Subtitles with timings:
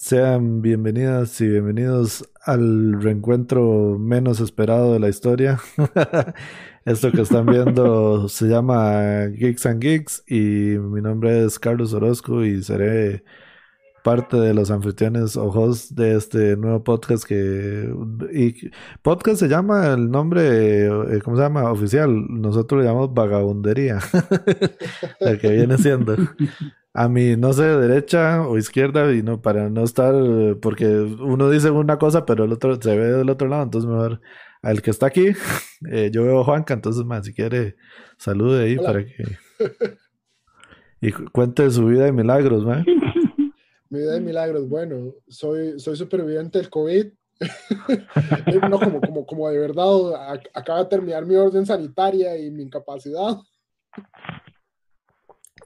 [0.00, 5.58] Sean bienvenidas y bienvenidos al reencuentro menos esperado de la historia.
[6.84, 12.44] Esto que están viendo se llama Geeks and Geeks y mi nombre es Carlos Orozco
[12.44, 13.24] y seré
[14.04, 17.92] parte de los anfitriones o hosts de este nuevo podcast que
[18.32, 18.70] y
[19.02, 21.70] podcast se llama el nombre eh, ¿cómo se llama?
[21.72, 23.98] oficial nosotros le llamamos vagabundería
[25.20, 26.16] la que viene siendo
[26.98, 30.12] a mí, no sé, derecha o izquierda, y no, para no estar,
[30.60, 34.20] porque uno dice una cosa, pero el otro se ve del otro lado, entonces mejor
[34.62, 35.28] al que está aquí,
[35.92, 37.76] eh, yo veo a Juanca, entonces, más si quiere,
[38.16, 39.14] salude ahí para que.
[41.00, 42.84] Y cuente su vida de milagros, man.
[43.88, 47.06] Mi vida de milagros, bueno, soy, soy superviviente del COVID.
[48.68, 53.36] no, como, como, como de verdad, acaba de terminar mi orden sanitaria y mi incapacidad.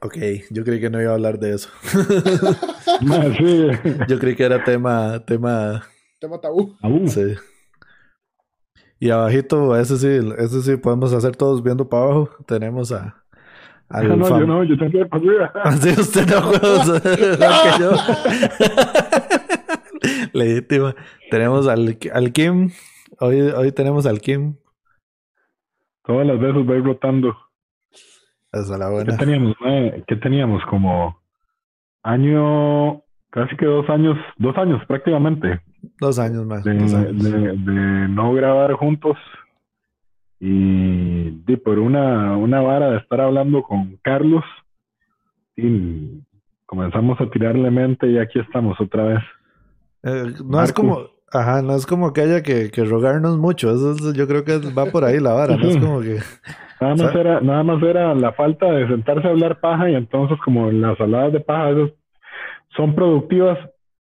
[0.03, 0.17] Ok,
[0.51, 1.69] yo creí que no iba a hablar de eso.
[4.09, 5.83] Yo creí que era tema, tema.
[6.19, 6.75] Tema tabú.
[7.07, 7.35] Sí.
[8.99, 12.29] Y abajito, ese sí, ese sí podemos hacer todos viendo para abajo.
[12.45, 13.23] Tenemos a.
[13.89, 15.53] No, no, yo no, yo también para arriba.
[15.63, 16.99] Así usted no juega
[17.63, 17.91] que yo.
[20.33, 20.95] Legítima.
[21.31, 22.71] Tenemos al, al Kim.
[23.19, 24.57] Hoy, hoy tenemos al Kim.
[26.05, 27.37] Todas las veces va rotando.
[28.53, 29.11] Esa la buena.
[29.11, 29.55] ¿Qué teníamos?
[30.07, 30.63] ¿Qué teníamos?
[30.69, 31.17] Como
[32.03, 33.01] año,
[33.31, 35.59] casi que dos años, dos años prácticamente.
[35.99, 36.63] Dos años más.
[36.63, 39.17] De, no grabar juntos
[40.39, 44.43] y de, por una, una vara de estar hablando con Carlos
[45.55, 46.21] y
[46.67, 49.23] comenzamos a tirarle mente y aquí estamos otra vez.
[50.03, 54.13] Eh, no es como, ajá, no es como que haya que, que rogarnos mucho, eso
[54.13, 56.19] yo creo que va por ahí la vara, no es como que...
[56.83, 60.37] Nada más, era, nada más era la falta de sentarse a hablar paja y entonces
[60.43, 61.91] como las saladas de paja esas
[62.75, 63.57] son productivas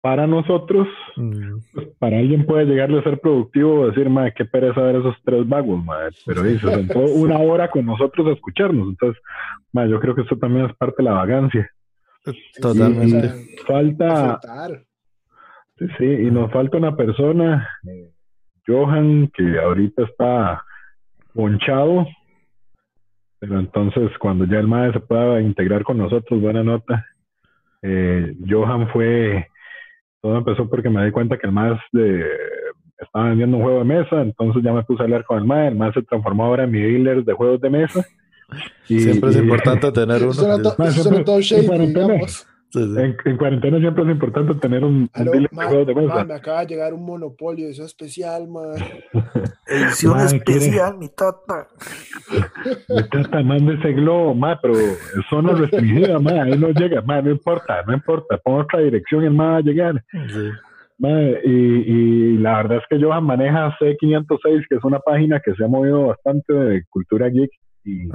[0.02, 1.58] para nosotros, mm.
[1.74, 5.48] pues, para alguien puede llegarle a ser productivo decir, madre, qué pereza ver esos tres
[5.50, 6.16] vagos, madre.
[6.24, 8.90] Pero dice, sentó una hora con nosotros a escucharnos.
[8.90, 9.22] Entonces,
[9.74, 11.70] madre, yo creo que eso también es parte de la vagancia.
[12.62, 13.34] Totalmente.
[13.68, 14.40] falta...
[15.78, 18.12] Sí, sí, y nos falta una persona, eh,
[18.66, 20.64] Johan, que ahorita está
[21.34, 22.08] ponchado,
[23.40, 27.06] pero entonces, cuando ya el MAE se pueda integrar con nosotros, buena nota.
[27.82, 29.48] Eh, Johan fue,
[30.22, 31.78] todo empezó porque me di cuenta que el MAE
[33.00, 35.68] estaba vendiendo un juego de mesa, entonces ya me puse a hablar con el MAE,
[35.68, 38.06] el MAE se transformó ahora en mi dealer de juegos de mesa.
[38.88, 40.34] Y, siempre es importante tener uno.
[40.34, 42.48] Sobre, todo Shady, digamos.
[42.78, 46.24] En, cuarentena siempre es importante tener un, de de mesa.
[46.26, 48.76] me acaba de llegar un monopolio, eso especial, man.
[49.68, 51.68] Edición especial, mi tata.
[52.90, 54.76] mi tata, manda ese globo, ma, pero
[55.30, 59.28] zona restringida, ma, ahí no llega, ma, no importa, no importa, pon otra dirección y
[59.28, 60.04] el ma va a llegar.
[61.44, 65.64] y, y, la verdad es que Johan maneja C506, que es una página que se
[65.64, 67.52] ha movido bastante de cultura geek
[67.84, 68.10] y,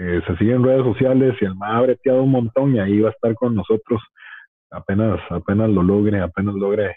[0.00, 3.00] eh, se sigue en redes sociales y el MA ha breteado un montón y ahí
[3.00, 4.00] va a estar con nosotros
[4.70, 6.94] apenas, apenas lo logre, apenas logre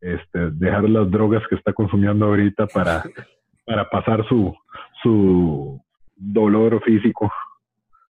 [0.00, 3.02] este, dejar las drogas que está consumiendo ahorita para,
[3.66, 4.56] para pasar su,
[5.02, 5.78] su
[6.16, 7.30] dolor físico.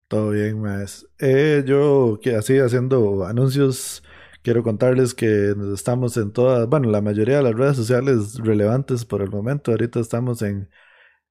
[0.06, 1.08] Todo bien, más.
[1.18, 4.04] Eh, yo que así haciendo anuncios,
[4.42, 9.22] quiero contarles que estamos en todas, bueno, la mayoría de las redes sociales relevantes por
[9.22, 9.72] el momento.
[9.72, 10.68] Ahorita estamos en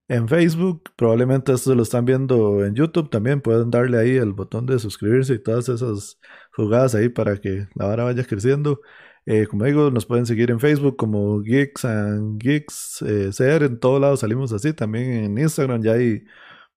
[0.08, 0.92] en Facebook.
[0.96, 3.42] Probablemente esto lo están viendo en YouTube también.
[3.42, 6.20] Pueden darle ahí el botón de suscribirse y todas esas
[6.56, 8.82] jugadas ahí para que la vara vaya creciendo.
[9.26, 13.32] Eh, como digo, nos pueden seguir en Facebook como Geeks and Geeks eh.
[13.40, 14.74] En todos lados salimos así.
[14.74, 16.24] También en Instagram ya hay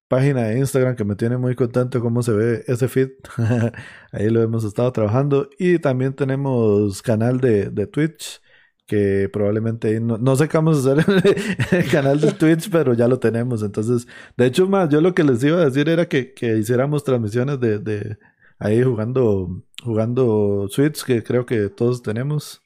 [0.09, 3.11] página de Instagram que me tiene muy contento cómo se ve ese feed.
[4.13, 5.51] ahí lo hemos estado trabajando.
[5.59, 8.41] Y también tenemos canal de, de Twitch
[8.87, 12.95] que probablemente no, no sé qué vamos a hacer en el canal de Twitch, pero
[12.95, 13.63] ya lo tenemos.
[13.63, 17.05] Entonces, de hecho, más, yo lo que les iba a decir era que, que hiciéramos
[17.05, 18.17] transmisiones de, de,
[18.59, 22.63] ahí jugando, jugando Switch, que creo que todos tenemos.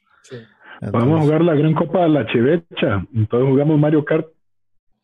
[0.92, 3.06] Vamos a jugar la gran copa de la Chevecha.
[3.14, 4.26] Entonces jugamos Mario Kart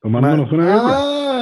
[0.01, 1.36] tomándonos una ah,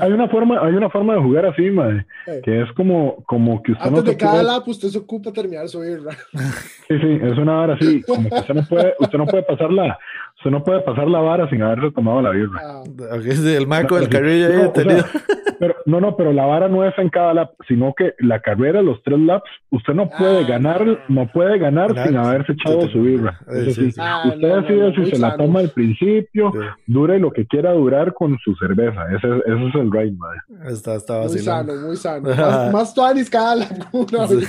[0.00, 2.06] hay, una forma, hay una forma de jugar así, madre,
[2.42, 5.82] que es como, como que usted Antes de cada lap usted se ocupa terminar su
[5.82, 9.70] Sí, sí, es una hora así, como que usted no puede, usted no puede pasar
[9.70, 9.98] la,
[10.44, 12.60] Usted no puede pasar la vara sin haberse tomado la birra.
[12.62, 12.82] Ah,
[13.16, 14.98] el marco No, del ahí no, o tenido.
[15.00, 15.20] sea,
[15.58, 18.82] pero, no, no, pero la vara no es en cada lap, sino que la carrera,
[18.82, 21.32] los tres laps, usted no puede Ah, ganar, no.
[21.32, 23.38] puede ganar sin haberse echado sí, su birra.
[23.48, 23.92] eh, sí, sí.
[23.92, 24.00] sí.
[24.04, 26.58] Ah, usted no, no, decide si se la toma al principio, Sí,
[26.88, 29.00] dure lo que quiera durar con su cerveza.
[29.16, 30.40] Ese, es- ese es el ride, madre.
[30.66, 32.28] está, está muy sano, muy sano.
[32.36, 34.40] Más, más tuanis cada la una, Sí.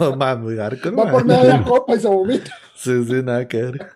[0.00, 2.50] No, más muy hardcore, Va por media copa y se vomita.
[2.76, 3.86] Sí, sí, nada que ver.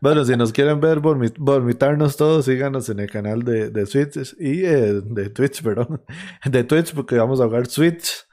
[0.00, 4.34] Bueno, si nos quieren ver vormi- vomitarnos todos, síganos en el canal de, de Switch
[4.38, 6.02] y eh, de Twitch, perdón.
[6.44, 8.24] De Twitch, porque vamos a jugar Switch.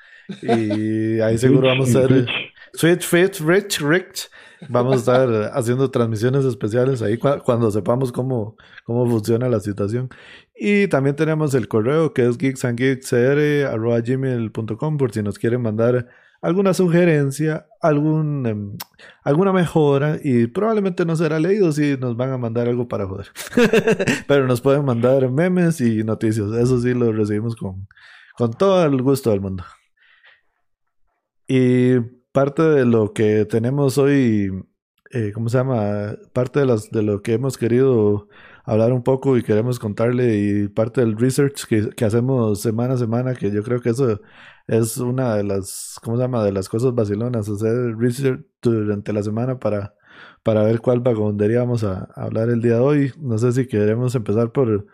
[0.41, 2.27] Y ahí seguro vamos a hacer.
[2.73, 4.29] Switch Fit Rich Rich.
[4.69, 10.09] Vamos a estar haciendo transmisiones especiales ahí cua- cuando sepamos cómo, cómo funciona la situación.
[10.56, 16.07] Y también tenemos el correo que es geeksandgeekscr.gmail.com por si nos quieren mandar
[16.44, 18.78] alguna sugerencia, algún, em,
[19.24, 23.28] alguna mejora y probablemente no será leído si nos van a mandar algo para joder.
[24.28, 26.51] Pero nos pueden mandar memes y noticias.
[26.51, 27.88] Eso sí lo recibimos con,
[28.38, 29.63] con todo el gusto del mundo.
[31.48, 32.00] Y
[32.34, 34.51] parte de lo que tenemos hoy,
[35.12, 36.18] eh, ¿cómo se llama?
[36.34, 38.28] Parte de, las, de lo que hemos querido
[38.66, 42.98] hablar un poco y queremos contarle y parte del research que, que hacemos semana a
[42.98, 44.19] semana, que yo creo que eso
[44.68, 46.44] es una de las, ¿cómo se llama?
[46.44, 49.94] De las cosas vacilonas, hacer research durante la semana para,
[50.44, 53.12] para ver cuál vagondería vamos a, hablar el día de hoy.
[53.19, 54.88] No sé si queremos empezar por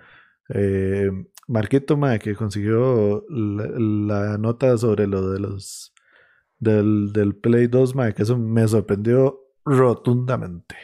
[0.49, 1.11] eh,
[1.47, 5.93] Marquito, mae, que consiguió la, nota sobre lo de los
[6.59, 10.75] del, del Play 2, mae, que eso me sorprendió rotundamente.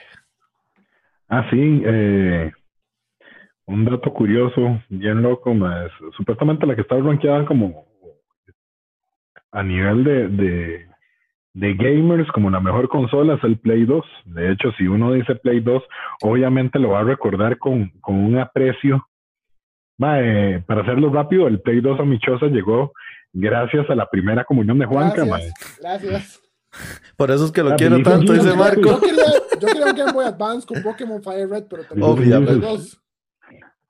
[1.27, 2.51] Ah, sí, eh,
[3.65, 7.85] un dato curioso, bien loco, más supuestamente la que está rankeada como
[9.55, 10.85] a nivel de, de,
[11.53, 14.05] de gamers como la mejor consola es el Play 2.
[14.25, 15.81] De hecho, si uno dice Play 2,
[16.23, 19.07] obviamente lo va a recordar con, con un aprecio.
[19.97, 22.91] Ma, eh, para hacerlo rápido, el Play 2 a Michosa llegó
[23.31, 25.37] gracias a la primera comunión de Juanca, ma.
[25.37, 25.79] Gracias.
[25.81, 26.41] Gracias.
[27.15, 28.81] Por eso es que lo quiero tanto, dice Marco.
[28.81, 29.23] Yo quería,
[29.61, 32.55] yo quería un Game Boy Advance con Pokémon Fire Red, pero también Obviamente.
[32.55, 33.01] dos.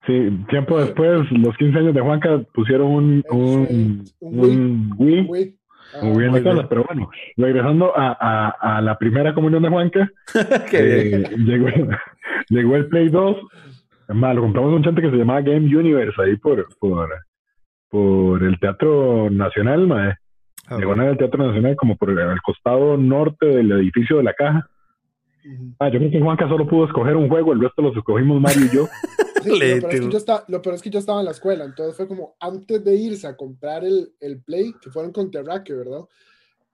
[0.06, 5.26] Sí, tiempo después, los 15 años de Juanca pusieron un, un, Un un Wii.
[5.26, 5.56] Güey.
[5.96, 6.68] Ah, Muy bien, Muy Nicolás, bien.
[6.70, 10.10] pero bueno, regresando a, a, a la primera comunión de Juanca,
[10.70, 11.26] Qué bien.
[11.26, 11.68] eh, llegó,
[12.50, 13.38] llegó el Play 2,
[14.10, 17.10] más, lo compramos un chante que se llamaba Game Universe ahí por, por,
[17.90, 20.14] por el Teatro Nacional, mae.
[20.68, 24.34] Ah, llegó en el Teatro Nacional como por el costado norte del edificio de la
[24.34, 24.68] caja.
[25.80, 28.66] Ah, yo creo que Juanca solo pudo escoger un juego, el resto los escogimos Mario
[28.72, 28.86] y yo.
[29.46, 31.32] Sí, lo, peor es que yo estaba, lo peor es que yo estaba en la
[31.32, 35.32] escuela, entonces fue como antes de irse a comprar el, el Play, que fueron con
[35.32, 36.02] Terraque, ¿verdad?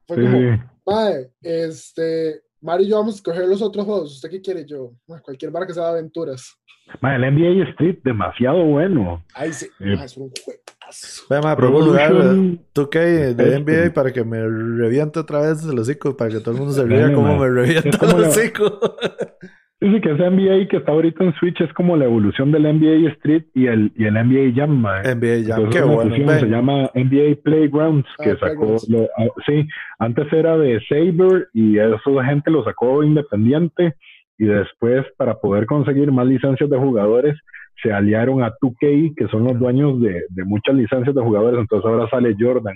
[0.08, 0.72] Fue Sí, como.
[0.86, 4.14] Mae, este, Mario y yo vamos a escoger los otros juegos.
[4.16, 4.94] ¿Usted qué quiere yo?
[5.24, 6.58] Cualquier bar que sea de aventuras.
[7.00, 9.24] Mae, el NBA Street, demasiado bueno.
[9.34, 9.96] Ay, sí, Eh.
[10.04, 11.24] es un juegazo.
[11.30, 13.60] Mae, podemos jugar Revolution, 2K de Este.
[13.60, 16.82] NBA para que me reviente otra vez el hocico, para que todo el mundo se
[17.14, 17.40] como mae.
[17.40, 18.80] me revienta el hocico.
[19.82, 23.10] Sí, que ese NBA que está ahorita en Switch es como la evolución del NBA
[23.14, 24.82] Street y el, y el NBA Jam.
[24.84, 26.40] NBA Jam, Entonces, qué bueno.
[26.40, 28.90] se llama NBA Playgrounds, que Ah, sacó, Playgrounds.
[28.90, 29.68] lo- ah, sí,
[29.98, 33.96] antes era de Saber y esa gente lo sacó independiente
[34.38, 37.36] y después para poder conseguir más licencias de jugadores
[37.82, 41.90] se aliaron a 2K, que son los dueños de, de muchas licencias de jugadores, entonces
[41.90, 42.76] ahora sale Jordan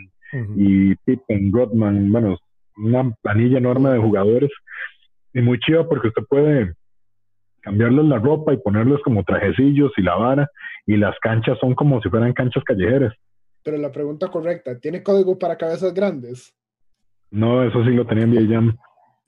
[0.57, 2.37] y Pippen, Rodman, bueno,
[2.77, 4.49] una planilla enorme de jugadores
[5.35, 6.73] y muy chido porque usted puede
[7.65, 10.49] cambiarles la ropa y ponerles como trajecillos y la vara
[10.85, 13.13] y las canchas son como si fueran canchas callejeras.
[13.63, 16.55] Pero la pregunta correcta, ¿tiene código para cabezas grandes?
[17.31, 18.77] No, eso sí lo tenía en.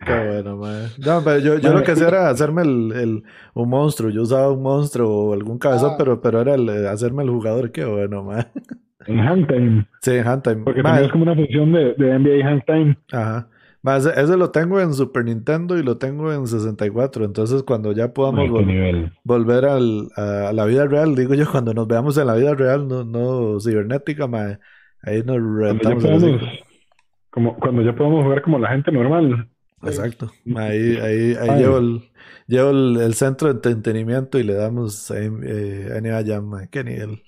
[0.05, 0.57] Qué bueno.
[1.03, 3.23] No, pero yo, yo lo que hacía era hacerme el, el-
[3.55, 4.11] un monstruo.
[4.11, 5.95] Yo usaba un monstruo o algún cabezón, Ah.
[5.97, 7.71] pero, pero era el, eh, hacerme el jugador.
[7.71, 8.45] Qué bueno, mae.
[9.07, 10.63] En Hangtime, Sí, en Handtime.
[10.65, 12.97] porque es como una función de, de NBA Hangtime.
[13.11, 13.47] Ajá.
[13.95, 17.23] Ese, lo tengo en Super Nintendo y lo tengo en 64.
[17.25, 21.73] Entonces, cuando ya podamos vol- volver al, a, a la vida real, digo yo, cuando
[21.73, 24.59] nos veamos en la vida real, no, no cibernética, mae,
[25.03, 25.37] ahí nos
[25.81, 26.39] Cuando ya,
[27.29, 29.49] como, cuando ya podamos jugar como la gente normal.
[29.83, 30.31] Exacto.
[30.55, 31.59] Ahí, ahí, ahí Ay.
[31.61, 32.09] llevo, el,
[32.47, 36.67] llevo el, el centro de entretenimiento y le damos eh, eh, NBA Jam.
[36.71, 37.21] Qué nivel.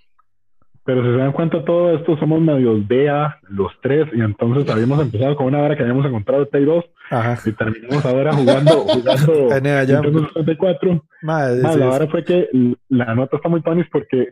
[0.90, 5.00] Pero si se dan cuenta, todo esto somos medios DA, los tres, y entonces habíamos
[5.00, 7.38] empezado con una hora que habíamos encontrado el Play 2 Ajá.
[7.48, 9.34] y terminamos ahora jugando, jugando.
[9.62, 11.04] Nintendo 64.
[11.22, 12.50] Mae, Ah, sí, la vara fue que
[12.88, 14.30] la nota está muy panis porque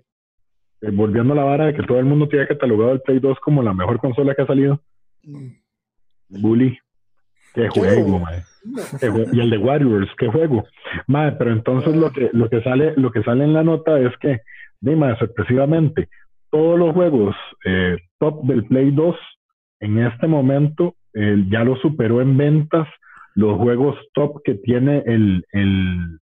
[0.81, 3.37] eh, volviendo a la vara de que todo el mundo tiene catalogado el Play 2
[3.39, 4.81] como la mejor consola que ha salido,
[5.23, 6.41] Mm.
[6.41, 6.79] Bully.
[7.53, 8.41] Qué juego, mae.
[9.31, 10.65] Y el de Warriors, qué juego.
[11.05, 14.11] Mae, pero entonces lo que, lo que sale, lo que sale en la nota es
[14.19, 14.39] que,
[14.81, 16.09] dime, sorpresivamente,
[16.51, 17.35] todos los juegos
[17.65, 19.15] eh, top del Play 2
[19.79, 22.87] en este momento eh, ya lo superó en ventas
[23.35, 26.19] los juegos top que tiene el, el,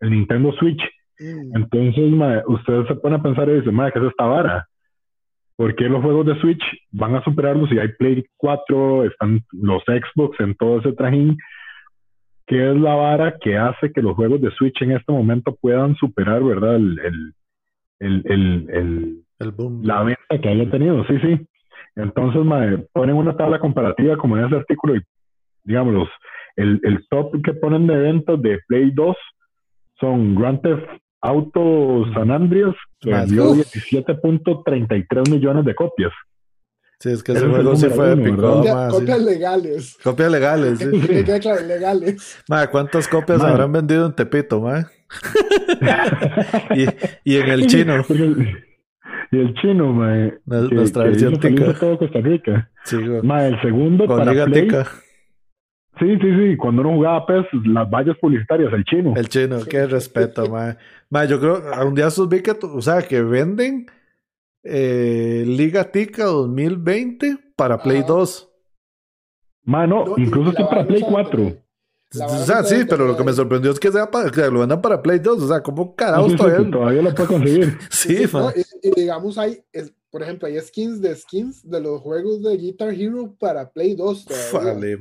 [0.00, 0.80] el Nintendo Switch.
[1.18, 1.56] Mm.
[1.56, 4.66] Entonces, ustedes se ponen a pensar y dicen, mae, ¿qué es esta vara?
[5.56, 9.82] ¿Por qué los juegos de Switch van a superarlos si hay Play 4, están los
[9.84, 11.36] Xbox en todo ese trajín?
[12.46, 15.96] ¿Qué es la vara que hace que los juegos de Switch en este momento puedan
[15.96, 17.32] superar, verdad, el,
[17.98, 19.82] el, el, el boom.
[19.84, 21.04] la venta que haya tenido?
[21.06, 21.46] Sí, sí.
[21.96, 22.42] Entonces,
[22.92, 25.02] ponen una tabla comparativa como en ese artículo y,
[25.64, 26.08] digamos,
[26.56, 29.16] el, el top que ponen de ventas de Play 2
[29.98, 30.84] son Grand Theft
[31.22, 36.12] Auto San Andreas, que vendió 17.33 millones de copias.
[36.98, 38.62] Sí, es que ese juego sí fue épico.
[38.90, 39.98] copias legales.
[40.02, 40.86] Copias legales, sí.
[40.86, 42.42] legales.
[42.48, 44.88] Ma, ¿cuántas copias habrán vendido en Tepito, ma?
[46.74, 46.86] y,
[47.24, 48.04] y, en el chino.
[49.30, 50.30] Y el chino, ma.
[50.44, 51.74] Nuestra versión tica.
[51.74, 52.70] todo Costa Rica.
[52.84, 54.84] Sí, ma, el segundo Con para Play, tica.
[55.98, 56.56] Sí, sí, sí.
[56.56, 59.14] Cuando uno jugaba PES, las vallas publicitarias, el chino.
[59.16, 60.76] El chino, qué respeto, ma.
[61.10, 61.24] ma.
[61.24, 63.86] Yo creo, un día sus vi que, o sea, que venden
[64.62, 68.52] eh, Liga Tica 2020 para Play 2.
[69.64, 71.65] Mano, no, incluso está para Play 4.
[72.20, 74.80] O sea, sí, pero lo que me sorprendió es que, sea para, que lo vendan
[74.80, 75.42] para Play 2.
[75.42, 76.70] O sea, ¿cómo carajos sí, todavía?
[76.70, 77.78] todavía lo puede conseguir.
[77.90, 82.00] sí, no, y, y, digamos, hay, es, por ejemplo, hay skins de skins de los
[82.00, 84.26] juegos de Guitar Hero para Play 2.
[84.52, 84.98] Vale,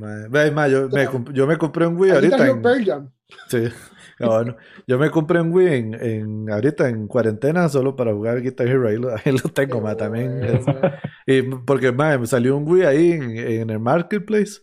[0.69, 2.35] yo, me, yo me compré un Wii ahorita.
[2.35, 2.53] Guitar en...
[2.53, 3.11] Hero Pearl Jam.
[3.47, 3.63] Sí.
[4.17, 4.55] Bueno,
[4.87, 8.87] yo me compré un Wii en, en, ahorita en cuarentena solo para jugar Guitar Hero.
[8.87, 10.39] Ahí lo, ahí lo tengo, ma, también.
[11.27, 14.61] y porque, ma, me salió un Wii ahí en, en, el Marketplace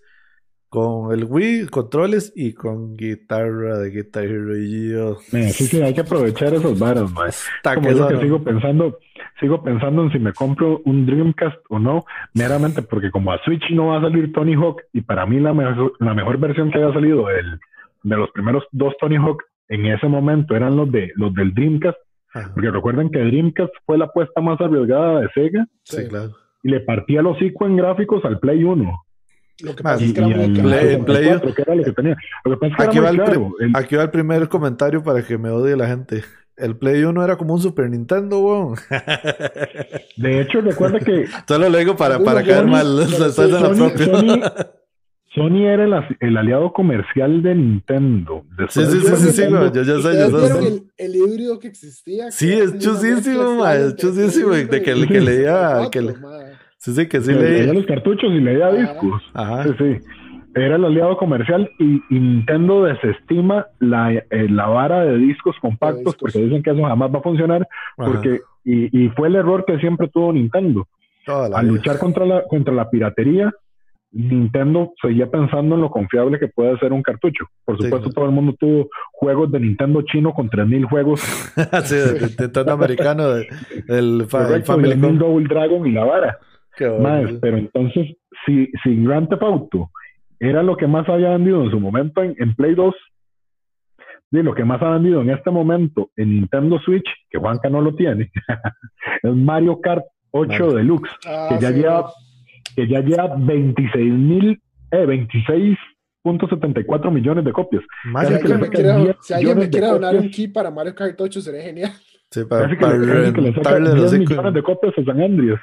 [0.73, 4.57] con el Wii, controles y con guitarra de Guitar Hero.
[4.57, 5.17] Y yo...
[5.17, 7.26] Sí, sí, hay que aprovechar esos varos, ma.
[7.75, 8.99] Como que, que sigo pensando,
[9.38, 13.62] sigo pensando en si me compro un Dreamcast o no, meramente porque como a Switch
[13.71, 16.79] no va a salir Tony Hawk y para mí la mejor, la mejor versión que
[16.79, 17.61] haya salido del
[18.02, 21.99] de los primeros dos Tony Hawk en ese momento eran los de los del Dreamcast,
[22.33, 22.50] Ajá.
[22.55, 25.67] porque recuerden que Dreamcast fue la apuesta más arriesgada de Sega.
[25.85, 26.31] Sí, claro.
[26.62, 28.91] Y le partía los hocico en gráficos al Play 1.
[29.61, 31.04] Lo que pasa es que y era el muy Play, caro.
[31.04, 32.16] Play, Lo que era lo que tenía.
[32.44, 33.54] Lo que pasa es que aquí, era va muy el, caro.
[33.59, 36.25] pri- aquí va el primer comentario para que me odie la gente.
[36.56, 38.75] El Play 1 era como un Super Nintendo, weón.
[40.16, 42.87] De hecho, recuerda que Solo lo digo para, para caer mal.
[43.09, 44.06] Sony- propia.
[44.06, 44.40] Sony-
[45.35, 45.85] Sony era
[46.21, 48.44] el, aliado comercial de Nintendo.
[48.68, 49.73] Sí, Después sí, sí, sí, sí, Nintendo- güey.
[49.73, 50.68] Yo ya sé, ¿Ustedes yo sé.
[50.68, 52.30] el, el híbrido que existía?
[52.30, 56.14] Sí, Que era es chusísimo, ma, es chusísimo, de que, que leía, que le-.
[56.83, 57.59] Sí, sí, que sí le leía.
[57.62, 58.77] leía los cartuchos y leía Ajá.
[58.77, 59.23] discos.
[59.35, 59.65] Ajá.
[59.65, 59.97] Sí, sí.
[60.55, 65.99] Era el aliado comercial y, y Nintendo desestima la, eh, la vara de discos compactos
[66.05, 66.17] discos.
[66.19, 68.11] porque dicen que eso jamás va a funcionar Ajá.
[68.12, 70.87] porque y, y fue el error que siempre tuvo Nintendo.
[71.27, 71.62] Al vida.
[71.62, 73.51] luchar contra la, contra la piratería,
[74.11, 77.47] Nintendo seguía pensando en lo confiable que puede ser un cartucho.
[77.65, 81.21] Por supuesto, todo el mundo tuvo juegos de Nintendo chino con 3.000 juegos.
[81.85, 83.47] sí, de de Nintendo americano, de-
[83.89, 84.95] del correcto, Family.
[85.17, 86.39] Double Dragon y la vara.
[86.89, 87.39] Más, bueno.
[87.41, 89.91] pero entonces, si, si Grand Theft Auto
[90.41, 92.95] era lo que más había vendido en su momento en, en Play 2,
[94.33, 97.81] de lo que más ha vendido en este momento en Nintendo Switch, que Juanca no
[97.83, 98.31] lo tiene,
[99.23, 100.73] es Mario Kart 8 Mario.
[100.73, 102.12] Deluxe, Ah, que ya sí, lleva,
[102.75, 104.61] que ya lleva 26 mil,
[104.91, 105.07] eh,
[106.25, 107.83] 26.74 millones de copias.
[108.03, 110.25] Si Mario que alguien me 10 si alguien me millones de quiere donar copias.
[110.25, 111.93] un key para Mario Kart 8 sería genial.
[112.31, 113.39] Sí, para, para 10
[113.95, 115.61] los millones de copias a San Andreas.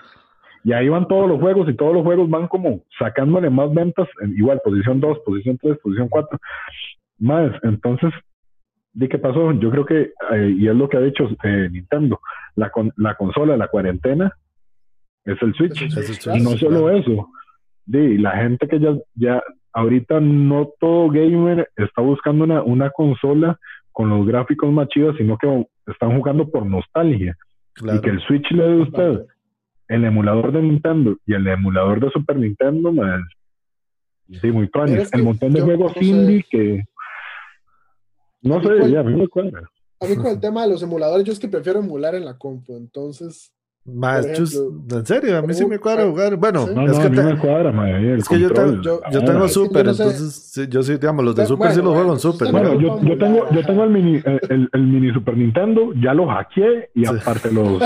[0.63, 4.08] Y ahí van todos los juegos y todos los juegos van como sacándole más ventas,
[4.22, 6.39] en, igual posición 2, posición 3, posición 4.
[7.20, 8.12] Más, entonces,
[8.94, 9.51] ¿de qué pasó?
[9.54, 12.20] Yo creo que, eh, y es lo que ha dicho eh, Nintendo,
[12.56, 14.34] la, con, la consola la cuarentena
[15.25, 15.82] es el Switch.
[15.82, 17.30] Es el Eso es Switch, Y no solo eso,
[17.86, 19.42] de la gente que ya, ya
[19.74, 23.58] ahorita no todo gamer está buscando una, una consola
[23.92, 27.36] con los gráficos más chidos, sino que están jugando por nostalgia.
[27.74, 27.98] Claro.
[27.98, 29.25] Y que el Switch le dé a usted
[29.89, 33.24] el emulador de Nintendo y el emulador de Super Nintendo, man,
[34.29, 35.01] sí, muy Pero tuanis.
[35.03, 36.05] es que El montón de yo juegos no sé.
[36.08, 36.84] indie que...
[38.41, 39.69] No sé, cuál- ya, a mí me cuadra.
[40.01, 42.38] A mí con el tema de los emuladores, yo es que prefiero emular en la
[42.38, 43.51] compu, entonces...
[43.93, 46.36] Ejemplo, en serio, a mí sí me cuadra ah, jugar.
[46.38, 46.67] Bueno.
[46.74, 48.81] No, es no, que a mí te- me cuadra, man, el Es que yo tengo,
[48.81, 50.03] yo, yo tengo yo Super, no sé.
[50.03, 52.48] entonces sí, yo sí, digamos, los de Bueno, Super sí los bueno, juego en Super.
[52.48, 53.01] no Bueno, ¿no?
[53.08, 56.89] yo, tengo, yo tengo el mini, el, el- el mini Super Nintendo, ya lo hackeé
[56.96, 57.15] y Sí.
[57.15, 57.79] aparte los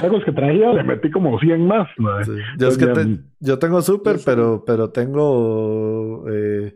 [0.00, 1.88] juegos que traía le metí como 100 más.
[2.24, 2.32] Sí.
[2.58, 6.74] Yo es que ya- te- yo tengo Super, pero, pero tengo eh,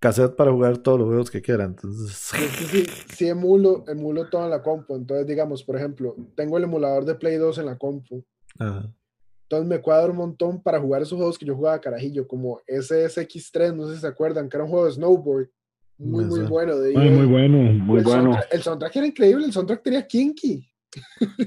[0.00, 1.64] cassette para jugar todos los juegos que quiera.
[1.64, 4.96] Entonces, Sí, sí, sí, emulo, emulo todo en la compu.
[4.96, 8.24] Entonces, digamos, por ejemplo, tengo el emulador de Play 2 en la compu.
[8.58, 8.92] ajá.
[9.44, 13.74] Entonces me cuadra un montón para jugar esos juegos que yo jugaba carajillo, como SSX3,
[13.74, 15.48] no sé si se acuerdan, que era un juego de snowboard.
[15.98, 16.78] Muy, muy bueno.
[16.78, 18.22] De Ay, muy bueno, muy el, bueno.
[18.32, 20.64] Soundtrack, el soundtrack era increíble, el soundtrack tenía Kinky.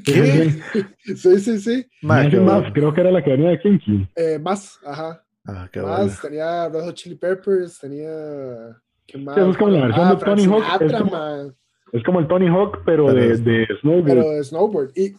[0.03, 0.53] ¿Qué?
[1.15, 1.86] Sí, sí, sí.
[2.01, 2.74] Ma, Más, qué más, bueno.
[2.74, 4.10] creo que era la que venía de Kinky.
[4.17, 5.24] Eh, más, ajá.
[5.45, 6.13] Ah, qué más, bueno.
[6.21, 8.77] tenía Red Hot Chili Peppers, tenía.
[9.05, 9.38] ¿Qué más?
[9.38, 11.53] es como la versión Ah, de Tony Hawk, es como-
[11.91, 14.05] Es como el Tony Hawk, pero, Pero de, de Snowboard.
[14.05, 14.91] pero de snowboard.
[14.95, 15.15] Y, y,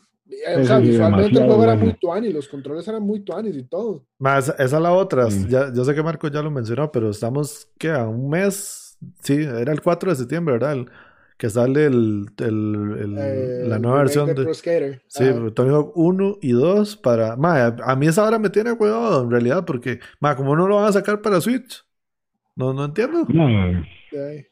[0.61, 3.62] o sea, sí, visualmente el juego era muy tuani, los controles eran muy tuanis y
[3.64, 4.07] todo.
[4.19, 5.26] Esa, esa es la otra.
[5.26, 5.49] Mm.
[5.49, 7.90] Ya, yo sé que Marco ya lo mencionó, pero estamos, ¿qué?
[7.93, 8.99] A un mes.
[9.21, 10.73] Sí, era el 4 de septiembre, ¿verdad?
[10.73, 10.90] El-
[11.45, 14.45] que sale el, el- el- Eh, la nueva versión de de.
[14.45, 15.03] Pro Skater.
[15.09, 15.51] Sí, Ajá.
[15.55, 17.37] Tony Hawk 1 y 2 para...
[17.37, 20.67] Ma, a, a mí esa hora me tiene cuidado en realidad porque, ma, como no
[20.67, 21.85] lo van a sacar para Switch?
[22.57, 23.27] No, no entiendo.
[23.29, 23.47] No,
[24.11, 24.47] Sí.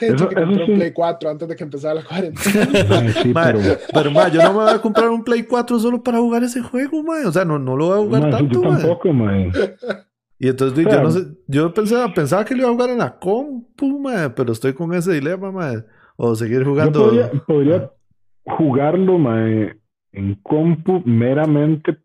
[0.00, 0.70] Eso- que eso compró sí.
[0.72, 2.68] un Play 4 antes de que empezara la cuarentena.
[3.00, 3.58] ay, sí, Ma, pero,
[3.92, 6.60] pero, ma, yo no me voy a comprar un Play 4 solo para jugar ese
[6.62, 7.16] juego, ma.
[7.26, 8.78] O sea, no, no lo voy a jugar ma, eso tanto, yo ma.
[8.78, 9.52] tampoco, man.
[10.38, 12.90] Y entonces O sea, yo no sé, yo pensaba, pensaba que lo iba a jugar
[12.90, 15.84] en la compu, ma, pero estoy con ese dilema, ma.
[16.16, 17.04] O seguir Yo jugando.
[17.04, 17.90] podría, podría
[18.44, 19.76] jugarlo, mae,
[20.12, 21.96] en compu meramente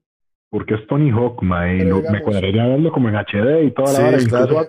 [0.49, 3.97] porque es Tony Hawk, mae, y me cuadraría verlo como en HD y toda la
[4.19, 4.45] Sí, vara.
[4.47, 4.67] claro.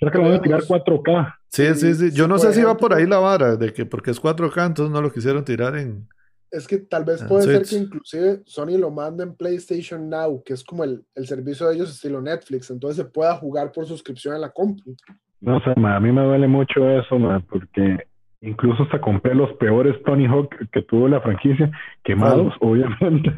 [0.00, 1.38] Creo que lo van a tirar digamos- 4K.
[1.48, 2.10] Sí, sí, sí.
[2.12, 4.92] Yo no sé si va por ahí la vara, de que porque es 4K, entonces
[4.92, 6.08] no lo quisieron tirar en.
[6.50, 10.52] Es que tal vez puede ser que inclusive Sony lo mande en PlayStation Now, que
[10.54, 14.34] es como el, el servicio de ellos estilo Netflix, entonces se pueda jugar por suscripción
[14.34, 14.94] en la compu.
[15.40, 17.98] No sé, mae, a mí me duele mucho eso, mae, porque
[18.42, 21.70] incluso hasta compré los peores Tony Hawk que tuvo la franquicia,
[22.04, 23.30] quemados, obviamente.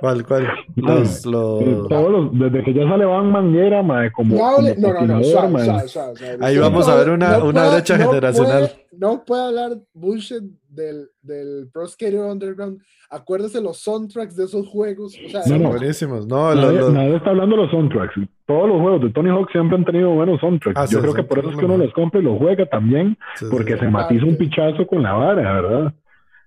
[0.00, 0.48] ¿Cuál, cuál?
[0.76, 1.88] No, Los, los...
[1.88, 6.44] Todos los, desde que ya sale Van Manguera, mae, como, No, como no, no, no.
[6.44, 8.58] Ahí vamos no a ver una- no una puede- brecha no generacional.
[8.68, 12.80] puede- no puede hablar bullshit del, del Pro Skater Underground.
[13.10, 15.14] Acuérdese los soundtracks de esos juegos.
[15.24, 15.68] O sea, No, Son no.
[15.70, 16.26] buenísimos.
[16.26, 18.14] No, los- Nadie, los- nadie está hablando de los soundtracks.
[18.46, 20.78] Todos los juegos de Tony Hawk siempre han tenido buenos soundtracks.
[20.78, 22.38] Ah, sí, Yo creo sí, que por eso es que uno los compra y los
[22.38, 25.94] juega también, sí, porque sí, se matiza un pichazo con la vara, ¿verdad?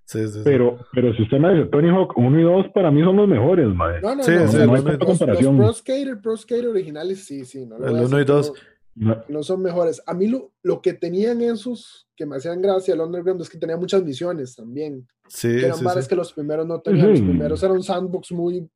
[0.06, 0.42] sí, sí, sí.
[0.44, 3.28] Pero, pero si usted me dice Tony Hawk 1 y 2, para mí son los
[3.28, 4.02] mejores, madre.
[4.02, 4.38] No, no, Sí, no.
[4.40, 5.58] sí, o sea, el los, y los- comparación.
[5.58, 7.66] Pro Skater, Pro Skater originales, sí, sí.
[7.66, 8.54] No El voy a uno y decir que dos.
[8.96, 10.02] no- No, no son mejores.
[10.06, 13.58] A mí lo, lo que tenían esos que me hacían gracia el Underground es que
[13.58, 15.08] tenía muchas misiones también.
[15.28, 17.12] Sí, que eran sí, que los primeros no tenían.
[17.12, 18.70] Los primeros eran un sandbox muy.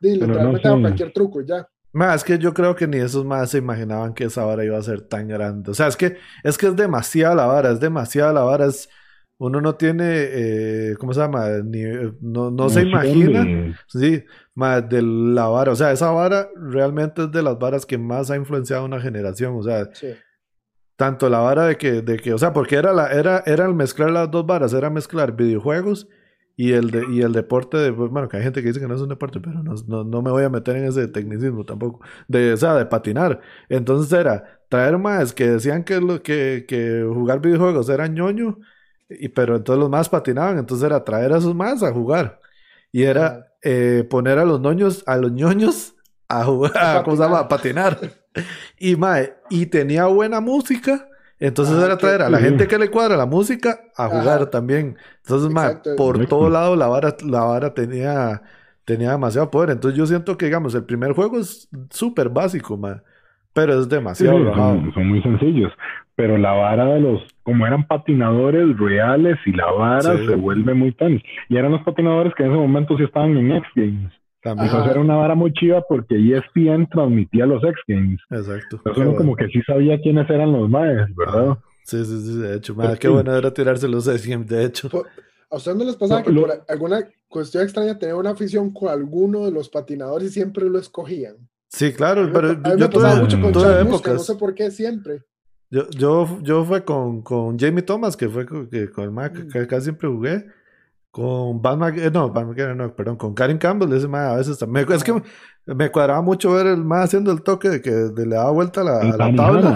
[0.00, 1.66] de, literalmente no cualquier truco, ya.
[1.92, 4.76] Ma, es que yo creo que ni esos más se imaginaban que esa vara iba
[4.76, 5.70] a ser tan grande.
[5.70, 8.66] O sea, es que es que es demasiada la vara, es demasiada la vara.
[8.66, 8.88] Es,
[9.38, 11.48] uno no tiene, eh, ¿cómo se llama?
[11.64, 11.82] Ni,
[12.20, 13.76] no, no se imagina.
[13.86, 15.72] Sí, más de la vara.
[15.72, 19.00] O sea, esa vara realmente es de las varas que más ha influenciado a una
[19.00, 19.56] generación.
[19.56, 20.14] O sea, Sí.
[20.96, 23.74] Tanto la vara de que, de que, o sea, porque era la, era, era el
[23.74, 26.08] mezclar las dos varas, era mezclar videojuegos
[26.56, 28.86] y el de, y el deporte de, pues, bueno, que hay gente que dice que
[28.86, 31.64] no es un deporte, pero no, no, no me voy a meter en ese tecnicismo
[31.64, 32.00] tampoco.
[32.28, 33.40] De, o sea, de patinar.
[33.68, 38.58] Entonces era traer más que decían que lo que, que jugar videojuegos era ñoño,
[39.08, 42.40] y, pero entonces los más patinaban, entonces era traer a esos más a jugar.
[42.92, 45.96] Y era eh, poner a los ñoños, a los ñoños
[46.28, 47.40] a jugar, a, ¿cómo se llama?
[47.40, 48.23] A patinar.
[48.78, 51.08] Y mae, y tenía buena música.
[51.40, 54.50] Entonces Ah, era traer a la gente que le cuadra la música a jugar Ajá.
[54.50, 54.96] también.
[55.24, 58.40] Entonces, mae, por todo lado la vara, la vara tenía,
[58.84, 59.70] tenía demasiado poder.
[59.70, 62.96] Entonces yo siento que, digamos, el primer juego es súper básico, mae.
[63.52, 65.72] Pero es demasiado sí, son, son muy sencillos.
[66.16, 70.26] Pero la vara de los, como eran patinadores reales y la vara Sí.
[70.26, 71.20] se vuelve muy tan.
[71.48, 74.12] Y eran los patinadores que en ese momento sí estaban en X Games.
[74.44, 74.68] También.
[74.68, 74.76] Ajá.
[74.76, 78.20] Entonces era una vara muy chiva porque ESPN transmitía los X Games.
[78.30, 78.76] Exacto.
[78.76, 79.16] Entonces Qué uno bueno.
[79.16, 81.48] como que sí sabía quiénes eran los maes, ¿verdad?
[81.50, 82.74] Ah, Sí, sí, sí, de hecho.
[82.74, 83.12] mae, Pues qué sí.
[83.12, 84.88] bueno era tirarse los X-Games, de hecho.
[84.88, 85.06] Por-
[85.50, 88.70] ¿A ustedes no les pasaba No, que lo- por alguna cuestión extraña tenían una afición
[88.72, 91.36] con alguno de los patinadores y siempre lo escogían?
[91.68, 94.14] Sí, claro, pero me- a mí yo me tuve, mucho con tuve Chad Muska, no
[94.14, 94.26] épocas.
[94.26, 95.22] sé por qué siempre.
[95.70, 99.34] Yo, yo, yo fue con, con Jamie Thomas, que fue con, que, con el Mac,
[99.34, 99.48] Mm.
[99.50, 100.46] que casi siempre jugué.
[101.14, 104.36] Con Van Mag- eh, no, Van McGregor no, perdón, con Karen Campbell, ese mae a
[104.36, 104.84] veces también.
[104.90, 105.22] Es que me,
[105.66, 108.80] me cuadraba mucho ver el mae haciendo el toque de que de le daba vuelta
[108.80, 109.68] a la, a la tabla.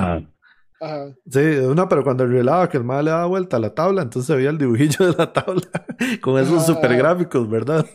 [0.81, 1.07] Ajá.
[1.31, 1.41] Sí,
[1.77, 4.35] no, pero cuando revelaba que el mae le daba vuelta a la tabla, entonces se
[4.35, 5.63] veía el dibujillo de la tabla
[6.21, 6.67] con esos Ah.
[6.75, 7.87] super gráficos, ¿verdad?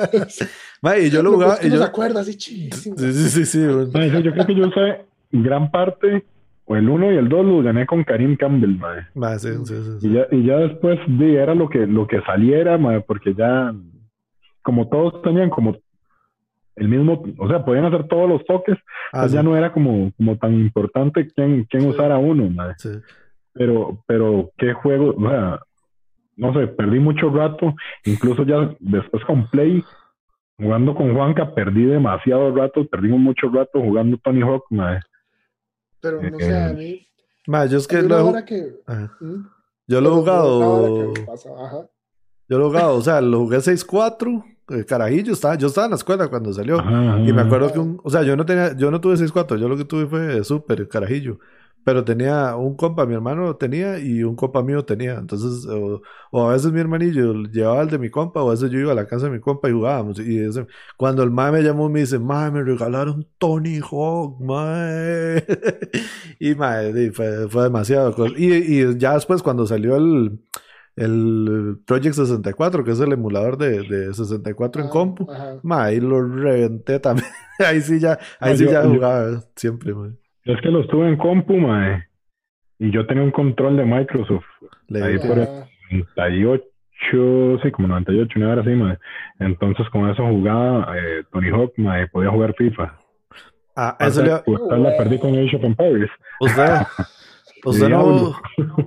[0.82, 1.58] Mae, y yo lo jugaba.
[1.58, 2.96] que Y uno yo, se acuerda así chidísimo.
[2.96, 3.60] sí, sí, sí, sí, sí,
[4.22, 6.24] yo creo que yo usé gran parte,
[6.68, 8.78] o el 1 y el 2 los gané con Karim Campbell.
[9.14, 10.06] Mae, sí, sí, sí.
[10.06, 13.74] Y ya, y ya después di, era lo que, lo que saliera, mae, porque ya,
[14.62, 15.78] como todos tenían como
[16.76, 18.76] el mismo, o sea, podían hacer todos los toques,
[19.12, 22.76] ah, pues ya no era como, como tan importante quién, quién usara uno, madre.
[23.54, 25.60] Pero, pero qué juego, o sea,
[26.36, 29.82] no sé, perdí mucho rato, incluso ya después con Play,
[30.58, 35.00] jugando con Juanca, perdí demasiado rato, perdimos mucho rato jugando Tony Hawk, madre.
[36.00, 37.06] Pero no sé, a mí.
[37.68, 39.46] yo es que, lo, ¿Mm?
[39.86, 41.14] Yo lo he jugado.
[42.48, 45.92] Yo lo he jugado, o sea, lo jugué 6-4 eh, carajillo, estaba, yo estaba en
[45.92, 46.78] la escuela cuando salió.
[46.78, 49.68] y me acuerdo que un, o sea, yo no tenía, yo no tuve 6-4, yo
[49.68, 51.38] lo que tuve fue súper carajillo.
[51.84, 55.14] Pero tenía un compa, mi hermano tenía y un compa mío tenía.
[55.14, 56.02] Entonces, o,
[56.48, 58.94] a veces mi hermanillo llevaba el de mi compa, o a veces yo iba a
[58.94, 60.18] la casa de mi compa y jugábamos.
[60.20, 60.40] Y
[60.96, 65.44] cuando el mae me llamó, me dice, mae, me regalaron Tony Hawk, mae.
[66.38, 68.14] y mae, fue, fue demasiado.
[68.36, 70.38] Y, y ya después, cuando salió el
[70.98, 75.26] el Project 64, que es el emulador de, de 64 en ah, compu.
[75.62, 77.28] Ma, ahí lo reventé también.
[77.58, 79.94] ahí sí ya, ahí sí ya jugaba siempre,
[80.44, 82.04] Es que lo estuve en compu, ma.
[82.78, 84.44] Y yo tenía un control de Microsoft.
[84.94, 85.48] ahí por el
[86.16, 88.98] 98, sí, como 98, una hora así, ma.
[89.38, 92.98] Entonces con eso jugaba eh, Tony Hawk, ma, podía jugar FIFA.
[93.76, 94.36] Ah, eso le...
[94.44, 96.10] Pues, la perdí con Age of Empires.
[96.40, 96.64] ¿Usted?
[97.64, 98.34] ¿Usted no,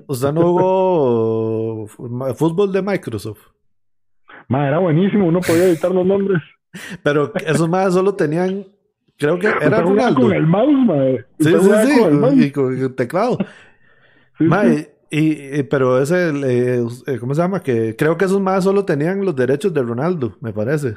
[0.08, 1.88] ¿Usted no jugó
[2.36, 3.40] fútbol de Microsoft?
[4.48, 6.42] Ma, era buenísimo, uno podía editar los nombres.
[7.04, 8.66] Pero esos más solo tenían,
[9.22, 10.22] creo que era Ronaldo.
[10.22, 10.96] Con el mouse, ma.
[11.40, 13.38] Sí, sí, sí, y con el teclado.
[14.40, 14.64] ma,
[15.12, 17.62] Y, pero ese, eh, ¿cómo se llama?
[17.62, 20.96] Que creo que esos más solo tenían los derechos de Ronaldo, me parece.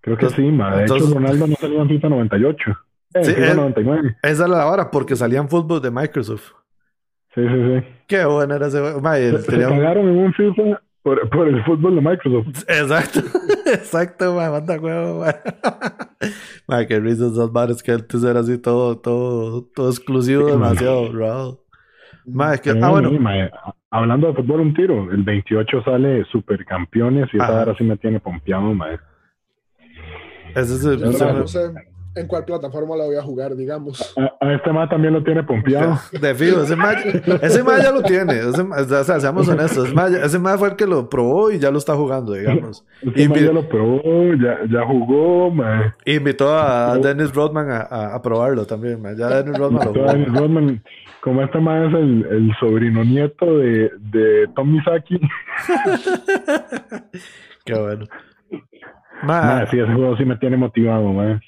[0.00, 0.76] Creo que sí, ma.
[0.76, 2.70] De hecho, Ronaldo no salió en FIFA 98.
[3.14, 4.16] Eh, sí, FIFA 99.
[4.22, 6.52] Esa era la hora, porque salían fútbol de Microsoft.
[7.34, 7.86] Sí, sí, sí.
[8.06, 9.00] Qué bueno era ese juego.
[9.40, 12.64] Se pagaron en un FIFA por, por, el fútbol de Microsoft.
[12.66, 13.20] Exacto,
[13.72, 16.86] exacto, man, manda juego, man.
[16.86, 21.64] qué risa esas bares que antes era así todo, todo, todo exclusivo, demasiado bro.
[22.52, 23.10] es que, ah, bueno.
[23.90, 25.10] hablando de fútbol, un tiro.
[25.10, 28.98] El 28 sale Supercampeones y esa ahora sí me tiene pompeado, man.
[30.54, 31.04] Ese es el,
[32.18, 34.14] en cuál plataforma la voy a jugar, digamos.
[34.40, 35.98] A, este más también lo tiene pompeado.
[36.20, 38.42] De fijo, ese más, ese ya lo tiene.
[38.42, 38.52] o
[39.04, 39.88] sea, seamos honestos.
[40.22, 42.84] Ese más, fue el que lo probó y ya lo está jugando, digamos.
[43.14, 44.02] Ese ya lo probó,
[44.34, 45.94] ya, ya jugó, man.
[46.04, 49.16] Invitó a Dennis Rodman a, a, probarlo también, man.
[49.16, 50.12] Ya Dennis Rodman lo jugó.
[50.12, 50.82] Dennis Rodman,
[51.20, 55.20] como este más es el, el sobrino nieto de, de Tom Misaki.
[57.64, 58.06] Qué bueno.
[59.22, 59.66] Man.
[59.70, 61.40] sí, ese juego sí me tiene motivado, man.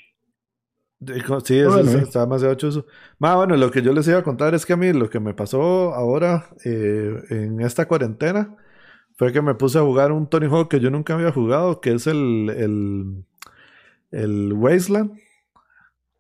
[1.45, 2.87] Sí, eso, está demasiado chuzo.
[3.19, 5.19] Más bueno, lo que yo les iba a contar es que a mí lo que
[5.19, 8.55] me pasó ahora eh, en esta cuarentena
[9.17, 11.93] fue que me puse a jugar un Tony Hawk que yo nunca había jugado, que
[11.93, 13.25] es el, el,
[14.11, 15.13] el Wasteland.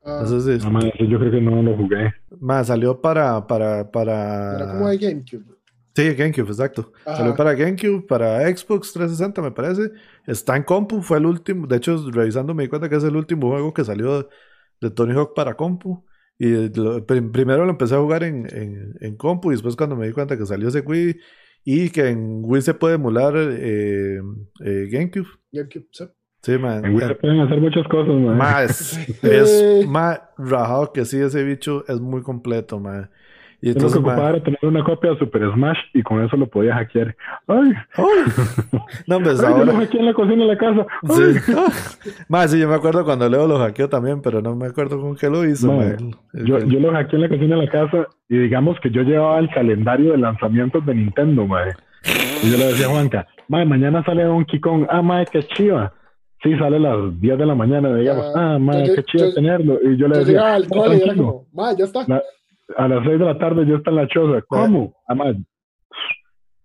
[0.03, 0.25] Ah.
[0.27, 2.15] yo creo que no lo jugué.
[2.41, 4.57] Más salió para, para, para...
[4.57, 5.45] Era como de GameCube.
[5.95, 6.93] Sí, GameCube, exacto.
[7.05, 9.91] Salió para GameCube, para Xbox 360, me parece.
[10.27, 11.67] Está en compu, fue el último.
[11.67, 14.27] De hecho, revisando me di cuenta que es el último juego que salió
[14.81, 16.05] de Tony Hawk para compu.
[16.39, 16.71] Y
[17.33, 18.47] primero lo empecé a jugar en,
[19.01, 21.17] en, compu y después cuando me di cuenta que salió ese Wii
[21.65, 24.21] y que en Wii se puede emular eh,
[24.65, 25.29] eh, GameCube.
[25.53, 26.05] GameCube, sí.
[26.43, 26.83] Sí, man.
[26.83, 28.39] En Wii se pueden hacer muchas cosas, man.
[28.39, 33.11] Más, es más rajado que sí, ese bicho es muy completo, man.
[33.63, 36.37] Y entonces, lo que ocupaba era tener una copia de Super Smash y con eso
[36.37, 37.15] lo podía hackear.
[37.47, 37.73] ¡Ay!
[37.95, 38.79] ¡Ay!
[39.07, 39.67] No, pues Ay, ahora...
[39.67, 40.87] Yo lo hackeé en la cocina de la casa.
[41.09, 41.53] Sí.
[42.29, 45.17] más, sí, yo me acuerdo cuando Leo lo hackeó también, pero no me acuerdo con
[45.17, 45.73] qué lo hizo.
[46.33, 49.39] yo, yo lo hackeé en la cocina de la casa y digamos que yo llevaba
[49.39, 51.75] el calendario de lanzamientos de Nintendo, madre.
[52.43, 54.87] Y yo le decía a Juanca, madre, mañana sale Donkey Kong.
[54.89, 55.93] Ah, madre, qué chiva.
[56.43, 58.33] Sí, sale a las 10 de la mañana, digamos.
[58.35, 59.79] Ah, madre, qué chido tenerlo.
[59.83, 62.07] Y yo le decía, al cole y era como, madre, ya está
[62.77, 64.43] a las 6 de la tarde yo está en la choza.
[64.49, 64.95] ¿Cómo?
[65.07, 65.37] Además.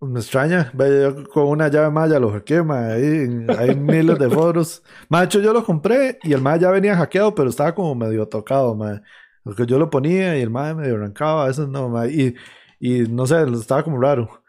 [0.02, 4.84] Me extraña, yo con una llave maya lo hackeé, ahí hay miles de foros.
[5.10, 8.76] Macho, yo lo compré y el maya ya venía hackeado, pero estaba como medio tocado,
[8.76, 9.02] ma.
[9.44, 12.08] Porque yo lo ponía y el maya medio arrancaba, a veces no, ma.
[12.08, 12.36] Y,
[12.80, 14.44] y no sé, estaba como raro.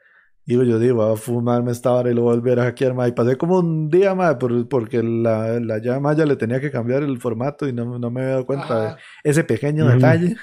[0.45, 2.95] Digo, yo digo, voy a fumarme esta hora y lo voy a volver a hackear,
[2.95, 3.09] ma.
[3.09, 7.03] Y pasé como un día, ma, porque la, la llave maya le tenía que cambiar
[7.03, 10.37] el formato y no, no me había dado cuenta de ese pequeño detalle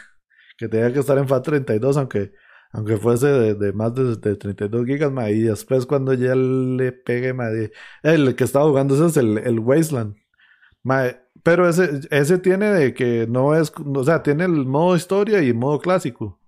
[0.63, 2.32] que tenía que estar en FAT32, aunque,
[2.71, 7.36] aunque fuese de, más de, 32 gigas, y después cuando ya le pegue,
[8.04, 10.15] el que estaba jugando ese es el, el Wasteland.
[11.43, 15.54] pero ese, ese tiene de que no es, o sea, tiene el modo historia y
[15.54, 16.39] modo clásico.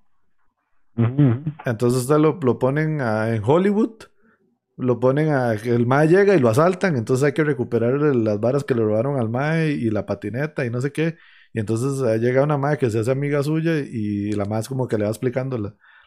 [1.66, 4.06] Entonces lo, lo ponen en Hollywood
[4.78, 8.64] lo ponen a el mae llega y lo asaltan, entonces hay que recuperar las varas
[8.64, 11.18] que le robaron al mae y la patineta y no sé qué.
[11.56, 14.90] Y entonces llega una mae que se hace amiga suya y la mae es como
[14.90, 15.58] que le va explicando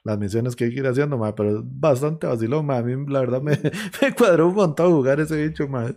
[0.05, 2.81] las misiones que hay que ir haciendo, mae, pero es bastante vacilón, mae.
[2.81, 3.53] A mí la verdad me,
[4.03, 5.95] me cuadró un montón jugar ese bicho, mae.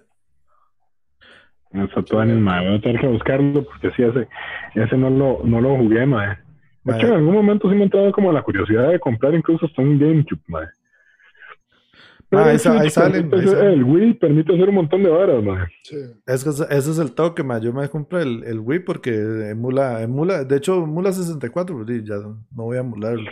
[1.74, 2.66] Eso todo mae.
[2.66, 4.30] Voy a tener que buscarlo porque sí, ese,
[4.74, 6.38] ese no lo, no lo jugué, mae.
[6.86, 9.82] De hecho, en algún momento sí me entraba como la curiosidad de comprar incluso hasta
[9.82, 10.40] un GameCube,
[12.34, 13.30] Ah, ahí, salen.
[13.34, 15.68] el Wii permite hacer un montón de varas, man.
[16.26, 17.62] Es que ese es el toque, man.
[17.62, 19.12] Yo me compré el, el, Wii porque
[19.50, 23.30] emula, emula, de hecho, emula 64, pues, ya no voy a emularlo.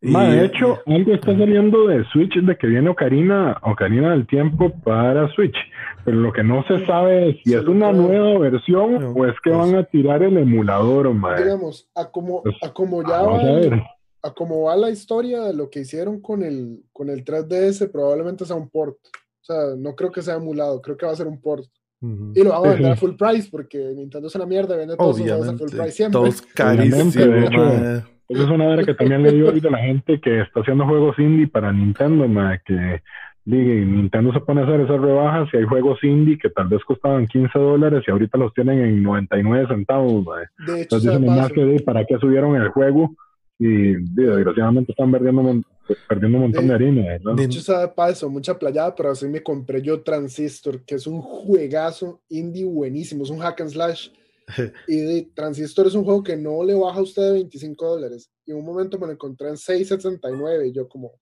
[0.00, 5.28] de hecho, algo está saliendo de Switch de que viene Ocarina, Ocarina del Tiempo para
[5.34, 5.56] Switch.
[6.04, 9.50] Pero lo que no se sabe es si es una nueva versión o es que
[9.50, 11.36] pues van a tirar el emulador, man.
[11.36, 13.97] Digamos, a como, pues, a como ya va
[14.28, 18.44] a como va la historia de lo que hicieron con el, con el 3DS, probablemente
[18.44, 18.96] sea un port.
[19.40, 21.66] O sea, no creo que sea emulado, creo que va a ser un port.
[22.00, 25.18] Y lo vamos a vender a full price porque Nintendo es una mierda, vende todos
[25.18, 26.20] los juegos a full price siempre.
[26.20, 27.16] Todos carísimos.
[27.16, 30.84] Esa es una manera que también le digo ahorita a la gente que está haciendo
[30.86, 33.00] juegos indie para Nintendo, ma, que
[33.46, 36.84] diga, Nintendo se pone a hacer esas rebajas y hay juegos indie que tal vez
[36.84, 40.26] costaban 15 dólares y ahorita los tienen en 99 centavos.
[40.26, 40.36] Ma.
[40.36, 43.16] De hecho, Entonces dicen más que para qué subieron el juego
[43.58, 45.62] y desgraciadamente están perdiendo,
[46.08, 47.18] perdiendo un montón de harina.
[47.18, 47.34] ¿no?
[47.34, 51.20] De hecho, sabe paso, mucha playada, pero así me compré yo Transistor, que es un
[51.20, 54.10] juegazo indie buenísimo, es un hack and slash.
[54.88, 58.30] y Transistor es un juego que no le baja a usted de 25 dólares.
[58.46, 61.12] Y en un momento me lo encontré en 6.79 y yo como,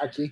[0.00, 0.30] aquí.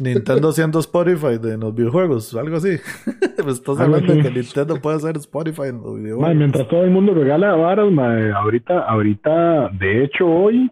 [0.00, 2.76] Nintendo siendo Spotify de los videojuegos, algo así.
[3.36, 6.36] pues estás hablando de que Nintendo puede hacer Spotify en los videojuegos.
[6.36, 7.86] mientras todo el mundo regala varas,
[8.34, 10.70] ahorita, ahorita, de hecho hoy,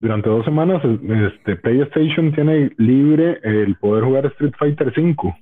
[0.00, 5.34] durante dos semanas, este PlayStation tiene libre el poder jugar Street Fighter V.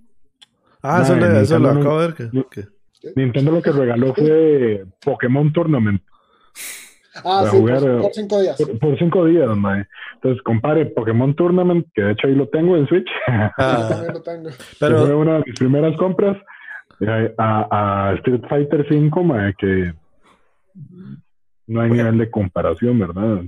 [0.83, 2.69] Ah, eso, eso lo acabo de ver.
[3.15, 6.03] Nintendo lo que regaló fue Pokémon Tournament.
[7.25, 8.57] Ah, sí, por, cinco días.
[8.81, 9.87] Por, cinco días, mae.
[10.15, 13.09] Entonces, compare Pokémon Tournament, que de hecho ahí lo tengo en Switch.
[13.27, 14.51] Ah, también lo tengo.
[14.81, 15.07] Pero...
[15.07, 16.37] Fue una de mis primeras compras
[17.01, 19.93] eh, a, a Street Fighter 5, mae, que
[21.67, 23.43] no hay nivel de comparación, ¿verdad?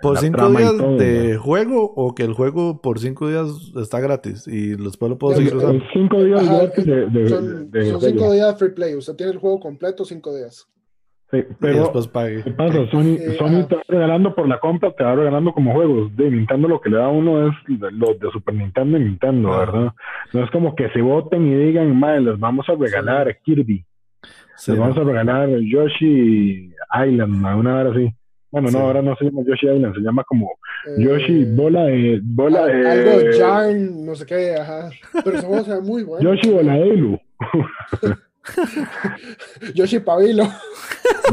[0.00, 3.48] ¿Por cinco días de juego o que el juego por cinco días
[3.80, 5.82] está gratis y después lo puedo seguir usando?
[5.94, 8.94] Cinco días gratis de, de, son, son cinco días de free play.
[8.94, 10.68] Usted tiene el juego completo cinco días.
[11.34, 11.92] Sí, pero
[12.44, 12.86] ¿qué pasa?
[12.90, 16.14] Sony, Sony te va regalando por la compra, te va regalando como juegos.
[16.16, 19.50] De Nintendo lo que le da a uno es los de Super Nintendo y Nintendo,
[19.50, 19.92] ¿verdad?
[20.32, 23.84] No es como que se voten y digan, madre, les vamos a regalar Kirby.
[24.68, 26.70] les vamos a regalar Yoshi
[27.06, 28.14] Island, una hora así.
[28.52, 30.52] Bueno, no, ahora no se llama Yoshi Island, se llama como
[30.98, 32.20] Yoshi eh, Bola de...
[32.22, 32.88] Bola de...
[32.88, 34.90] Algo Jarn, no sé qué, ajá.
[35.24, 36.30] Pero ese juego se ve muy bueno.
[36.30, 37.18] Yoshi Bola de Elu.
[39.74, 40.44] Yoshi Pavilo.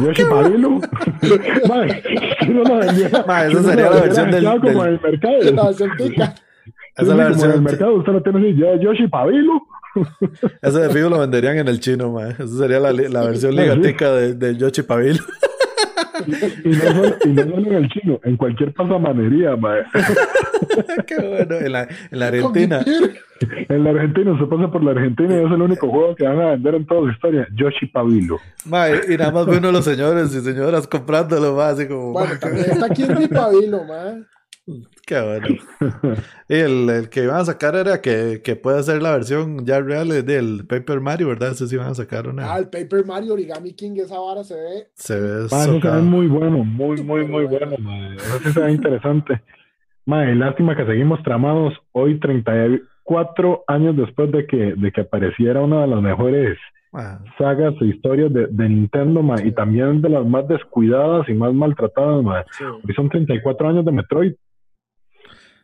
[0.01, 0.69] Yoshi Pavilo.
[1.67, 2.03] Madre,
[2.47, 5.01] no lo esa sería la versión del, como del...
[5.01, 5.51] mercado.
[5.53, 6.35] La versión tica.
[6.95, 9.61] Esa es la versión del mercado, usted lo tiene así, Yoshi Pavilo.
[10.61, 12.31] Ese de fijo lo venderían en el chino, man.
[12.31, 15.23] Esa sería la, la versión ligatica de, de Yoshi Pavilo.
[16.27, 19.83] y, no solo, y no solo en el chino, en cualquier pasamanería, mae.
[21.07, 22.85] Qué bueno, en la, en la Argentina.
[23.69, 26.39] En la Argentina, se pasa por la Argentina y es el único juego que van
[26.39, 27.47] a vender en toda la historia.
[27.55, 28.37] Yoshi Pavilo.
[28.65, 32.13] Mae, y nada más ve uno de los señores y señoras comprándolo, más así como.
[32.13, 34.23] Bueno, también está aquí en mi Pavilo, mae.
[35.05, 35.47] Qué bueno.
[36.47, 39.81] y el, el, que iban a sacar era que, que puede ser la versión ya
[39.81, 41.51] real del Paper Mario, ¿verdad?
[41.51, 42.53] Ese sí iban a sacar una.
[42.53, 44.87] Ah, el Paper Mario Origami King, esa vara se ve.
[44.93, 45.49] Se ve.
[45.49, 48.15] se ve muy bueno, muy, muy, muy bueno, madre.
[48.17, 49.41] Eso sí se ve interesante.
[50.05, 52.19] Madre, lástima que seguimos tramados hoy,
[53.11, 56.57] 34 años después de que, de que apareciera una de las mejores
[57.37, 61.53] sagas e historias de, de Nintendo, madre, y también de las más descuidadas y más
[61.53, 62.45] maltratadas, madre.
[62.59, 64.33] Hoy son 34 años de Metroid.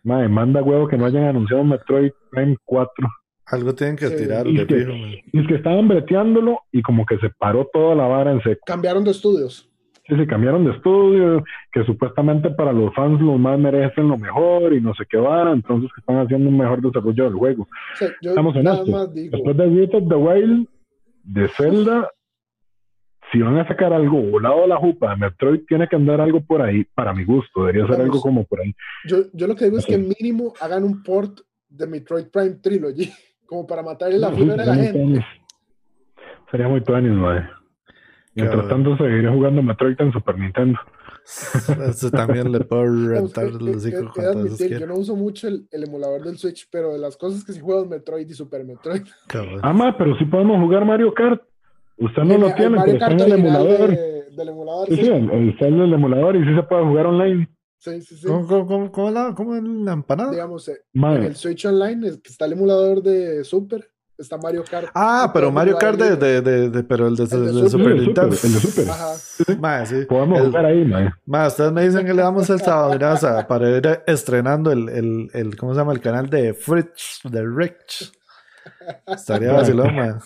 [0.03, 3.07] Madre, manda huevo que no hayan anunciado Metroid Prime 4.
[3.47, 7.17] Algo tienen que tirar, y, es que, y es que estaban breteándolo y como que
[7.17, 8.61] se paró toda la vara en seco.
[8.65, 9.69] Cambiaron de estudios.
[10.07, 14.73] Sí, se cambiaron de estudio, que supuestamente para los fans los más merecen lo mejor
[14.73, 17.67] y no sé qué van, entonces que están haciendo un mejor desarrollo del juego.
[18.21, 19.07] Estamos en esto.
[19.07, 20.67] Después de Breath of the Wild,
[21.23, 22.09] de Zelda,
[23.31, 26.41] si van a sacar algo volado a la jupa de Metroid, tiene que andar algo
[26.41, 28.73] por ahí, para mi gusto, debería ser algo como por ahí.
[29.05, 33.11] Yo, yo lo que digo es que mínimo hagan un port de Metroid Prime Trilogy,
[33.45, 35.25] como para matarle la fibra a la gente.
[36.49, 37.56] Sería muy tuanis, madre.
[38.37, 40.79] Mientras tanto, seguiré jugando Metroid en Super Nintendo.
[41.89, 44.11] Eso también le puedo rentar los hijos
[44.59, 47.83] Yo no uso mucho el, emulador del Switch, pero de las cosas que sí juego
[47.83, 49.01] es Metroid y Super Metroid.
[49.63, 51.41] Ah, pero sí podemos jugar Mario Kart.
[51.97, 53.89] Usted no lo tiene, pero está en el emulador.
[53.89, 54.87] del emulador.
[54.87, 55.11] Sí, sí,
[55.49, 57.49] está en el emulador y sí se puede jugar online.
[57.79, 58.27] Sí, sí, sí.
[58.27, 60.31] ¿Cómo, cómo, cómo, la, cómo en la empanada?
[60.31, 64.89] Digamos, eh, en el Switch Online está el emulador de Super está Mario Kart.
[64.93, 68.35] Ah, pero Mario Kart de, de, de, de, pero el de, Super, Nintendo.
[68.43, 68.89] El de Super.
[68.89, 69.85] Ajá.
[69.85, 70.05] sí.
[70.05, 71.13] Podemos jugar ahí, mae.
[71.25, 72.97] Más, ustedes me dicen que le damos el sábado,
[73.47, 75.93] para ir estrenando el, el, el, ¿cómo se llama?
[75.93, 78.11] El canal de Fritz, de Rich.
[79.07, 80.19] Estaría vacilón.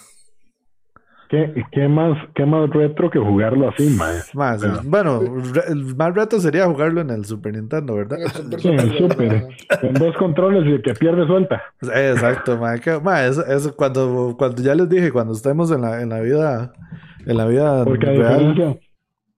[1.32, 4.36] ¿Qué, qué, más, ¿Qué más retro que jugarlo así, más?
[4.36, 5.22] Más, bueno,
[5.70, 8.18] el más reto sería jugarlo en el Super Nintendo, ¿verdad?
[8.58, 9.48] Sí, en el Super.
[9.80, 11.64] con dos controles y el que pierde suelta.
[11.84, 16.20] Exacto, ma, eso, eso, cuando, cuando ya les dije, cuando estemos en la, en la
[16.20, 16.74] vida,
[17.26, 18.76] en la vida Porque a diferencia,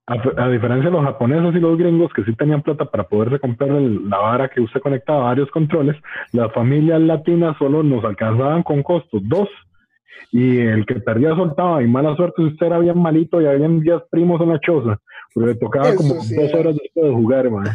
[0.07, 3.69] a, diferencia de los japoneses y los gringos que sí tenían plata para poderse comprar
[3.69, 5.95] la vara que usted conectaba a varios controles,
[6.31, 9.47] las familias latinas solo nos alcanzaban con costos dos
[10.31, 13.79] y el que perdía soltaba y mala suerte si usted era bien malito y habían
[13.81, 14.97] 10 primos en la choza,
[15.33, 16.51] porque le tocaba como dos eh.
[16.53, 17.65] horas después de jugar, man.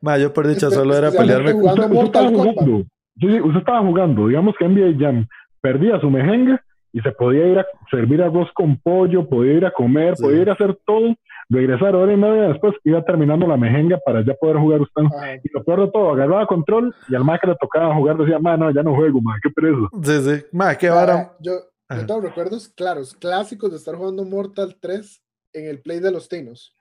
[0.00, 2.84] Ma, yo por dicha solo era pelearme con usted, usted estaba jugando.
[3.20, 5.26] Sí, usted estaba jugando, digamos que NBA Jam
[5.60, 6.60] perdía su mejenga
[6.92, 10.50] y se podía ir a servir arroz con pollo, podía ir a comer, podía ir
[10.50, 11.14] a hacer todo,
[11.48, 15.02] regresar hora y media después, iba terminando la mejenga para ya poder jugar usted.
[15.42, 18.38] Y lo peor de todo, agarraba control y al más que le tocaba jugar decía,
[18.38, 19.88] ma, no, ya no juego, ma, qué preso.
[20.02, 21.32] Sí, sí, ma, qué vara.
[21.40, 21.52] Yo,
[21.96, 25.22] yo tengo recuerdos claros, clásicos de estar jugando Mortal 3
[25.54, 26.76] en el play de los Tinos.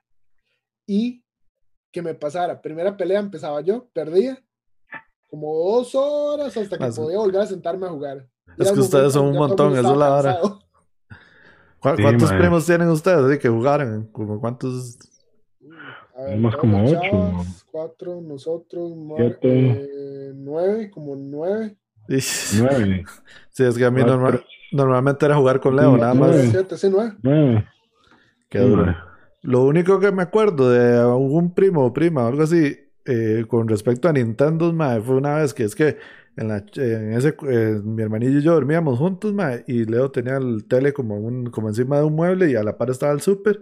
[0.87, 1.23] Y
[1.91, 4.41] que me pasara, primera pelea empezaba yo, perdía
[5.29, 8.27] como dos horas hasta que podía volver a sentarme a jugar.
[8.57, 10.39] Es que ustedes son un montón, eso es la hora.
[11.79, 14.07] ¿Cuántos primos tienen ustedes que jugaron?
[14.11, 14.99] ¿Como cuántos?
[16.15, 17.45] Tenemos como ocho.
[17.71, 18.91] Cuatro, nosotros,
[19.41, 21.77] eh, nueve, como nueve.
[22.57, 23.05] Nueve.
[23.51, 26.35] Sí, es que a mí normal, Normalmente era jugar con Leo, nada más.
[28.49, 28.95] Qué duro.
[29.43, 33.67] Lo único que me acuerdo de algún primo o prima o algo así eh, con
[33.67, 35.97] respecto a Nintendo, fue una vez que es que
[36.37, 39.33] en, la, en ese eh, mi hermanillo y yo dormíamos juntos,
[39.67, 42.77] y Leo tenía el tele como un como encima de un mueble y a la
[42.77, 43.59] par estaba el súper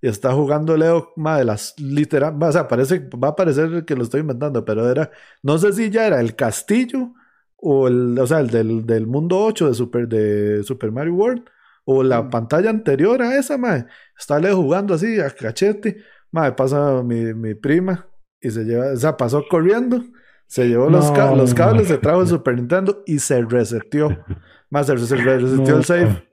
[0.00, 4.04] y está jugando Leo, de las literal, o sea, parece, va a parecer que lo
[4.04, 5.10] estoy inventando, pero era,
[5.42, 7.14] no sé si ya era el castillo
[7.60, 11.44] o el, o sea, el del, del mundo 8 de Super, de Super Mario World,
[11.84, 12.30] o la mm.
[12.30, 15.98] pantalla anterior a esa, madre, está Leo jugando así a cachete,
[16.30, 18.06] madre, pasa mi, mi prima
[18.40, 20.02] y se lleva, o sea, pasó corriendo,
[20.46, 24.24] se llevó los, los cables, se trajo el Super Nintendo y se reseteó,
[24.70, 26.28] más se, reseteó el save.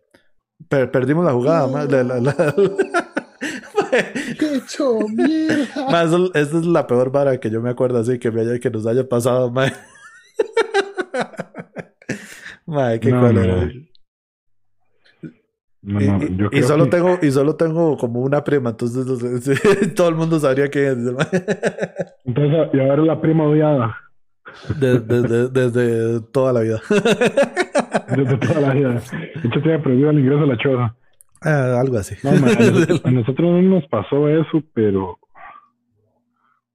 [0.68, 2.56] perdimos la jugada, más la, la, la,
[4.40, 5.90] ¡Qué hecho mierda!
[5.90, 8.70] Más, esta es la peor vara que yo me acuerdo así que, me haya, que
[8.70, 9.74] nos haya pasado, madre.
[12.66, 13.12] Madre, qué
[16.52, 19.06] y, solo tengo, y solo tengo como una prima, entonces
[19.96, 20.98] todo el mundo sabría quién es.
[22.26, 23.96] entonces, y ahora la prima odiada.
[24.80, 26.82] desde toda la vida.
[26.90, 29.02] desde toda la vida.
[29.42, 30.96] De hecho, prohibido el ingreso a la choza.
[31.42, 32.16] Ah, algo así.
[32.28, 35.20] a, nosotros no nos pasó eso, pero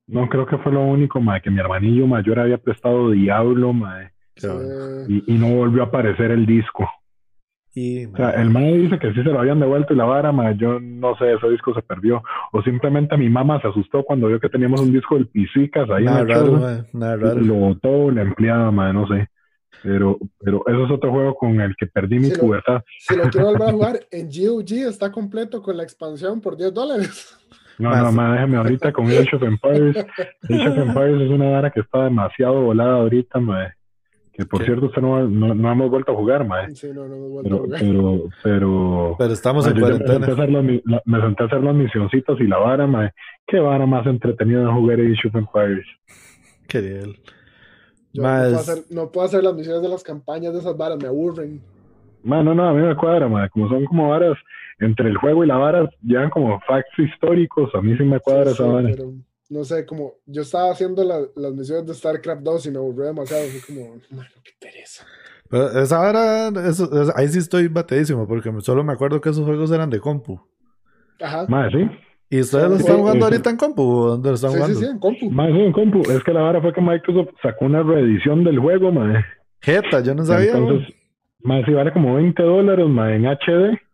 [0.06, 3.72] no creo que fue lo único, madre, que mi hermanillo mayor había prestado Diablo,
[5.08, 6.88] Y, no volvió a aparecer el disco.
[7.72, 10.32] Y, o sea, el mae dice que sí se lo habían devuelto y la vara,
[10.32, 12.22] ma, yo no sé, ese disco se perdió.
[12.52, 16.04] O simplemente mi mamá se asustó cuando vio que teníamos un disco del Pisicas ahí
[16.06, 17.40] en la nada raro.
[17.40, 19.28] Lo botó la empleada, ma, no sé.
[19.82, 23.46] Pero, pero eso es otro juego con el que perdí mi si si lo quiero
[23.46, 27.36] volver a jugar, en GOG está completo con la expansión por 10 dólares.
[27.78, 29.96] No, no, ma, déjame ahorita con Age of Empires.
[30.50, 33.74] Age of Empires es una vara que está demasiado volada ahorita, ma.
[34.40, 36.74] Que por cierto, usted no, no, hemos vuelto a jugar, mae.
[36.74, 37.80] Sí, no, no hemos vuelto pero, a jugar.
[37.82, 40.18] Pero, pero, pero estamos en cuarentena.
[41.04, 43.10] Me senté, a hacer las misioncitas y la vara, mae.
[43.46, 45.86] Qué vara más entretenida de jugar Age of Empires.
[46.66, 47.16] Qué bien.
[48.14, 51.08] no, puedo hacer, no puedo hacer las misiones de las campañas de esas varas, me
[51.08, 51.60] aburren.
[52.22, 53.50] Man, no, no, a mí me cuadra, mae.
[53.50, 54.38] Como son como varas
[54.78, 57.74] entre el juego y la vara, llegan como facts históricos.
[57.74, 58.88] A mí sí me cuadra esa vara
[59.50, 63.42] no sé, como yo estaba haciendo las misiones de StarCraft 2 y me aburrió demasiado.
[63.48, 65.04] Fue como, mano, qué pereza.
[65.48, 69.72] Pero esa hora, eso, ahí sí estoy batidísimo, porque solo me acuerdo que esos juegos
[69.72, 70.40] eran de compu.
[71.20, 71.46] Ajá.
[71.48, 71.90] Más, sí.
[72.30, 73.82] ¿Y ustedes lo están jugando ahorita en compu?
[73.82, 74.78] ¿Dónde lo están jugando?
[74.78, 75.30] Sí, sí, en compu.
[75.30, 76.00] Más, sí, en compu.
[76.02, 79.24] Es que la vara fue que Microsoft sacó una reedición del juego, madre.
[79.60, 80.52] Jeta, yo no sabía.
[80.56, 80.94] Entonces,
[81.42, 83.89] más, sí vale como 20 dólares, más en HD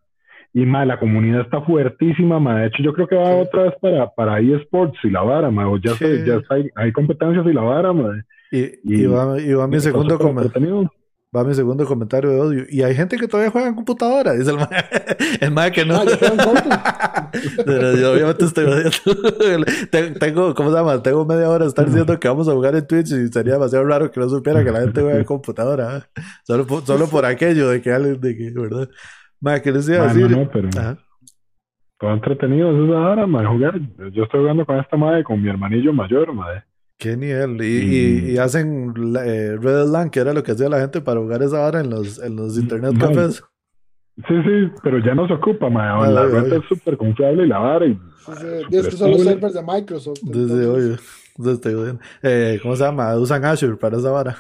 [0.57, 2.61] Y ma, la comunidad está fuertísima, ma.
[2.61, 5.69] De hecho, yo creo que va otra vez para, para eSports y la vara, ma.
[5.69, 8.25] O ya, ya hay, hay, competencias y la vara, ma.
[8.51, 10.91] Y, y, va, y va mi segundo comentario.
[11.37, 12.65] Va mi segundo comentario de odio.
[12.71, 14.33] Y hay gente que todavía juega en computadora.
[14.33, 14.69] Dice el mae.
[15.43, 16.03] El mae que no.
[16.03, 17.31] Ah,
[17.67, 19.67] Pero yo obviamente estoy odiando.
[20.19, 21.03] tengo, ¿cómo se llama?
[21.03, 23.85] Tengo media hora de estar diciendo que vamos a jugar en Twitch y sería demasiado
[23.85, 25.99] raro que no supiera que la gente juega en computadora.
[25.99, 26.23] ¿eh?
[26.45, 28.89] Solo, solo por aquello de que alguien, de que, ¿verdad?
[29.41, 30.31] Mae, ¿qué les iba a decir?
[30.31, 30.69] No, pero...
[31.99, 33.81] Todo entretenido es ahora, mae, jugar.
[34.13, 36.65] Yo estoy jugando con esta madre, con mi hermanillo mayor, madre.
[36.99, 37.63] Qué nivel.
[37.63, 41.43] Y, y, hacen eh, Red Land, que era lo que hacía la gente para jugar
[41.43, 43.43] esa hora en los, en los internet cafés.
[44.17, 46.09] Sí, sí, pero ya no se ocupa, ma.
[46.09, 47.87] la red es súper confiable y la vara.
[47.87, 48.33] Y, sí,
[48.71, 48.77] sí.
[48.77, 50.21] es que son los servers de Microsoft.
[50.23, 50.97] Desde hoy.
[51.37, 53.15] Desde, eh, ¿Cómo se llama?
[53.17, 54.37] Usan Azure para esa vara.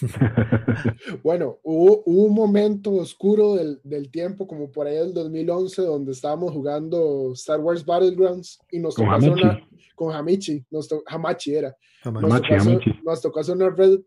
[1.22, 6.52] bueno, hubo, un momento oscuro del, del, tiempo, como por ahí del 2011, donde estábamos
[6.52, 11.76] jugando Star Wars Battlegrounds y nos tocó hacer una, con Hamichi, nos Hamachi era.
[12.02, 14.00] Hamachi, nos, tocó Hacer, nos tocó hacer una red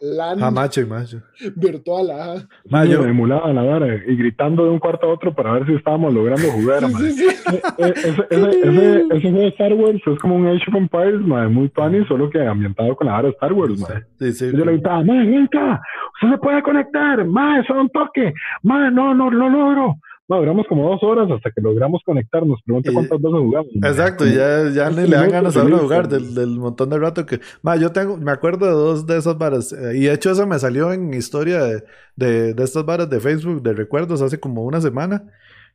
[0.00, 1.22] LAN Hamachi, macho.
[1.56, 2.10] virtual.
[2.10, 2.48] Ajá.
[2.68, 5.74] Mayo, me emulaba la vara y gritando de un cuarto a otro para ver si
[5.74, 6.84] estábamos logrando jugar.
[6.88, 7.60] sí, sí, sí.
[7.78, 11.20] E, e, ese, ese, ese, juego de Star Wars es como un Age of Empires,
[11.20, 13.84] man, muy funny, solo que ambientado con la vara de Star Wars.
[14.18, 15.80] Sí, yo le gritaba, man, venga,
[16.14, 19.96] usted se puede conectar, man, eso es un toque, man, no, no, no logro.
[20.28, 22.60] No, duramos como dos horas hasta que logramos conectarnos.
[22.64, 23.70] Pregunta cuántas veces jugamos.
[23.76, 27.24] Exacto, ya, ya ni le dan ganas a uno jugar del, del, montón de rato
[27.24, 27.40] que.
[27.62, 29.72] Ma, yo tengo, me acuerdo de dos de esas varas.
[29.72, 31.84] Eh, y de hecho, eso me salió en historia de,
[32.16, 35.30] de, de, estas varas de Facebook de recuerdos hace como una semana.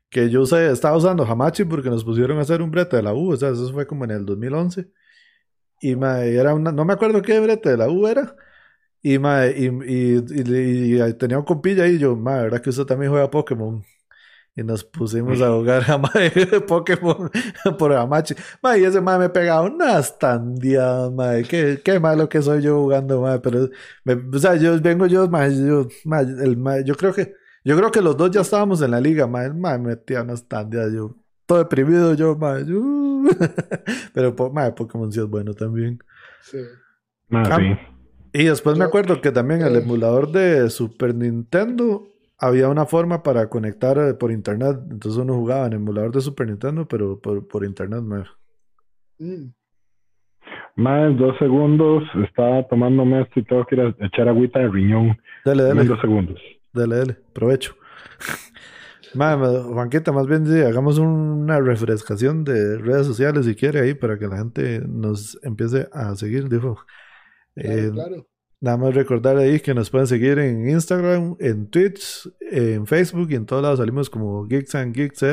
[0.09, 3.13] Que yo usé, estaba usando Hamachi porque nos pusieron a hacer un brete de la
[3.13, 3.31] U.
[3.31, 4.85] O sea, eso fue como en el 2011.
[5.79, 6.73] Y ma, era una.
[6.73, 8.35] No me acuerdo qué brete de la U era.
[9.01, 11.95] Y, ma, y, y, y, y tenía un compilla ahí.
[11.95, 13.81] Y yo, ma, ¿verdad que usted también juega Pokémon?
[14.55, 16.01] Y nos pusimos a jugar a
[16.67, 17.29] Pokémon
[17.77, 18.35] por Amachi.
[18.77, 21.43] y ese mae me pegaba unas tandiadas, mae.
[21.43, 23.39] Qué, qué malo que soy yo jugando, mae.
[23.39, 23.69] Pero,
[24.33, 25.87] o sea, yo vengo yo, mae, yo,
[26.43, 27.33] el, yo creo que,
[27.63, 29.47] yo creo que los dos ya estábamos en la liga, mae.
[29.47, 32.65] El mae metía unas tandiadas, yo, todo deprimido yo, mae.
[34.13, 35.99] pero, mae, Pokémon sí es bueno también.
[36.41, 36.59] Sí.
[37.31, 37.77] Ah, sí.
[38.33, 42.11] Y después me acuerdo que también el emulador de Super Nintendo
[42.41, 44.77] había una forma para conectar eh, por internet.
[44.89, 48.01] Entonces uno jugaba en emulador de Super Nintendo, pero por, por internet,
[49.19, 49.53] mm.
[50.75, 55.17] Más dos segundos, estaba tomándome esto y tengo que ir a echar agüita de riñón.
[55.45, 55.83] Dale, dale.
[55.83, 56.39] dos segundos.
[56.73, 57.75] Dale, dale, provecho.
[59.13, 64.25] Juanquita, más bien sí, hagamos una refrescación de redes sociales si quiere ahí para que
[64.25, 66.79] la gente nos empiece a seguir, dijo.
[67.55, 68.25] Eh, claro.
[68.61, 73.35] Nada más recordar ahí que nos pueden seguir en Instagram, en Twitch, en Facebook y
[73.35, 73.79] en todos lados.
[73.79, 75.23] Salimos como Geeks and Geeks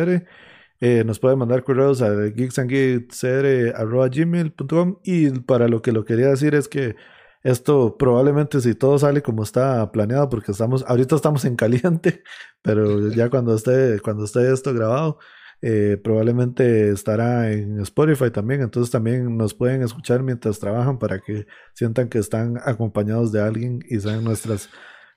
[0.81, 6.69] eh, nos pueden mandar correos a geeksandgeeksr.gmail.com y para lo que lo quería decir es
[6.69, 6.97] que
[7.43, 12.23] esto probablemente si todo sale como está planeado porque estamos ahorita estamos en caliente
[12.63, 15.19] pero ya cuando esté cuando esté esto grabado
[15.61, 21.47] eh, probablemente estará en Spotify también, entonces también nos pueden escuchar mientras trabajan para que
[21.75, 24.69] sientan que están acompañados de alguien y sean nuestras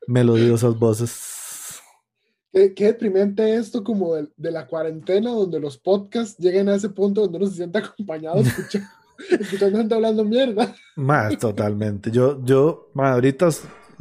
[0.08, 1.80] melodiosas voces.
[2.52, 6.89] Qué, qué deprimente esto como de, de, la cuarentena donde los podcasts lleguen a ese
[6.89, 8.88] punto donde uno se siente acompañado escuchando,
[9.39, 10.76] escuchando gente hablando mierda.
[10.96, 12.12] Más totalmente.
[12.12, 13.50] Yo, yo, ahorita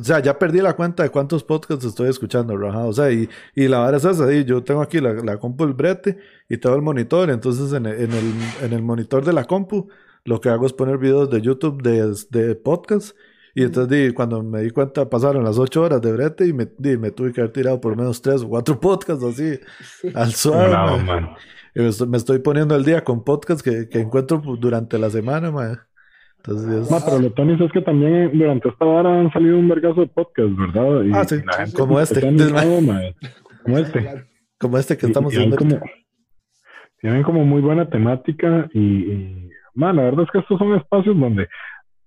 [0.01, 2.87] o sea, ya perdí la cuenta de cuántos podcasts estoy escuchando, Raja.
[2.87, 4.33] O sea, y, y la verdad es esa.
[4.41, 7.29] yo tengo aquí la, la compu, el brete y todo el monitor.
[7.29, 8.33] Entonces, en, en, el,
[8.63, 9.89] en el monitor de la compu,
[10.25, 13.15] lo que hago es poner videos de YouTube de, de podcast.
[13.55, 17.11] Y entonces, cuando me di cuenta, pasaron las ocho horas de brete y me, me
[17.11, 19.59] tuve que haber tirado por menos tres o cuatro podcasts así,
[20.15, 20.73] al suave.
[20.73, 21.37] No,
[22.07, 25.79] me, estoy, poniendo al día con podcasts que, que encuentro durante la semana, man.
[26.43, 30.07] Entonces, pero lo Tony es que también durante esta hora han salido un vergazo de
[30.07, 31.03] podcast, ¿verdad?
[31.13, 31.37] ah, sí,
[31.77, 32.21] como este.
[32.21, 34.25] como este.
[34.59, 35.57] Como este que estamos haciendo.
[37.01, 41.19] Tienen como muy buena temática y, y man, la verdad es que estos son espacios
[41.19, 41.49] donde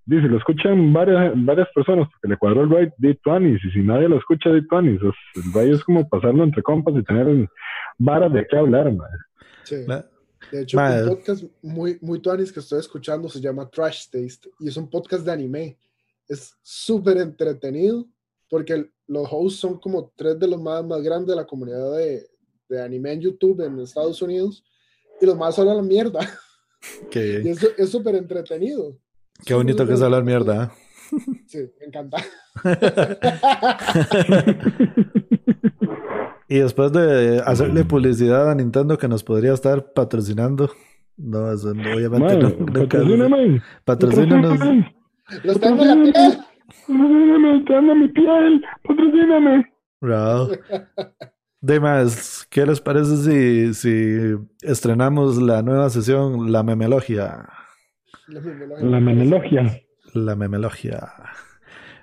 [0.06, 3.80] dice, lo escuchan varias, varias personas porque le cuadró el ride de Tuanis y si
[3.80, 7.50] nadie lo escucha de Tuanis, el ride es como pasarlo entre compas y tener
[7.98, 8.92] varas de qué hablar.
[9.64, 9.78] Sí.
[10.54, 14.68] De hecho, un podcast muy, muy tuanis que estoy escuchando se llama Trash Taste y
[14.68, 15.80] es un podcast de anime.
[16.28, 18.06] Es súper entretenido
[18.48, 22.30] porque los hosts son como tres de los más, más grandes de la comunidad de,
[22.70, 24.64] de anime en YouTube en Estados Unidos
[25.20, 26.20] y los más hablan la mierda.
[27.10, 28.96] Qué y es súper entretenido.
[29.44, 30.66] Qué bonito que es hablar mierda.
[30.66, 30.70] ¿eh?
[31.48, 32.24] Sí, me encanta.
[36.50, 40.70] Y después de hacerle publicidad a Nintendo que nos podría estar patrocinando.
[41.18, 42.50] No, eso obviamente no.
[42.66, 43.62] Patrocíname.
[43.86, 44.60] Patrocínanos.
[45.44, 46.38] Los tengo en la piel.
[46.88, 48.66] Patrocíname, mi piel.
[48.84, 49.74] Patrocíname.
[50.02, 50.50] Bravo.
[51.62, 57.48] Demás, ¿qué les parece si, si estrenamos la nueva sesión La Memelogia?
[58.28, 59.80] La memelogia.
[60.14, 61.14] La Memelogia.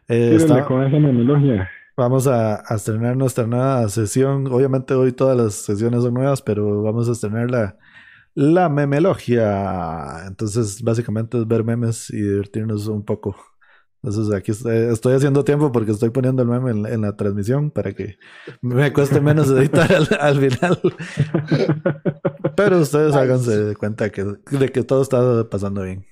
[0.08, 1.68] Eh, Tírenle está- con esa memelogia.
[2.00, 4.46] Vamos a, a estrenar nuestra nueva sesión.
[4.46, 7.76] Obviamente hoy todas las sesiones son nuevas, pero vamos a estrenar la,
[8.34, 10.26] la memelogia.
[10.26, 13.36] Entonces, básicamente es ver memes y divertirnos un poco.
[14.02, 17.92] Entonces, aquí estoy, haciendo tiempo porque estoy poniendo el meme en, en la transmisión para
[17.92, 18.16] que
[18.62, 20.80] me cueste menos editar al, al final.
[22.56, 26.06] Pero ustedes háganse de cuenta que, de que todo está pasando bien.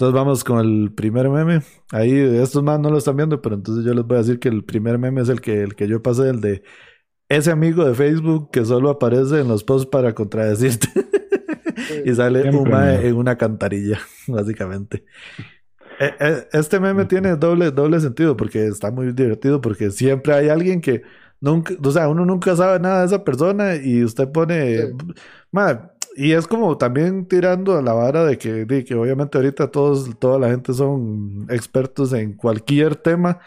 [0.00, 1.60] Entonces vamos con el primer meme.
[1.92, 4.48] Ahí estos más no lo están viendo, pero entonces yo les voy a decir que
[4.48, 6.62] el primer meme es el que, el que yo pasé, el de
[7.28, 10.88] ese amigo de Facebook que solo aparece en los posts para contradecirte.
[12.06, 15.04] y sale Siempre, un mae en una cantarilla, básicamente.
[15.98, 20.48] Eh, eh, Este meme tiene doble, doble sentido porque está muy divertido porque siempre hay
[20.48, 21.02] alguien que
[21.42, 24.94] nunca, o sea, uno nunca sabe nada de esa persona y usted pone, Sí.
[26.16, 30.18] Y es como también tirando a la vara de que, de que obviamente ahorita todos,
[30.18, 33.38] toda la gente son expertos en cualquier tema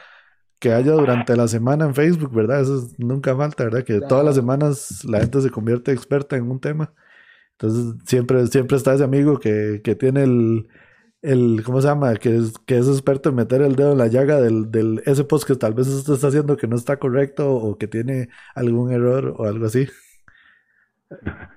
[0.60, 2.62] que haya durante la semana en Facebook, ¿verdad?
[2.62, 3.84] Eso es- nunca falta, ¿verdad?
[3.86, 6.94] Que todas las semanas la gente se convierte experta en un tema.
[7.54, 10.68] Entonces siempre, siempre está ese amigo que, que tiene el,
[11.22, 12.16] el, ¿cómo se llama?
[12.18, 15.24] Que es, que es experto en meter el dedo en la llaga del, del ese
[15.26, 18.92] post que tal vez usted está haciendo que no está correcto o que tiene algún
[18.92, 19.88] error o algo así.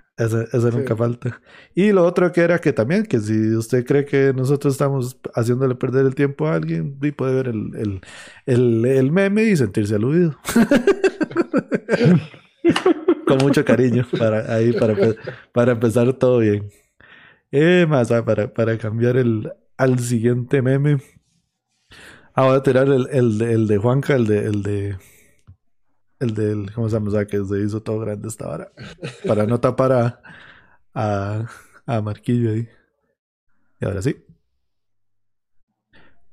[0.70, 0.76] Sí.
[0.78, 1.42] nunca falta.
[1.74, 5.74] Y lo otro que era que también, que si usted cree que nosotros estamos haciéndole
[5.74, 8.00] perder el tiempo a alguien, y puede ver el, el,
[8.46, 10.36] el, el meme y sentirse aludido.
[13.26, 14.94] Con mucho cariño para ahí para,
[15.52, 16.68] para empezar todo bien.
[17.52, 20.98] Eh, más ah, para, para cambiar el al siguiente meme.
[22.34, 24.96] Ah, voy a tirar el, el, de- el de Juanca, el de el de
[26.20, 27.08] el del ¿cómo se llama?
[27.08, 28.72] O sea, que se hizo todo grande esta vara.
[29.26, 30.22] Para no tapar a,
[30.94, 31.46] a,
[31.86, 32.68] a Marquillo ahí.
[33.80, 34.16] Y ahora sí.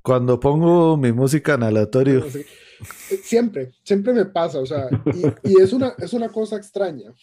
[0.01, 2.25] Cuando pongo mi música en aleatorio.
[3.23, 7.13] Siempre, siempre me pasa, o sea, y, y es, una, es una cosa extraña,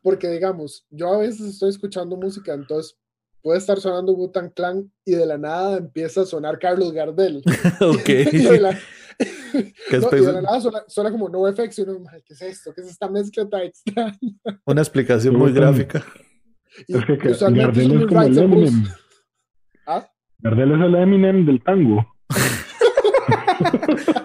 [0.00, 2.96] porque digamos, yo a veces estoy escuchando música, entonces
[3.42, 7.44] puede estar sonando Wu-Tang Clan y de la nada empieza a sonar Carlos Gardel.
[7.80, 8.08] ok.
[8.32, 8.78] y, de la,
[9.90, 12.72] ¿Qué no, de nada suena, suena como NoFX y uno, "Mae, ¿qué es esto?
[12.74, 14.12] ¿Qué es esta mezcla tan extraña?
[14.64, 16.02] Una explicación muy gráfica.
[16.88, 18.68] Y Es que, que usualmente Gardel son es muy como el rights and blues.
[18.70, 18.88] Eminem.
[19.86, 20.08] ¿Ah?
[20.38, 22.06] Gardel es el Eminem del tango.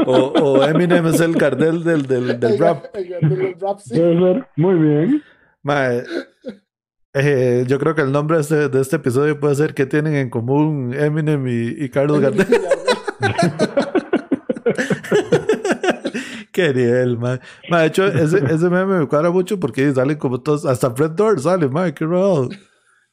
[0.05, 2.85] O, o Eminem es el Gardel del, del, del El- rap.
[2.93, 3.95] el Gardel del rap, sí.
[3.97, 4.47] Puede ser.
[4.57, 5.23] Muy bien.
[5.63, 6.03] Mae,
[7.13, 10.15] eh, yo creo que el nombre de este, de este episodio puede ser ¿Qué tienen
[10.15, 12.47] en común Eminem y, y Carlos Gardel?
[16.51, 17.39] Qué nivel, mae.
[17.69, 21.11] Mae, de hecho, ese, ese meme me cuadra mucho porque salen como todos, hasta Fred
[21.11, 22.49] Door sale, mae, qué raro.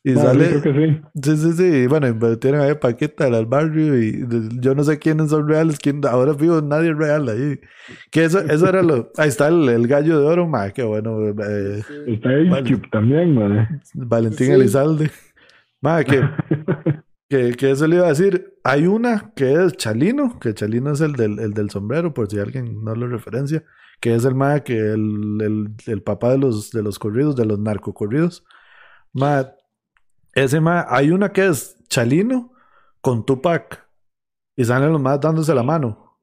[0.05, 1.01] Y sale, yo creo que sí.
[1.23, 4.25] sí, sí, sí, bueno, tienen ahí Paquita al barrio y
[4.61, 7.61] yo no sé quiénes son reales, quién, ahora vivo nadie es real ahí.
[8.11, 11.29] Que eso, eso era lo, ahí está el, el gallo de oro, mae, qué bueno,
[11.29, 11.83] eh.
[12.07, 12.63] Está Vale.
[12.73, 13.69] Cube también, madre.
[13.95, 14.53] Valentín Sí.
[14.53, 15.11] Elizalde.
[15.81, 16.23] Mae, que,
[17.29, 18.59] que, que eso le iba a decir.
[18.64, 22.39] Hay una que es Chalino, que Chalino es el del, el del sombrero, por si
[22.39, 23.64] alguien no lo referencia,
[24.01, 27.59] que es el mae que el, el, papá de los, de los corridos, de los
[27.59, 28.45] narcocorridos.
[29.12, 29.47] Mae,
[30.35, 32.53] ese mae, hay una que es Chalino
[33.01, 33.87] con Tupac
[34.57, 36.18] y salen los más dándose la mano.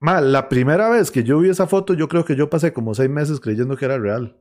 [0.00, 2.94] Mae, la primera vez que yo vi esa foto, yo creo que yo pasé como
[2.94, 4.36] seis meses creyendo que era real.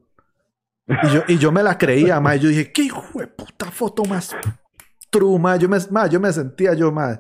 [0.88, 2.36] Y yo, y yo me la creía, ma.
[2.36, 4.36] Yo dije, qué hijo de puta foto más
[5.18, 5.56] true, ma.
[5.58, 7.20] Yo me, ma, yo me sentía yo, ma.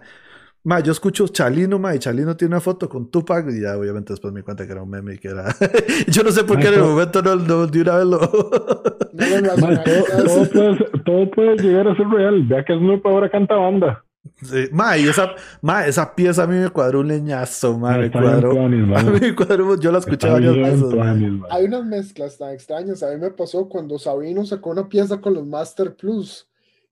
[0.63, 4.13] Ma, yo escucho Chalino, ma, y Chalino tiene una foto con Tupac, y ya obviamente
[4.13, 5.45] después me di cuenta que era un meme y que era.
[6.07, 8.19] yo no sé por qué en el momento no, no de una vez lo.
[9.15, 12.43] No Madre, todo, todo puede, todo puede llegar a ser real.
[12.47, 14.03] Vea que Snoop ahora canta banda.
[14.41, 18.11] Sí, ma, y esa, ma, esa pieza a mí me cuadró un leñazo, ma, me
[18.11, 18.59] cuadró.
[18.59, 20.93] A mí me cuadró, yo la escuché Está varias veces.
[20.93, 21.47] ma.
[21.51, 23.03] Hay unas mezclas tan extrañas.
[23.03, 26.47] A mí me pasó cuando Sabino sacó una pieza con los Master Plus.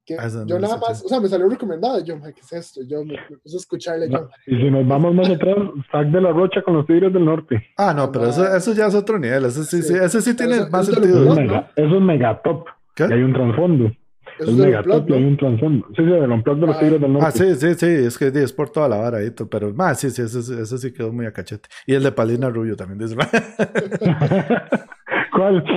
[0.06, 2.01] Que esa no yo nada más, o sea, me salió recomendada.
[2.01, 2.82] y Yo, "Mae, ¿qué es esto?
[2.86, 4.10] Yo me, me puse a escucharle.
[4.10, 5.56] Yo, Y si nos vamos más atrás,
[5.91, 7.64] Zack de la Rocha con los Tigres del Norte.
[7.78, 9.45] Ah, no, pero eso, eso ya es otro nivel.
[9.45, 9.99] Ese sí, sí, Sí.
[10.01, 11.24] ese sí tiene Eso- más eso te sentido.
[11.24, 11.41] Eso es ¿no?
[11.45, 12.66] mega, eso es mega top.
[12.95, 13.06] ¿Qué?
[13.10, 13.91] Y hay un trasfondo.
[14.39, 15.86] Eso Es Megatop y hay un trasfondo.
[15.89, 17.28] Sí, sí, del Unplugged de los Ah, Tigres del Norte.
[17.28, 20.24] Ah, sí, sí, sí, es que es por toda la vara pero más, sí, sí,
[20.24, 21.70] ese, ese sí quedó muy a cachete.
[21.86, 23.16] Y el de Palina Rubio también dice.
[25.34, 25.64] ¿Cuál?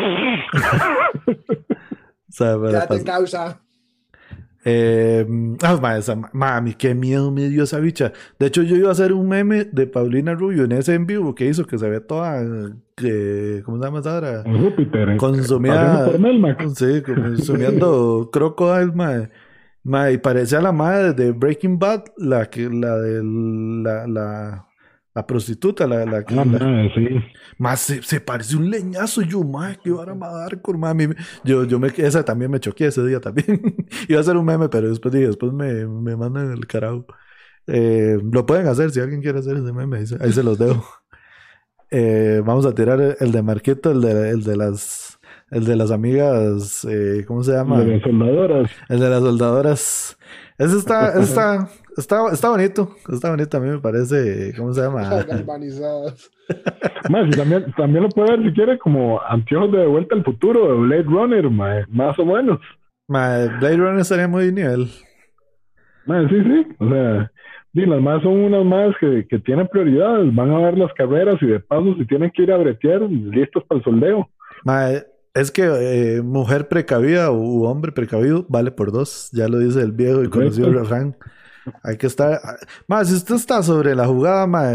[2.28, 3.60] O sea, en pas- causa.
[4.68, 5.24] Eh,
[5.62, 8.12] ah, ma, esa, ma- mami, qué miedo me dio esa bicha.
[8.36, 11.36] De hecho, yo iba a hacer un meme de Paulina Rubio en ese en vivo
[11.36, 14.42] que hizo que se ve toda, eh, ¿cómo se llama esa hora?
[14.44, 15.08] En Júpiter.
[16.06, 16.68] por Melmac.
[16.74, 19.28] sí, consumiendo crocodile, ma,
[19.84, 24.65] ma, y parecía la madre de Breaking Bad, la que, la de la, la,
[25.16, 27.08] la prostituta, la, la, Ah, la- madre, sí.
[27.58, 31.08] más se, se parece un leñazo, yo, madre, que vara más hardcore, ma, a mí
[31.08, 33.46] me- Yo, yo me, esa también me choqué ese día también.
[34.08, 37.06] Iba a hacer un meme, pero después dije, después me, me mandan el carajo.
[37.66, 40.58] Eh, lo pueden hacer, si alguien quiere hacer ese meme, ahí se, ahí se los
[40.58, 40.84] dejo.
[41.90, 45.20] Eh, vamos a tirar el, el de Marquito, el de, el de las,
[45.52, 47.78] el de las amigas, eh, ¿cómo se llama?
[47.80, 48.70] De las soldadoras.
[48.88, 50.18] El de las soldadoras.
[50.58, 54.82] Ese está, ese está, está, está bonito, está bonito, a mí me parece, ¿cómo se
[54.82, 55.24] llama?
[55.24, 56.30] Galvanizadas.
[57.10, 60.68] Más, y también, también lo puede ver si quiere como anteojos de vuelta al futuro,
[60.68, 62.60] de Blade Runner, mae, más o menos.
[63.08, 64.88] Ma, Blade Runner estaría muy nivel.
[66.06, 66.66] Mae, sí, sí.
[66.78, 67.32] O sea,
[67.74, 70.34] sí, las más son unas más que, que tienen prioridades.
[70.34, 73.64] Van a ver las carreras y de paso, si tienen que ir a bretear, listos
[73.64, 74.30] para el soldeo.
[74.64, 74.90] Ma,
[75.36, 79.28] es que eh, mujer precavida u hombre precavido vale por dos.
[79.32, 81.14] Ya lo dice el viejo y conocido refrán.
[81.82, 82.40] Hay que estar.
[82.88, 84.72] Más, si usted está sobre la jugada, ma,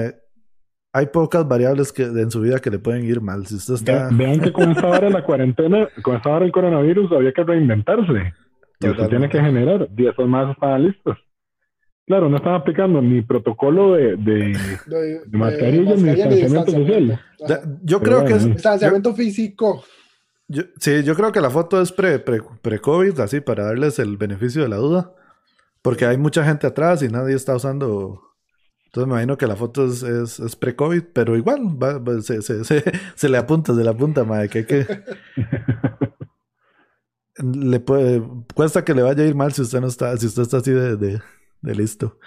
[0.94, 3.46] hay pocas variables que en su vida que le pueden ir mal.
[3.48, 4.10] Si usted está.
[4.10, 7.44] Ve- Vean que con esta hora la cuarentena, con esta hora del coronavirus, había que
[7.44, 8.34] reinventarse.
[8.80, 9.88] Y usted tiene que generar.
[9.96, 11.18] Y esas más estaban listas.
[12.08, 17.20] Claro, no están aplicando ni protocolo de, de, De, De mascarilla ni distanciamiento social.
[17.84, 18.46] Yo Pero creo que es.
[18.46, 19.84] Distanciamiento físico.
[20.48, 24.18] yo- sí, yo creo que la foto es pre, pre, pre-COVID, así para darles el
[24.18, 25.14] beneficio de la duda.
[25.82, 28.22] Porque hay mucha gente atrás y nadie está usando.
[28.88, 32.42] Entonces me imagino que la foto es, es, es pre-COVID, pero igual va- va- se,
[32.44, 32.84] se, se,
[33.16, 34.88] se le apunta, se le apunta, madre, que hay que.
[37.38, 38.22] le puede,
[38.56, 40.72] cuesta que le vaya a ir mal si usted no está, si usted está así
[40.72, 41.22] de, de,
[41.62, 42.20] de listo.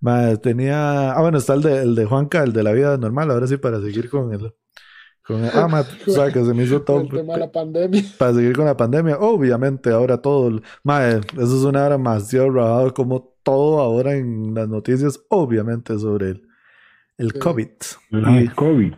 [0.00, 1.12] Madre, tenía.
[1.12, 3.30] Ah, bueno, está el de, el de Juanca, el de la vida normal.
[3.30, 4.54] Ahora sí, para seguir con el.
[5.26, 7.00] Con el ah, ma, o sea, que se me hizo todo.
[7.00, 8.02] El tema de la pandemia.
[8.18, 10.48] Para seguir con la pandemia, obviamente, ahora todo.
[10.48, 15.98] el- Mae, eso es una hora demasiado rajado, como todo ahora en las noticias, obviamente,
[15.98, 16.42] sobre el,
[17.18, 17.38] el Sí.
[17.40, 17.68] COVID.
[18.10, 18.92] Y COVID.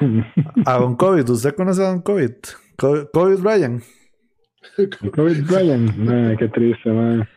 [0.66, 2.30] a Don COVID, ¿usted conoce a Don COVID?
[2.76, 3.82] Co- COVID Ryan.
[4.78, 6.04] El COVID Brian.
[6.04, 7.28] Mae, qué triste, mae.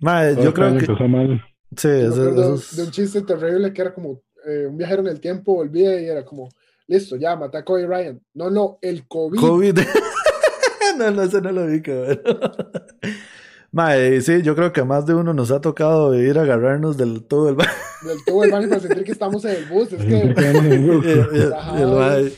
[0.00, 0.78] Mae, Todo yo creo que.
[0.84, 1.42] empezó mal.
[1.76, 5.20] Sí, eso es- de un chiste terrible que era como eh, un viajero en el
[5.20, 6.48] tiempo volvía y era como,
[6.86, 8.20] listo, ya, mata a Kobe Ryan.
[8.34, 9.38] No, no, el COVID.
[9.40, 9.78] COVID.
[10.98, 12.20] no, no, ese no lo vi, cabrón.
[13.72, 16.98] Mae, sí, yo creo que a más de uno nos ha tocado ir a agarrarnos
[16.98, 17.56] del todo el
[18.06, 19.92] Del tubo del baño para sentir que estamos en el bus.
[19.92, 22.32] Es que, quedaron en el Y- el mae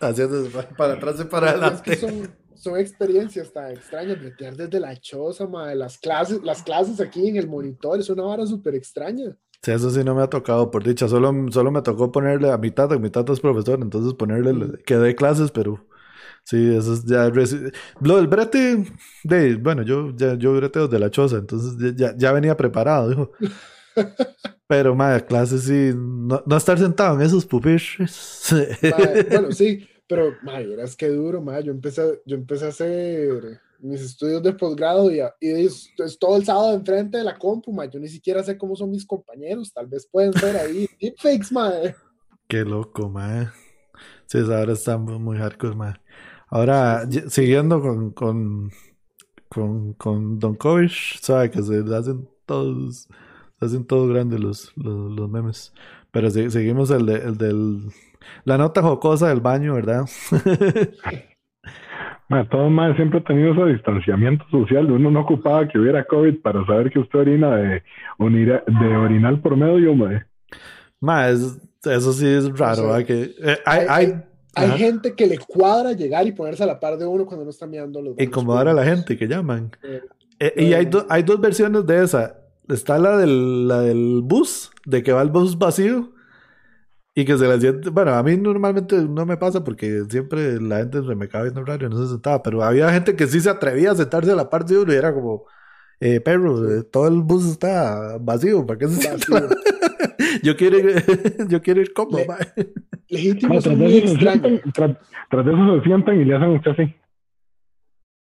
[0.00, 0.46] haciendo
[0.76, 1.96] para atrás y para es que adelante.
[1.96, 4.20] son, son experiencias tan extrañas.
[4.20, 5.76] Bretear desde la choza, madre.
[5.76, 9.34] Las clases, las clases aquí en el monitor es una vara súper extraña.
[9.64, 11.08] Sí, eso sí no me ha tocado, por dicha.
[11.08, 14.96] Solo, solo me tocó ponerle a mi tata, mi tata es profesor, entonces ponerle que
[14.98, 15.86] dé clases, pero
[16.44, 17.30] sí, eso es ya.
[18.00, 18.84] Lo del brete,
[19.24, 23.32] de, bueno, yo ya yo breteo de la choza, entonces ya, ya venía preparado, dijo.
[24.66, 28.48] Pero, madre, clases sí, no, no estar sentado en esos pupitres.
[29.30, 31.64] Bueno, sí, pero, madre, verás qué duro, madre.
[31.64, 36.36] Yo empecé, yo empecé a hacer mis estudios de posgrado y, y es, es todo
[36.36, 37.90] el sábado enfrente de la compu, madre.
[37.94, 39.72] Yo ni siquiera sé cómo son mis compañeros.
[39.72, 41.94] Tal vez pueden ser ahí deepfakes, madre.
[42.48, 43.48] Qué loco, madre.
[44.26, 46.00] Sí, ahora está muy, hardcore, madre.
[46.48, 48.70] Ahora, y- siguiendo con, con,
[49.48, 53.08] con, con Don Kovish, sabe que se hacen todos,
[53.58, 55.72] se hacen todos grandes los, los, los memes.
[56.10, 57.88] Pero sí, seguimos el, de, el del,
[58.44, 60.06] la nota jocosa del baño, ¿verdad?
[62.28, 64.90] Mae, todo mae siempre ha tenido ese distanciamiento social.
[64.90, 67.82] Uno no ocupaba que hubiera COVID para saber que usted orina de,
[68.18, 70.22] unira- de orinal por medio, mae.
[71.00, 73.06] Ma, es- eso sí es raro, O sea, ¿verdad?
[73.06, 74.14] Que, eh, hay, hay-
[74.56, 77.50] hay, gente que le cuadra llegar y ponerse a la par de uno cuando no
[77.50, 79.70] está mirando los incomodar a la gente que llaman.
[79.82, 80.00] Eh,
[80.40, 82.38] Eh, y hay, do- hay dos versiones de esa.
[82.68, 86.13] Está la del, la del bus, de que va el bus vacío
[87.14, 87.90] y que se la siente.
[87.90, 91.64] Bueno, a mí normalmente no me pasa porque siempre la gente se me acaba viendo
[91.64, 94.36] raro y no se sentaba, pero había gente que sí se atrevía a sentarse a
[94.36, 95.44] la parte de uno y era como,
[96.00, 99.48] eh, perro, eh, todo el bus está vacío, ¿para qué se sienta?
[100.42, 101.04] yo, quiero ir,
[101.48, 102.24] yo quiero ir cómodo,
[102.56, 102.72] Le-.
[103.08, 104.98] Legítimo, tras, de eso se sientan, tras-
[105.30, 106.94] tras de eso se sientan y le hacen usted así.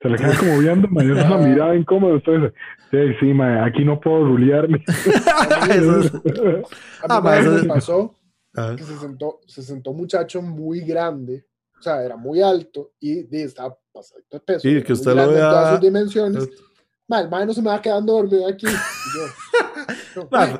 [0.01, 2.15] Se le queda como viendo, ma, una mirada incómoda.
[2.17, 2.53] Usted dice,
[2.91, 4.83] sí, sí, ma, aquí no puedo rulearme.
[7.07, 8.13] a mí me pasó
[8.77, 11.45] que se sentó, se sentó un muchacho muy grande,
[11.77, 14.59] o sea, era muy alto y, y estaba pasando de peso.
[14.61, 15.45] Sí, que usted lo vea.
[15.45, 16.49] En todas sus dimensiones.
[17.07, 18.65] Ma, el mae no se me va quedando dormido aquí.
[20.15, 20.59] yo, no,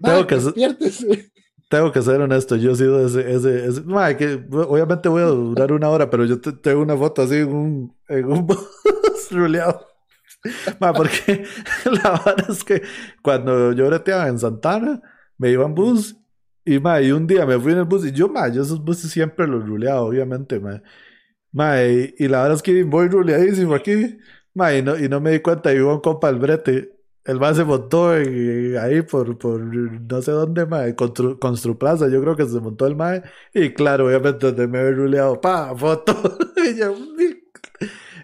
[0.00, 1.30] tengo que
[1.68, 3.82] tengo que ser honesto, yo he sido ese, ese, ese
[4.16, 7.96] que obviamente voy a durar una hora, pero yo tengo una foto así en un,
[8.08, 8.68] en un bus
[9.30, 9.84] ruleado.
[10.78, 11.44] porque
[11.84, 12.82] la verdad es que
[13.20, 15.02] cuando yo breteaba en Santana,
[15.38, 16.16] me iba en bus
[16.66, 18.84] y, ma, y un día me fui en el bus y yo, ma, yo esos
[18.84, 20.82] buses siempre los ruleaba, obviamente, ma.
[21.52, 24.18] ma y, y, la verdad es que voy ruleadísimo aquí,
[24.54, 26.96] ma, y no, y no me di cuenta, y iba un compa al brete
[27.26, 32.46] el más se montó ahí por, por no sé dónde, mae, Construplaza, yo creo que
[32.46, 33.22] se montó el mae.
[33.52, 36.14] Y claro, obviamente donde me había ruleado, pa, foto.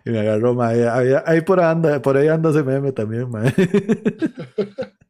[0.05, 0.89] y, me agarró, mae.
[1.27, 3.53] Ahí, por, anda, por ahí anda ese meme también, mae.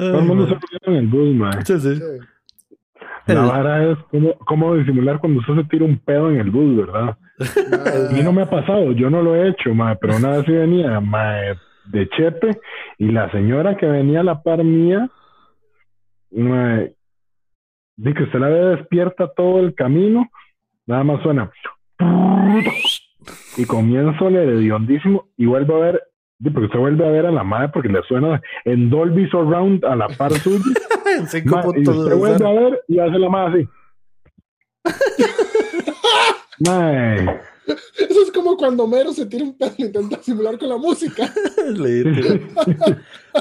[0.00, 1.64] Todo el mundo se en el bus, mae.
[1.64, 2.00] Sí, sí.
[3.26, 6.76] La vara es cómo, cómo disimular cuando usted se tira un pedo en el bus,
[6.76, 7.16] ¿verdad?
[7.38, 10.46] A mí no me ha pasado, yo no lo he hecho, mae, pero una vez
[10.46, 12.60] sí venía, mae de Chepe
[12.98, 15.08] y la señora que venía a la par mía,
[16.30, 16.92] me,
[17.96, 20.28] di que usted la ve despierta todo el camino,
[20.86, 21.50] nada más suena
[23.56, 26.02] y comienzo el hediondísimo y vuelvo a ver,
[26.42, 29.94] porque usted vuelve a ver a la madre porque le suena en Dolby Surround a
[29.96, 30.64] la par suya.
[31.76, 33.68] y usted vuelve a ver y hace la madre
[34.84, 34.94] así.
[36.66, 37.40] Mae.
[37.66, 41.24] Eso es como cuando Mero se tira un pedo y intenta simular con la música.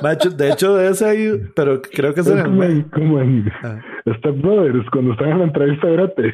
[0.04, 3.82] Macho, de hecho, ese ahí, pero creo que es, es como, en, como en ah.
[4.18, 6.34] Step Brothers, cuando están en la entrevista de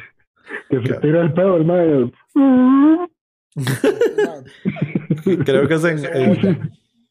[0.68, 2.12] que se tira el pedo, el mae.
[5.44, 6.66] Creo que es en, en,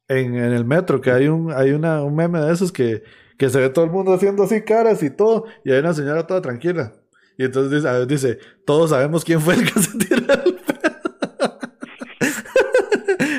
[0.07, 3.03] en, el metro, que hay un, hay una, un meme de esos que,
[3.37, 6.27] que se ve todo el mundo haciendo así caras y todo, y hay una señora
[6.27, 6.93] toda tranquila.
[7.37, 10.55] Y entonces dice, dice, todos sabemos quién fue el que se tiró el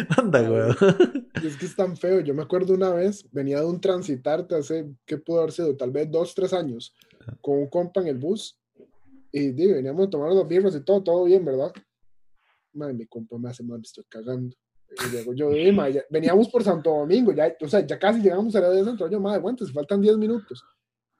[0.19, 0.71] Anda, güey.
[1.45, 2.21] Es que es tan feo.
[2.21, 5.77] Yo me acuerdo una vez, venía de un transitarte hace, ¿qué pudo haber sido?
[5.77, 6.95] Tal vez dos, tres años,
[7.41, 8.59] con un compa en el bus.
[9.33, 11.73] Y veníamos a tomar los birros y todo, todo bien, ¿verdad?
[12.77, 14.55] Madre, mi compa me hace mal, me estoy cagando.
[14.89, 15.51] Y yo,
[16.11, 19.23] veníamos por Santo Domingo, ya, o sea, ya casi llegamos a la de Santo Domingo,
[19.23, 20.63] madre, aguanta, faltan 10 minutos.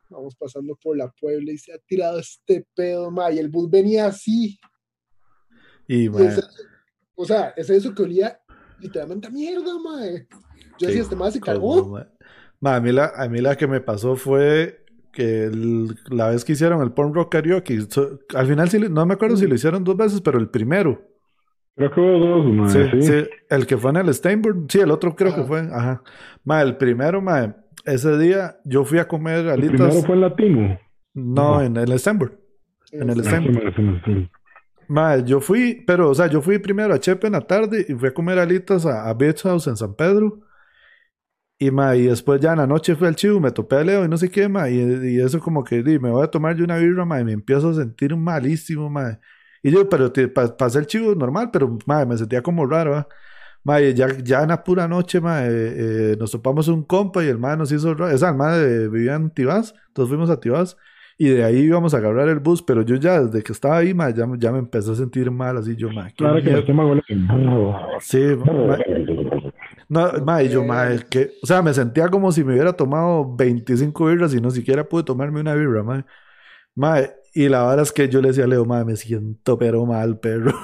[0.09, 3.69] Vamos pasando por la Puebla y se ha tirado este pedo, madre, y el bus
[3.69, 4.59] venía así.
[5.89, 8.41] Y, o sea, es eso que olía
[8.79, 10.27] literalmente a mierda, mae.
[10.79, 11.97] Yo decía, este mae se cagó.
[11.97, 15.51] a, mí la, a mí la que me pasó fue que
[16.11, 17.79] la vez que hicieron el Porn Rock Karaoke,
[18.35, 21.16] al final sí, no me acuerdo si lo hicieron dos veces, pero el primero.
[21.77, 23.29] Creo que hubo dos, mae, sí, sí.
[23.51, 26.03] el que fue en el Steinberg, sí, el otro creo que fue, ajá.
[26.43, 27.55] Ma, el primero, mae,
[27.85, 29.73] ese día yo fui a comer alitas.
[29.73, 30.79] ¿El primero fue en Latino?
[31.13, 32.39] No, en el Steinberg.
[32.93, 34.31] En el Steinberg.
[34.89, 37.93] Madre, yo fui, pero, o sea, yo fui primero a Chepe en la tarde y
[37.93, 40.41] fui a comer alitas a, a Beach House en San Pedro.
[41.59, 44.05] Y, ma, y después ya en la noche fui al chivo, me topé a Leo
[44.05, 46.57] y no sé qué, ma, y, y eso como que, di, me voy a tomar
[46.57, 49.19] yo una birra, ma, y me empiezo a sentir malísimo, ma.
[49.67, 50.13] Y yo, pero
[50.57, 53.05] pasé el chivo normal, pero, ma, me sentía como raro,
[53.65, 53.81] ma.
[53.81, 57.37] ya, ya en la pura noche, ma, eh, eh, nos topamos un compa y el
[57.37, 58.15] ma nos hizo raro.
[58.15, 60.77] Esa, el ma vivía en Tibás, entonces fuimos a Tibás.
[61.19, 63.93] Y de ahí íbamos a agarrar el bus, pero yo ya desde que estaba ahí,
[64.15, 66.11] ya, ya, me empezó a sentir mal, así yo, ma.
[66.11, 66.95] Claro que el estómago
[67.99, 68.79] Sí, ma,
[69.89, 73.35] no, ma, y yo, ma, que, o sea, me sentía como si me hubiera tomado
[73.35, 76.07] 25 birras y no siquiera pude tomarme una birra, ma.
[76.77, 77.01] Ma,
[77.37, 80.19] y la verdad es que yo le decía a Leo, ma, me siento pero mal,
[80.19, 80.59] perro.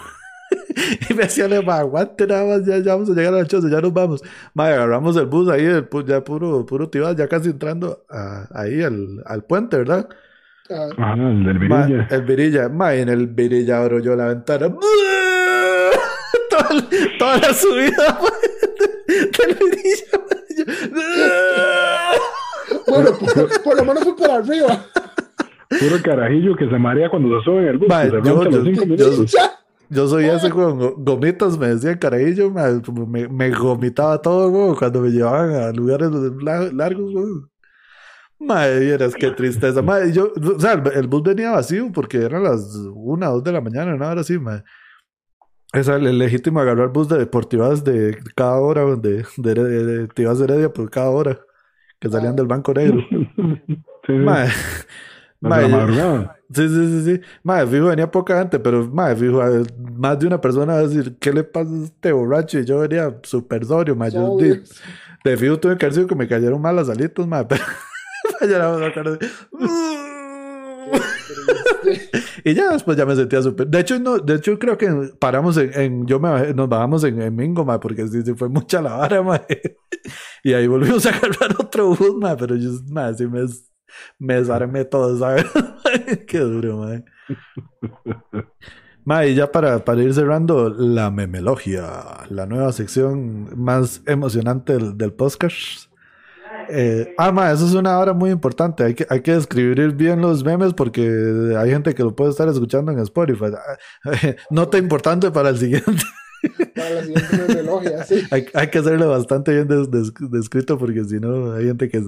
[1.11, 3.47] y me decía, Leo, ma, aguante nada más, ya, ya vamos a llegar a la
[3.47, 4.23] choza, ya nos vamos.
[4.55, 8.83] Ma, agarramos el bus ahí, el, ya puro, puro tibas, ya casi entrando a, ahí
[8.83, 10.09] al, al puente, ¿verdad?
[10.97, 12.09] Ah, el del Virilla.
[12.11, 12.71] el Virilla.
[12.71, 14.75] Ma, en el Virilla abro yo la ventana.
[16.49, 16.69] toda,
[17.19, 18.19] toda, la subida
[19.09, 20.21] del Virilla.
[22.87, 24.87] bueno, por, por, lo menos fue para arriba.
[25.81, 27.89] Puro carajillo que se marea cuando se sube en el bus.
[27.89, 29.25] Ma, yo, yo,
[29.89, 35.55] yo, soy ese con gomitas, me decían carajillo, me, me, gomitaba todo, cuando me llevaban
[35.55, 36.11] a lugares
[36.73, 37.13] largos,
[38.39, 39.83] Madre, vieras qué tristeza.
[39.83, 43.61] Madre, yo, o sea, el, bus venía vacío porque eran las una, dos de la
[43.61, 44.65] mañana, una hora así, madre.
[45.73, 50.73] Es el, legítimo agarrar bus de deportivas de cada hora, de, de, de, de Heredia
[50.73, 51.41] por cada hora,
[52.01, 53.01] que salían del Banco Negro.
[54.07, 54.51] sí, madre,
[55.43, 56.39] Mae, madrugada.
[56.55, 57.21] Sí, sí, sí, sí.
[57.43, 59.41] Madre, fijo, venía poca gente, pero madre, fijo,
[59.97, 62.59] más de una persona va a decir, ¿qué le pasa a este borracho?
[62.59, 64.13] Y yo venía súper sobrio, madre.
[64.13, 64.63] Yo, de,
[65.25, 67.59] de, fijo tuve que decir que me cayeron mal las alitas, madre.
[68.39, 69.19] Pero
[72.45, 73.67] y ya después ya me sentía súper.
[73.67, 74.89] De hecho, no, de hecho creo que
[75.19, 78.83] paramos en, yo me nos bajamos en, en Mingo, madre, porque sí, sí, fue mucha
[78.83, 79.79] la vara, madre.
[80.45, 83.41] Y ahí volvimos a agarrar otro bus, madre, pero yo, madre, sí me
[84.19, 85.47] me desarmé todo, ¿sabes?
[86.27, 87.05] Qué duro, mae.
[89.05, 91.83] Mae, y ya para, para ir cerrando, la memelogia,
[92.29, 95.91] la nueva sección más emocionante del, podcast.
[96.69, 98.85] Eh, ah, ma, eso es una hora muy importante.
[98.85, 101.03] Hay que, hay que escribir bien los memes porque
[101.59, 103.47] hay gente que lo puede estar escuchando en Spotify.
[104.51, 106.05] Nota importante para el siguiente.
[106.75, 108.23] Para la siguiente sí.
[108.31, 109.69] hay, hay, que hacerlo bastante bien
[110.31, 112.03] descrito porque si no hay gente que...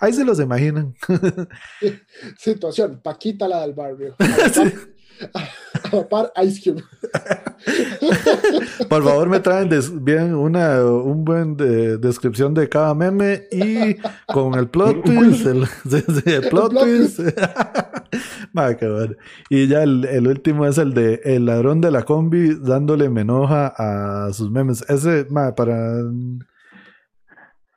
[0.00, 0.94] Ahí se los imaginan.
[2.38, 4.16] Situación, Paquita la del barrio.
[5.92, 6.82] A par Ice Cube.
[8.88, 9.68] Por favor, me traen
[10.02, 13.96] bien una un buen de, descripción de cada meme y
[14.32, 15.46] con el plot twist.
[15.46, 15.66] El,
[16.24, 17.20] el plot twist.
[19.48, 23.72] Y ya el, el, último es el de el ladrón de la combi dándole menoja
[23.76, 24.84] a sus memes.
[24.88, 25.26] Ese,
[25.56, 26.02] para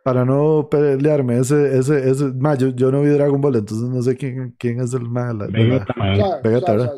[0.03, 4.01] para no pelearme, ese, ese, ese, ma, yo, yo, no vi Dragon Ball, entonces no
[4.01, 5.37] sé quién, quién es el mal.
[5.49, 5.95] Vegeta,
[6.43, 6.91] Vegeta,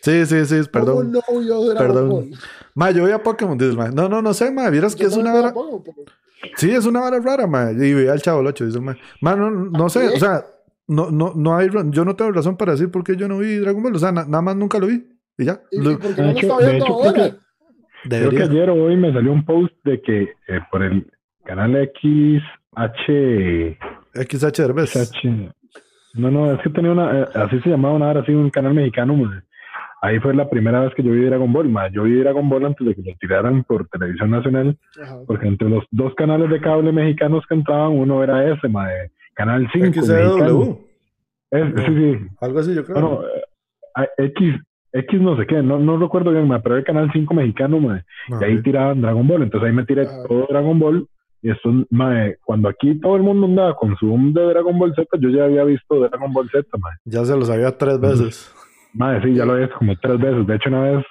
[0.00, 1.12] Sí, sí, sí, perdón.
[1.12, 2.08] No, yo Dragon perdón.
[2.08, 2.30] Ball?
[2.74, 3.90] Ma, yo voy a Pokémon, dices, ma.
[3.90, 5.54] No, no, no sé, ma, vieras que es una vara.
[6.56, 7.72] Sí, es una vara rara, ma.
[7.72, 8.96] Y vi al chavo 8, dice, ma.
[9.20, 10.42] Ma, no, no sé, o sea,
[10.88, 13.56] no, no, no hay, yo no tengo razón para decir por qué yo no vi
[13.56, 15.04] Dragon Ball, o sea, nada más nunca lo vi.
[15.38, 15.60] Y ya.
[15.70, 15.98] ¿Y, lo...
[15.98, 17.36] por qué no lo está viendo ahora?
[18.08, 21.06] Creo que ayer o hoy me salió un post de que eh, por el
[21.44, 22.42] canal X
[22.76, 23.78] H.
[24.14, 25.22] XH Herbes.
[26.14, 27.20] No, no, es que tenía una.
[27.20, 29.30] Eh, así se llamaba una hora, así, un canal mexicano.
[30.02, 31.72] Ahí fue la primera vez que yo vi Dragon Ball.
[31.92, 34.78] Yo vi Dragon Ball antes de que lo tiraran por televisión nacional.
[35.26, 38.88] Porque entre los dos canales de cable mexicanos que entraban, uno era ese, ma,
[39.36, 40.02] Canal 5.
[40.02, 40.86] XW.
[41.50, 42.26] Es, sí, sí.
[42.40, 43.00] Algo así, yo creo.
[43.00, 44.54] No, eh, X,
[44.92, 48.02] X no sé qué, no, no recuerdo bien, ma, pero el Canal 5 mexicano, ma,
[48.28, 49.42] y ahí tiraban Dragon Ball.
[49.42, 51.06] Entonces ahí me tiré todo Dragon Ball
[51.42, 54.94] y esto, mae, cuando aquí todo el mundo andaba con su boom de Dragon Ball
[54.94, 56.94] Z, yo ya había visto Dragon Ball Z, mae.
[57.04, 58.52] Ya se los había tres veces.
[58.94, 60.46] Mae, sí, ya lo había como tres veces.
[60.46, 61.04] De hecho, una vez,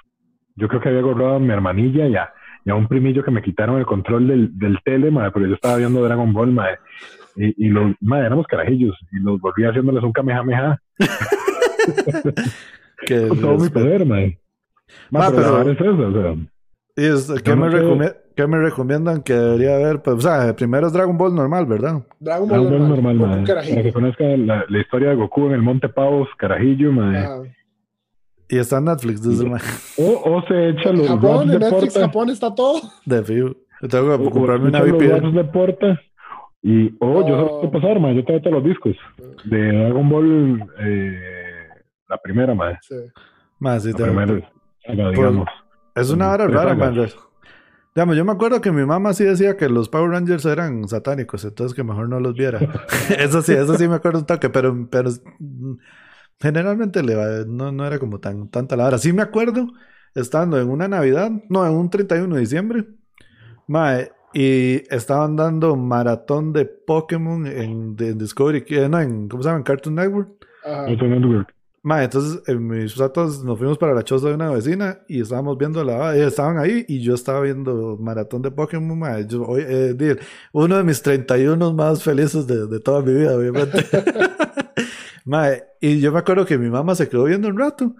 [0.56, 2.32] yo creo que había gorrado a mi hermanilla y a,
[2.64, 5.54] y a un primillo que me quitaron el control del, del tele, mae, porque yo
[5.54, 6.76] estaba viendo Dragon Ball, mae.
[7.36, 10.80] Y, y los, mae, éramos carajillos y los volví haciéndoles un kamehameha.
[13.06, 14.38] que con todo mi poder, mae.
[15.10, 16.34] Mae, pero, es eso, o sea.
[16.96, 17.68] ¿Y es, ¿qué, me
[18.36, 20.02] ¿Qué me recomiendan que debería ver?
[20.02, 22.02] Pues, o sea, primero es Dragon Ball normal, ¿verdad?
[22.20, 25.52] Dragon Ball, Dragon Ball normal, normal para que conozcan la, la, historia de Goku en
[25.52, 27.52] el Monte Pavos, Carajillo, madre.
[28.48, 32.00] Y está en Netflix, desde el o, o se echa los Japón, en Netflix, porta.
[32.00, 32.80] Japón está todo.
[33.04, 33.56] De fiu.
[33.90, 35.32] Tengo que comprarme una VPN.
[35.32, 36.00] de puerta.
[36.62, 37.28] Y, oh, oh.
[37.28, 38.14] yo sé qué pasar, man.
[38.14, 38.96] Yo tengo todos los discos
[39.44, 41.68] de Dragon Ball, eh,
[42.08, 42.78] la primera, madre.
[42.82, 42.96] Sí.
[43.58, 44.50] Más, sí, la primera,
[44.86, 45.48] digamos.
[45.94, 47.08] Es una hora rara, man.
[47.94, 51.46] Digamos, yo me acuerdo que mi mamá sí decía que los Power Rangers eran satánicos,
[51.46, 52.58] entonces que mejor no los viera.
[53.18, 55.76] eso sí, eso sí me acuerdo un toque, pero, pero mm,
[56.38, 58.98] generalmente le, no, no era como tan tanta la hora.
[58.98, 59.68] Sí me acuerdo
[60.14, 62.84] estando en una Navidad, no, en un 31 de diciembre,
[63.66, 69.60] mae, y estaban dando maratón de Pokémon en, Discovery, no, en, ¿cómo se llama?
[69.60, 70.28] En Cartoon Network.
[70.62, 71.54] Cartoon Network.
[71.82, 75.56] Ma, entonces en mis ratos nos fuimos para la choza de una vecina y estábamos
[75.56, 76.14] viendo la...
[76.14, 79.20] estaban ahí y yo estaba viendo maratón de Pokémon, ma.
[79.20, 80.18] Yo, hoy, eh,
[80.52, 83.86] uno de mis 31 más felices de, de toda mi vida, obviamente.
[85.24, 85.48] ma,
[85.80, 87.96] y yo me acuerdo que mi mamá se quedó viendo un rato.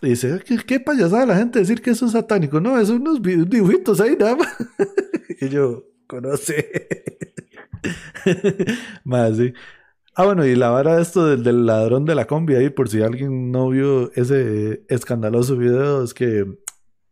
[0.00, 2.60] Y dice, ¿qué, qué payasada la gente decir que eso es satánico?
[2.60, 4.48] No, es unos dibujitos ahí nada más.
[5.40, 6.88] y yo, conoce.
[9.04, 9.52] más, sí.
[10.14, 12.88] Ah, bueno, y la vara de esto del, del, ladrón de la combi ahí, por
[12.88, 16.46] si alguien no vio ese escandaloso video, es que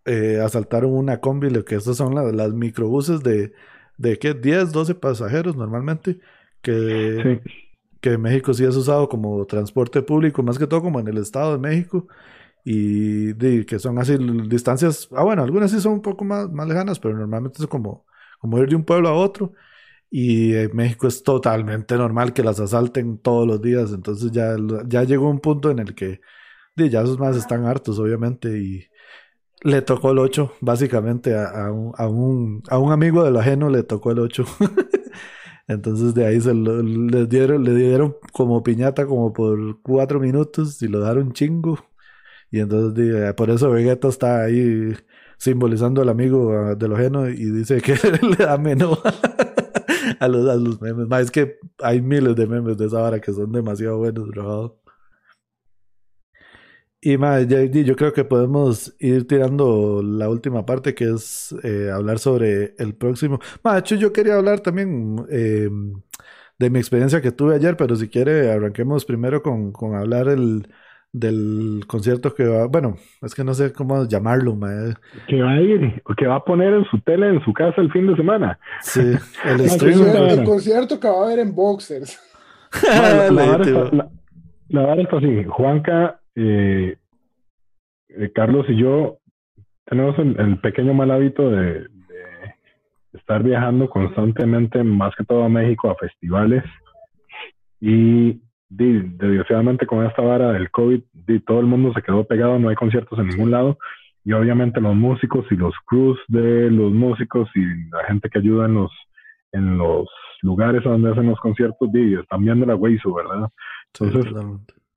[0.04, 3.52] eh, asaltaron una combi, lo que estas son las, las microbuses de,
[3.98, 4.34] de ¿qué?
[4.34, 6.20] 10, 12 pasajeros normalmente,
[6.62, 7.42] que,
[8.00, 11.18] que en México sí es usado como transporte público, más que todo como en el
[11.18, 12.06] Estado de México,
[12.64, 14.16] y que son así
[14.48, 18.06] distancias, ah, bueno, algunas sí son un poco más, más lejanas, pero normalmente es como,
[18.41, 19.53] como ir de un pueblo a otro.
[20.11, 23.93] Y en México es totalmente normal que las asalten todos los días.
[23.93, 24.57] Entonces ya,
[24.88, 26.20] ya llegó un punto en el que
[26.76, 28.59] ya esos más están hartos, obviamente.
[28.59, 28.86] Y
[29.62, 33.70] le tocó el 8, básicamente, a, a, un, a, un, a un amigo del ajeno
[33.70, 34.45] le tocó el 8.
[35.68, 36.82] Entonces de ahí se lo,
[37.26, 41.78] dieron, le dieron como piñata como por cuatro minutos y lo daron chingo.
[42.51, 44.95] Y entonces por eso Vegeta está ahí
[45.41, 49.01] simbolizando al amigo ah, de lo ajeno y dice que le da menos
[50.20, 51.09] a los, a los memes.
[51.22, 54.78] es que hay miles de memes de esa hora que son demasiado buenos, bro.
[57.03, 62.18] Y más, yo creo que podemos ir tirando la última parte que es eh, hablar
[62.18, 63.41] sobre el próximo.
[63.78, 66.03] hecho, yo quería hablar también em,
[66.59, 70.68] de mi experiencia que tuve ayer, pero si quiere, arranquemos primero con, con hablar el,
[71.12, 74.56] del concierto que va, bueno, es que no sé cómo llamarlo,
[75.26, 77.90] que va a ir, que va a poner en su tele en su casa el
[77.90, 78.58] fin de semana.
[78.80, 82.18] Sí, el, el, concierto, que va a haber en Boxers.
[82.82, 83.58] la, la,
[84.68, 86.96] verdad está así, Juanca, eh,
[88.08, 89.18] eh, Carlos y yo
[89.86, 91.86] tenemos el, pequeño mal hábito de,
[93.12, 96.62] estar viajando constantemente, más que todo a México, a festivales.
[97.80, 98.40] Y
[98.70, 101.02] desgraciadamente con esta vara del COVID,
[101.46, 103.78] todo el mundo se quedó pegado, no hay conciertos en ningún lado.
[104.24, 108.66] Y obviamente los músicos y los crews de los músicos y la gente que ayuda
[108.66, 108.92] en los,
[109.52, 110.08] en los
[110.42, 113.48] lugares donde hacen los conciertos, están viendo la Weisu, ¿verdad?
[113.94, 114.32] Entonces,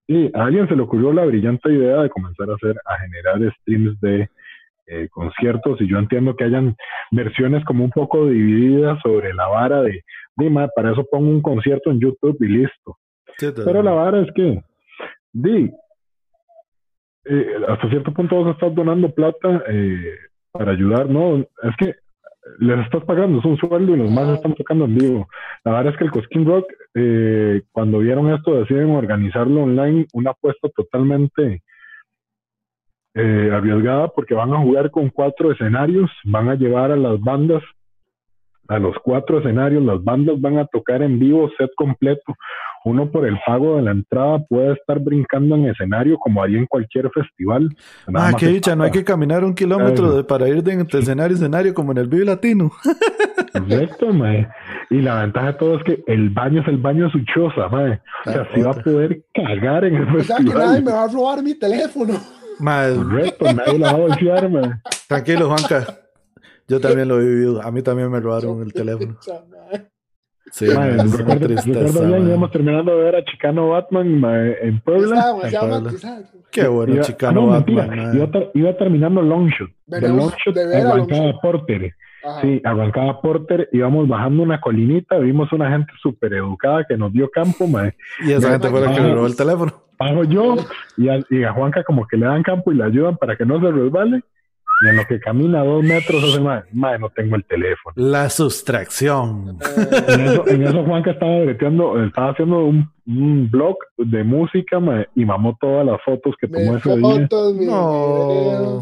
[0.07, 3.53] sí, a alguien se le ocurrió la brillante idea de comenzar a hacer, a generar
[3.59, 4.30] streams de
[4.88, 6.76] eh, conciertos y yo entiendo que hayan
[7.11, 10.03] versiones como un poco divididas sobre la vara de,
[10.36, 12.97] Dima, para eso pongo un concierto en YouTube y listo.
[13.39, 14.63] Pero la vara es que,
[15.31, 15.71] di,
[17.25, 20.17] eh, hasta cierto punto vos estás donando plata eh,
[20.51, 21.38] para ayudar, ¿no?
[21.38, 21.95] Es que
[22.59, 25.27] les estás pagando, es un sueldo y los más están tocando en vivo.
[25.63, 26.65] La verdad es que el Cosquín Rock,
[26.95, 31.63] eh, cuando vieron esto, deciden organizarlo online, una apuesta totalmente
[33.15, 37.61] arriesgada porque van a jugar con cuatro escenarios, van a llevar a las bandas
[38.67, 42.34] a los cuatro escenarios, las bandas van a tocar en vivo set completo
[42.86, 46.65] uno por el pago de la entrada puede estar brincando en escenario como haría en
[46.65, 47.69] cualquier festival.
[48.13, 51.73] ah, qué dicha, no hay que caminar un kilómetro para ir de escenario a escenario
[51.73, 52.71] como en el Vive Latino.
[53.53, 54.47] Correcto, mae.
[54.89, 57.67] Y la ventaja de todo es que el baño es el baño de su choza,
[57.69, 58.01] mae.
[58.25, 60.21] O sea, sí va a poder cagar en el festival.
[60.21, 62.13] O sea, que nadie me va a robar mi teléfono.
[62.59, 62.95] Mae.
[62.95, 64.71] Correcto, nadie la va a bolsear, mae.
[65.07, 65.99] Tranquilo, Juanca.
[66.67, 67.61] Yo también lo he vivido.
[67.61, 69.17] A mí también me robaron el teléfono.
[70.54, 74.24] Sí, recuerdo, bien, íbamos terminando de ver a Chicano Batman
[74.62, 75.34] en Puebla.
[76.51, 78.16] Qué bueno, Chicano Batman.
[78.16, 79.72] Iba, iba, terminando Longshot.
[79.88, 81.95] De Longshot arrancaba Porter.
[82.43, 87.32] Sí, arrancaba Porter, íbamos bajando una colinita, vimos una gente súper educada que nos dio
[87.32, 87.68] campo,
[88.24, 89.74] Y esa gente fue la que me robó el teléfono.
[89.97, 90.56] Pago yo,
[90.97, 93.43] y a, y a Juanca como que le dan campo y le ayudan para que
[93.43, 94.22] no se resbale.
[94.84, 97.93] Y en lo que camina dos metros hace más, madre, no tengo el teléfono.
[97.95, 99.57] La sustracción.
[100.07, 104.79] En eso, en eso Juanca estaba estaba haciendo un, un blog de música
[105.15, 107.27] y mamó todas las fotos que tomó ese día.
[107.65, 108.81] No.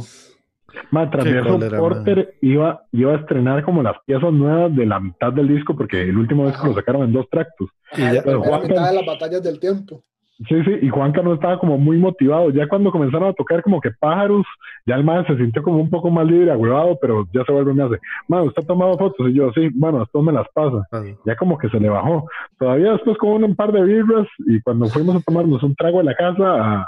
[0.89, 5.31] Ma, tras eso, Porter iba, iba a estrenar como las piezas nuevas de la mitad
[5.33, 7.69] del disco, porque el último disco lo sacaron en dos tractos.
[7.95, 10.03] Y ya, la mitad de las batallas del tiempo.
[10.47, 12.49] Sí, sí, y Juanca no estaba como muy motivado.
[12.49, 14.45] Ya cuando comenzaron a tocar como que pájaros,
[14.87, 17.71] ya el man se sintió como un poco más libre, agüevado, pero ya se vuelve
[17.71, 19.29] y me hace, man, ¿usted ha tomado fotos?
[19.29, 20.87] Y yo, sí, bueno, esto me las pasa.
[21.25, 22.27] Ya como que se le bajó.
[22.57, 26.07] Todavía después con un par de birras y cuando fuimos a tomarnos un trago en
[26.07, 26.87] la casa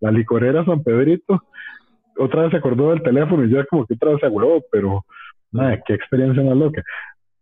[0.00, 1.42] la licorera San Pedrito,
[2.18, 5.04] otra vez se acordó del teléfono y ya como que otra vez se agüevó, pero,
[5.52, 6.82] nada, qué experiencia más loca.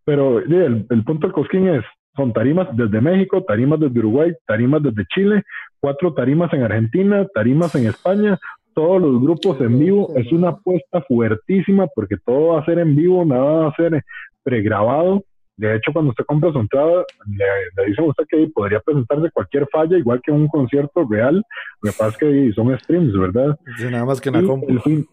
[0.04, 1.84] Pero el, el punto del cosquín es,
[2.16, 5.42] son tarimas desde México, tarimas desde Uruguay, tarimas desde Chile,
[5.80, 8.38] cuatro tarimas en Argentina, tarimas en España,
[8.74, 10.12] todos los grupos en vivo.
[10.16, 14.02] Es una apuesta fuertísima porque todo va a ser en vivo, nada va a ser
[14.42, 15.22] pregrabado.
[15.56, 19.68] De hecho, cuando usted compra su entrada, le, dicen a usted que podría presentarse cualquier
[19.70, 21.44] falla, igual que un concierto real.
[21.82, 23.58] Lo que pasa es que son streams, ¿verdad?
[23.90, 24.74] nada más que la compra.
[24.84, 25.06] Sí,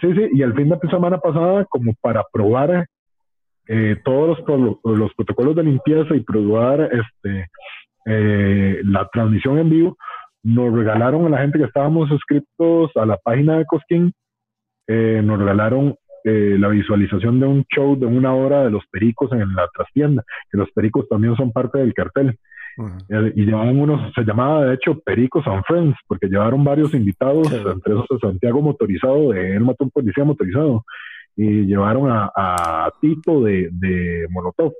[0.00, 2.88] sí, y el fin de semana pasada, como para probar
[3.66, 7.48] eh, todos los, los, protocolos de limpieza y probar este,
[8.06, 9.96] eh, la transmisión en vivo,
[10.42, 14.12] nos regalaron a la gente que estábamos suscritos a la página de Cosquín,
[14.86, 15.94] eh, nos regalaron
[16.26, 20.56] la visualización de un show de una hora de los pericos en la trastienda, que
[20.56, 22.38] los pericos también son parte del cartel.
[23.34, 27.92] Y llevaban unos, se llamaba de hecho Pericos and Friends, porque llevaron varios invitados, entre
[27.92, 30.86] esos Santiago Motorizado, de él mató un policía motorizado
[31.36, 34.72] y llevaron a, Tito de, de Molotov,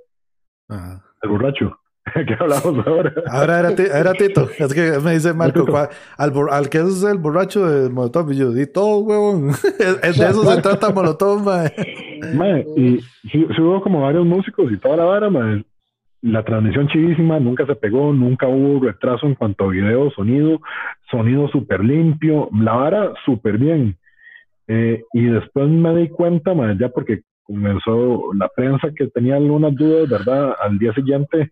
[1.23, 1.79] el borracho.
[2.15, 3.13] ¿Qué hablamos ahora?
[3.31, 4.49] Ahora era, era, Tito.
[4.59, 5.67] Es que me dice Marco,
[6.19, 8.31] al, al, que es el borracho de Molotov.
[8.33, 9.51] Y yo, di todo, huevón.
[10.03, 12.67] Es, de eso se trata Molotov, mae.
[12.77, 13.01] y
[13.31, 15.65] si hubo como varios músicos y toda la vara, mae.
[16.21, 20.61] la transmisión chivísima, nunca se pegó, nunca hubo retraso en cuanto a video, sonido,
[21.11, 23.97] sonido súper limpio, la vara súper bien.
[24.69, 30.09] Eh, y después me di cuenta, ya porque comenzó la prensa que tenía algunas dudas,
[30.09, 30.55] ¿verdad?
[30.61, 31.51] Al día siguiente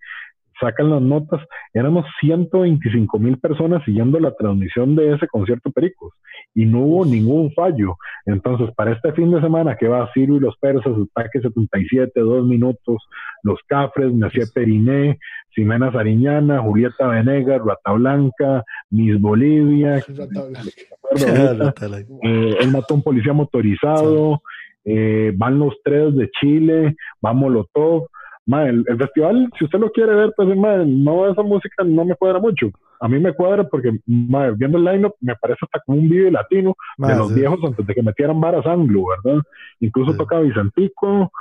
[0.60, 1.40] sacan las notas,
[1.74, 6.12] éramos 125 mil personas siguiendo la transmisión de ese concierto Pericos
[6.54, 7.96] y no hubo ningún fallo.
[8.26, 12.46] Entonces, para este fin de semana que va Ciro y los persas, ataque 77, dos
[12.46, 12.98] minutos,
[13.42, 15.18] los Cafres, Messier Periné,
[15.54, 19.96] Ximena Sariñana, Julieta Venegas, Rata Blanca, Miss Bolivia,
[21.16, 24.42] eh, él mató a un policía motorizado,
[24.84, 28.08] eh, van los tres de Chile, vamos Molotov,
[28.46, 32.70] el, festival, si usted lo quiere ver, pues no, esa música no me cuadra mucho.
[33.00, 36.76] A mí me cuadra porque viendo el line me parece hasta como un video latino
[36.98, 39.42] de los viejos antes de que metieran varas anglo, ¿verdad?
[39.80, 41.32] Incluso toca Vicentico.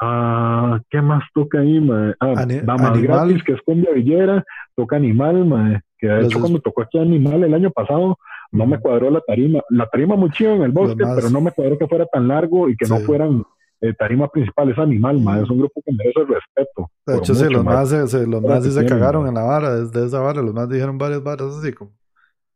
[0.00, 2.14] Ah, ¿Qué más toca ahí, madre?
[2.20, 4.44] Ah, Damas Gratis, que es cumbia villera,
[4.74, 8.16] toca Animal, que de hecho cuando tocó aquí Animal el año pasado,
[8.52, 9.60] no me cuadró la tarima.
[9.68, 12.68] La tarima muy chido en el bosque, pero no me cuadró que fuera tan largo
[12.68, 13.44] y que no fueran
[13.80, 16.90] eh, tarima principal es Animal, ma, es un grupo que merece respeto.
[17.06, 20.20] De hecho, sí, los más, se, los más se cagaron en la vara, desde esa
[20.20, 21.92] vara, los más dijeron varias varas así como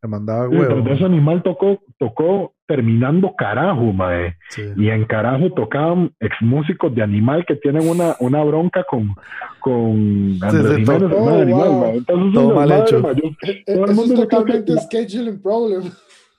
[0.05, 0.85] que mandaba huevo.
[0.85, 4.37] Sí, ese Animal tocó, tocó terminando carajo, mae.
[4.77, 9.14] Y en carajo tocaban ex músicos de Animal que tienen una, una bronca con,
[9.61, 11.95] con Andrés sí, Jiménez, oh, Animal, wow.
[11.95, 13.03] Entonces, todo mal hecho.
[13.66, 15.85] Eso es totalmente scheduling problem.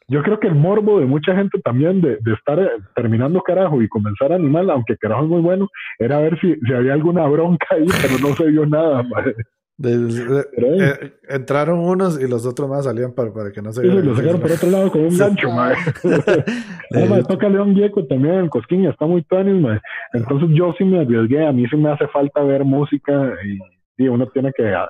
[0.07, 3.81] Yo creo que el morbo de mucha gente también de, de estar eh, terminando carajo
[3.81, 7.67] y comenzar animal, aunque carajo es muy bueno, era ver si, si había alguna bronca
[7.71, 9.01] ahí, pero no se vio nada.
[9.03, 9.35] Madre.
[9.83, 14.01] eh, entraron unos y los otros más salían para, para que no se vieran.
[14.01, 15.77] Sí, lo sacaron por otro lado con un gancho, madre.
[16.91, 19.81] no, toca León Gieco también, el Cosquín, está muy tuanis, madre.
[20.13, 24.07] Entonces yo sí me arriesgué, a mí sí me hace falta ver música y, y
[24.07, 24.87] uno tiene que ah,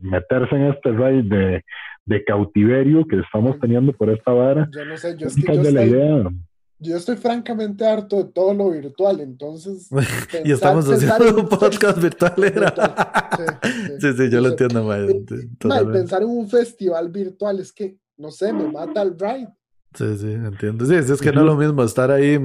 [0.00, 1.64] meterse en este raid de
[2.04, 4.68] de cautiverio que estamos teniendo por esta vara.
[4.72, 5.92] Yo no sé, yo, es que yo, estoy,
[6.78, 9.88] yo estoy francamente harto de todo lo virtual, entonces...
[10.44, 12.34] y estamos haciendo un podcast virtual,
[14.00, 14.88] Sí, sí, yo lo entiendo,
[15.92, 19.48] Pensar en un festival virtual es que, no sé, me mata el ride.
[19.94, 20.86] Sí, sí, entiendo.
[20.86, 22.38] Sí, es que no es lo mismo estar ahí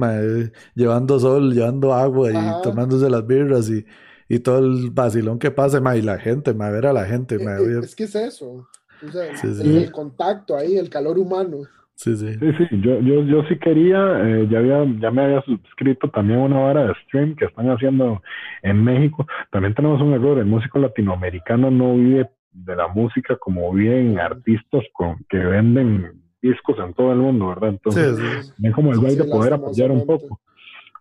[0.74, 3.86] llevando sol, llevando agua y tomándose las birras y,
[4.28, 7.36] y todo el vacilón que pase, ma, y la gente, ma, ver a la gente.
[7.36, 8.68] Eh, eh, es que es eso.
[9.02, 11.58] El, contacto ahí, el calor humano.
[11.94, 12.32] Sí, sí.
[12.34, 16.38] Sí, sí, yo, yo, yo sí quería, eh, ya, había, ya me había suscrito también
[16.38, 18.22] una hora de stream que están haciendo
[18.62, 19.26] en México.
[19.50, 24.84] También tenemos un error, el músico latinoamericano no vive de la música como viven artistas
[24.92, 27.70] con, que venden discos en todo el mundo, ¿verdad?
[27.70, 30.40] Entonces, sí, como el sí, de poder apoyar un poco.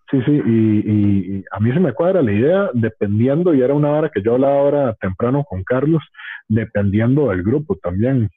[0.10, 0.92] Sí, sí, y,
[1.40, 4.36] y, a mí se me cuadra la idea, dependiendo, y era una hora que yo
[4.36, 6.02] hablaba ahora temprano con Carlos,
[6.48, 8.30] dependiendo del grupo también.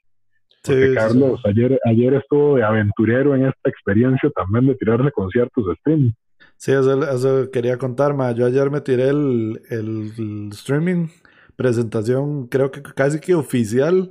[0.63, 5.73] Porque Carlos ayer, ayer estuvo de aventurero en esta experiencia también de tirarse conciertos de
[5.73, 6.11] streaming.
[6.57, 8.31] Sí, eso, quería contar, ma.
[8.33, 11.07] Yo ayer me tiré el, el, streaming,
[11.55, 14.09] presentación creo que casi que oficial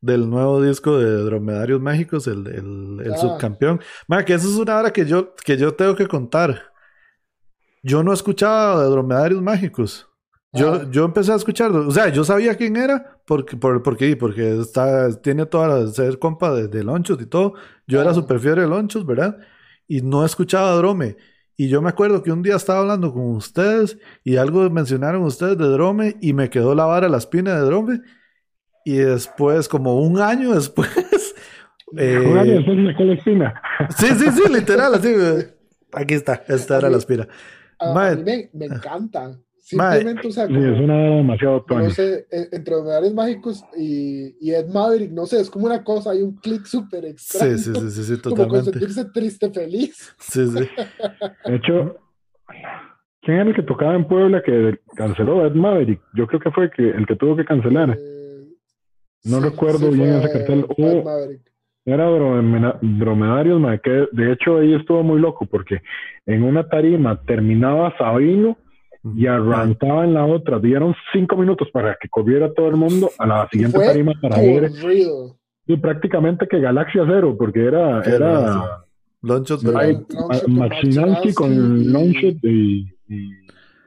[0.00, 3.18] del nuevo disco de Dromedarios Méxicos, el, el, el ah.
[3.18, 3.80] subcampeón.
[4.08, 6.69] Ma, que eso es una hora que yo, que yo tengo que contar.
[7.82, 10.10] Yo no escuchaba de dromedarios mágicos.
[10.52, 10.86] Yo, ah.
[10.90, 11.86] yo empecé a escucharlo.
[11.86, 16.18] O sea, yo sabía quién era porque, por, porque, porque está, tiene toda la ser
[16.18, 17.54] compa de, de Lonchos y todo.
[17.86, 18.14] Yo era ah.
[18.14, 19.38] super fiel de Lonchos, ¿verdad?
[19.86, 21.16] Y no escuchaba Drome.
[21.56, 25.58] Y yo me acuerdo que un día estaba hablando con ustedes y algo mencionaron ustedes
[25.58, 28.00] de Drome y me quedó la vara la espina de Drome.
[28.84, 30.90] Y después, como un año después.
[31.96, 33.62] Eh, un año después me quedó la espina.
[33.98, 35.12] Sí, sí, sí, literal, así.
[35.92, 37.26] Aquí está, esta era la espina
[37.80, 39.36] a, mí me, me encanta.
[39.70, 44.66] Simplemente, o sea, es una demasiado No sé, e, entre Hogares Mágicos y, y, Ed
[44.68, 47.56] Maverick, no sé, es como una cosa, hay un clic súper extraño.
[47.56, 48.48] Sí, sí, sí, sí, totalmente.
[48.48, 50.12] Como sentirse triste, feliz.
[50.18, 50.68] Sí, sí.
[51.44, 51.96] De hecho,
[53.22, 56.00] ¿quién era el que tocaba en Puebla que canceló Ed Maverick?
[56.14, 57.96] Yo creo que fue que, el que tuvo que cancelar.
[57.96, 58.48] Eh,
[59.24, 60.66] no recuerdo bien ese cartel.
[60.76, 61.49] Ed Maverick.
[61.84, 62.06] Era
[62.82, 65.80] dromedarios, que de hecho ahí estuvo muy loco porque
[66.26, 68.58] en una tarima terminaba Sabino
[69.16, 70.58] y arrancaba en la otra.
[70.58, 74.70] Dieron cinco minutos para que corriera todo el mundo a la siguiente tarima para ver.
[75.66, 78.02] Y prácticamente que Galaxia Cero, porque era.
[78.02, 78.84] era
[80.48, 82.86] Machinanski con Lonchot y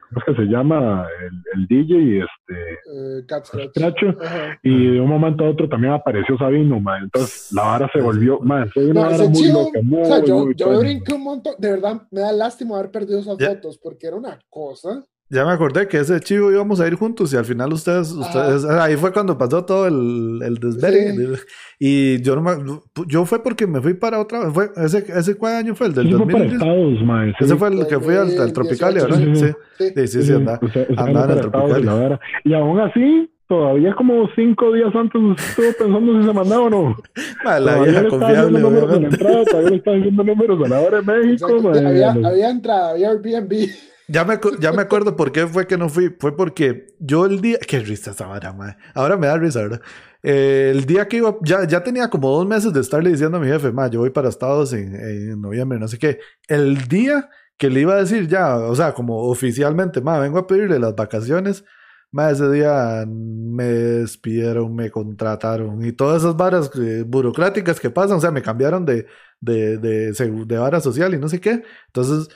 [0.08, 1.06] ¿cómo es que se llama?
[1.20, 2.56] El, el DJ, este,
[2.90, 7.04] uh, y de un momento a otro también apareció Sabino, man.
[7.04, 8.40] entonces la vara se volvió,
[8.72, 11.70] fue una vara muy loca, muy, o sea, yo, muy yo brinqué un montón, de
[11.70, 15.04] verdad me da lástima haber perdido esas fotos, porque era una cosa.
[15.30, 18.64] Ya me acordé que ese chivo íbamos a ir juntos y al final ustedes, ustedes
[18.66, 21.38] ahí fue cuando pasó todo el, el
[21.78, 25.74] Y yo no yo fue porque me fui para otra fue ese ese cuál año
[25.74, 27.34] fue el del 2000.
[27.40, 29.16] Ese fue el que fui al, al Tropical, ¿verdad?
[29.16, 30.60] Sí, sí, sí, sí, anda,
[30.96, 32.20] andaba en el Tropical.
[32.44, 36.96] Y aún así todavía como cinco días antes estuvo pensando si se mandaba o no.
[37.60, 39.16] la vieja confiable, obviamente.
[39.16, 41.70] todavía le están haciendo números a la hora de México.
[41.74, 43.70] había, había entrada, había Airbnb.
[44.06, 46.14] Ya me, ya me acuerdo por qué fue que no fui.
[46.18, 47.58] Fue porque yo el día.
[47.66, 48.76] Qué risa esa vara, madre.
[48.94, 49.80] Ahora me da risa, ¿verdad?
[50.22, 51.36] Eh, el día que iba.
[51.42, 54.10] Ya, ya tenía como dos meses de estarle diciendo a mi jefe, ma, yo voy
[54.10, 56.18] para Estados en, en noviembre, no sé qué.
[56.48, 60.46] El día que le iba a decir ya, o sea, como oficialmente, ma, vengo a
[60.46, 61.64] pedirle las vacaciones.
[62.10, 68.18] Ma, ese día me despidieron, me contrataron y todas esas varas eh, burocráticas que pasan,
[68.18, 69.06] o sea, me cambiaron de,
[69.40, 71.64] de, de, de vara social y no sé qué.
[71.88, 72.28] Entonces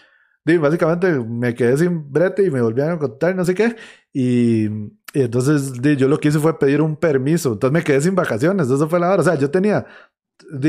[0.57, 3.77] básicamente me quedé sin brete y me volvieron a contar no sé qué.
[4.13, 4.69] Y,
[5.15, 7.53] entonces yo lo que hice fue pedir un permiso.
[7.53, 8.71] Entonces me quedé sin vacaciones.
[8.71, 9.21] Eso fue la hora.
[9.21, 9.87] O sea, yo tenía,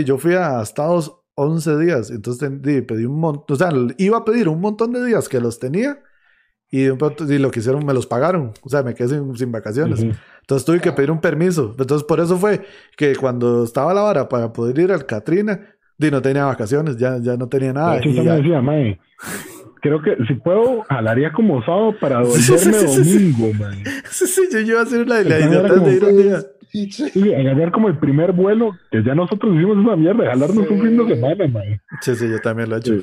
[0.06, 2.12] yo fui a Estados 11 días.
[2.12, 5.60] Entonces pedí un montón, o sea, iba a pedir un montón de días que los
[5.60, 6.00] tenía.
[6.72, 8.54] Y, lo que hicieron, me los pagaron.
[8.62, 10.02] O sea, me quedé sin, vacaciones.
[10.02, 11.76] Entonces tuve que pedir un permiso.
[11.78, 12.66] Entonces por eso fue
[12.96, 15.60] que cuando estaba la hora para poder ir al Katrina,
[15.98, 18.00] di, no tenía vacaciones, ya, ya no tenía nada.
[18.04, 18.36] Y ya...
[18.36, 18.62] decía,
[19.82, 23.84] creo que si puedo, jalaría como sábado para volverme domingo, man.
[24.10, 26.40] Sí, sí, yo iba a hacer la, la idiota de ir un día.
[26.72, 30.98] Sí, agarrar como el primer vuelo, que ya nosotros hicimos esa mierda, jalarnos un fin
[30.98, 31.82] de semana, man.
[32.02, 32.94] Sí, sí, yo también lo he hecho.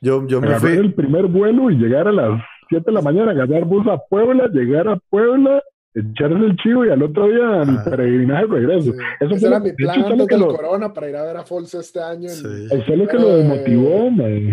[0.00, 0.70] Yo, yo me fui.
[0.72, 4.48] el primer vuelo y llegar a las 7 de la mañana, agarrar bus a Puebla,
[4.52, 5.62] llegar a Puebla,
[5.94, 8.92] echarse el chivo y al otro día el peregrinaje regreso.
[9.18, 10.54] Eso Ese era mi plan antes del lo...
[10.54, 12.28] corona para ir a ver a Fols este año.
[12.28, 14.52] Eso es lo que lo desmotivó, man.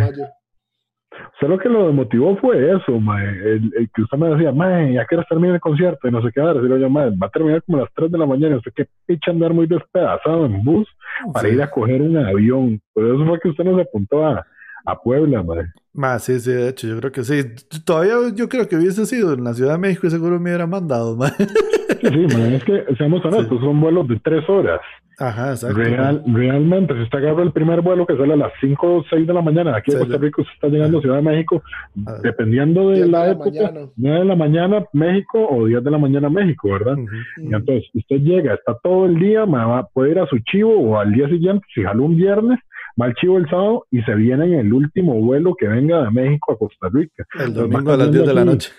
[1.36, 3.26] O sea, lo que lo motivó fue eso, mae.
[3.26, 6.42] El, que usted me decía, mae, ya quiero terminar el concierto y no sé qué,
[6.42, 8.72] ahora decirle yo, mae, va a terminar como a las 3 de la mañana, usted
[8.76, 10.88] qué picha andar muy despedazado en bus
[11.34, 12.82] para ir a coger un avión.
[12.94, 14.46] Por eso fue que usted nos apuntó a,
[14.86, 15.66] a Puebla, mae.
[15.96, 17.42] Más, sí, sí, de hecho, yo creo que sí.
[17.86, 20.68] Todavía yo creo que hubiese sido en la Ciudad de México y seguro me hubiera
[20.68, 21.32] mandado, mae.
[21.38, 24.82] Sí, es que, seamos honestos, son vuelos de 3 horas.
[25.18, 25.78] Ajá, exacto.
[25.78, 29.26] Real, realmente, si usted agarra el primer vuelo que sale a las 5 o 6
[29.26, 31.64] de la mañana, aquí en Costa Rica, usted está llegando a Ciudad de México,
[32.06, 32.18] ah.
[32.22, 36.70] dependiendo de la, época, 9 de la mañana México o 10 de la mañana México,
[36.72, 36.98] ¿verdad?
[37.38, 41.00] Y entonces, usted llega, está todo el día, va, puede ir a su chivo o
[41.00, 42.60] al día siguiente, si jala un viernes,
[43.00, 46.12] va al chivo el sábado y se viene en el último vuelo que venga de
[46.12, 47.26] México a Costa Rica.
[47.40, 48.72] El domingo a las 10 de la noche.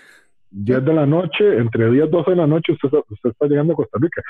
[0.49, 3.73] 10 de la noche, entre 10 y 12 de la noche, usted, usted está llegando
[3.73, 4.21] a Costa Rica.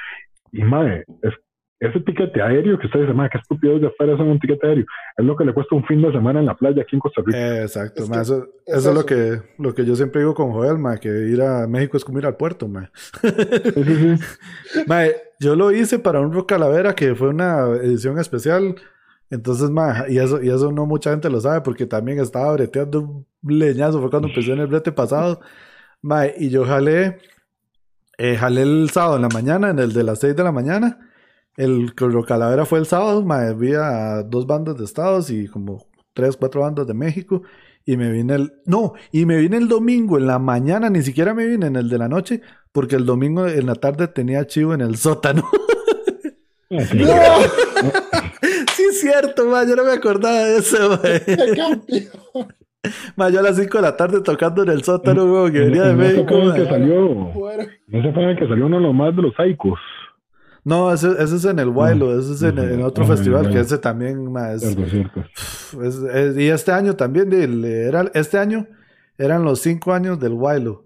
[0.52, 1.34] Y madre, es
[1.80, 4.66] ese tiquete aéreo que usted dice, madre, qué estúpido de hacer eso en un tiquete
[4.66, 4.86] aéreo.
[5.16, 7.22] Es lo que le cuesta un fin de semana en la playa aquí en Costa
[7.24, 7.62] Rica.
[7.62, 11.42] exacto, eso, es, lo que, lo que yo siempre digo con Joel, ma, que ir
[11.42, 12.90] a México es como ir al puerto, ma.
[15.40, 18.76] yo lo hice para un Rock Calavera que fue una edición especial.
[19.30, 23.02] Entonces, ma, y eso, y eso no mucha gente lo sabe porque también estaba breteando
[23.02, 24.00] un leñazo.
[24.00, 25.42] Fue cuando empecé en el brete pasado.
[26.02, 27.18] Ma, y yo jalé,
[28.18, 31.00] eh, jalé el sábado en la mañana, en el de las 6 de la mañana.
[31.58, 36.62] El Calavera fue el sábado, me había dos bandas de Estados y como tres, cuatro
[36.62, 37.44] bandas de México.
[37.86, 38.54] Y me vine el.
[38.66, 41.90] No, y me vine el domingo en la mañana, ni siquiera me vine en el
[41.90, 42.42] de la noche,
[42.72, 45.50] porque el domingo en la tarde tenía chivo en el sótano.
[46.70, 46.78] ¡No!
[49.00, 51.00] sí, es cierto, ma, yo no me acordaba de eso, ma.
[53.30, 56.38] yo a las 5 de la tarde tocando en el sótano, que venía de México.
[56.38, 56.66] No se
[58.14, 59.80] fue el que salió uno de los más de los Saicos.
[60.64, 64.30] No, ese, ese, es en el Wilo, ese es en, otro festival, que ese también
[64.32, 64.62] más.
[66.36, 68.68] y este año también, era, este año
[69.18, 70.86] eran los cinco años del Wilo.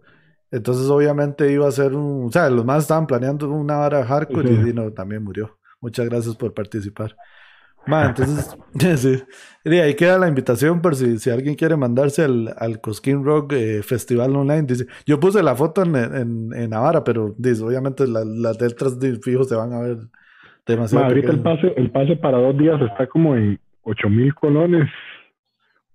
[0.52, 2.28] Entonces, obviamente, iba a ser un.
[2.28, 5.58] O sea, los más estaban planeando una hora hardcore y Dino también murió.
[5.80, 7.16] Muchas gracias por participar.
[7.88, 8.56] Ma, entonces,
[9.64, 9.70] sí.
[9.80, 13.82] ahí queda la invitación por si, si alguien quiere mandarse al, al Cosquín Rock eh,
[13.84, 14.64] Festival Online.
[14.64, 19.00] Dice, yo puse la foto en, en, en Navarra, pero dice, obviamente las la letras
[19.00, 19.98] de fijo se van a ver
[20.68, 21.06] demasiado.
[21.06, 24.90] ahorita el pase, el pase para dos días está como en 8 mil colones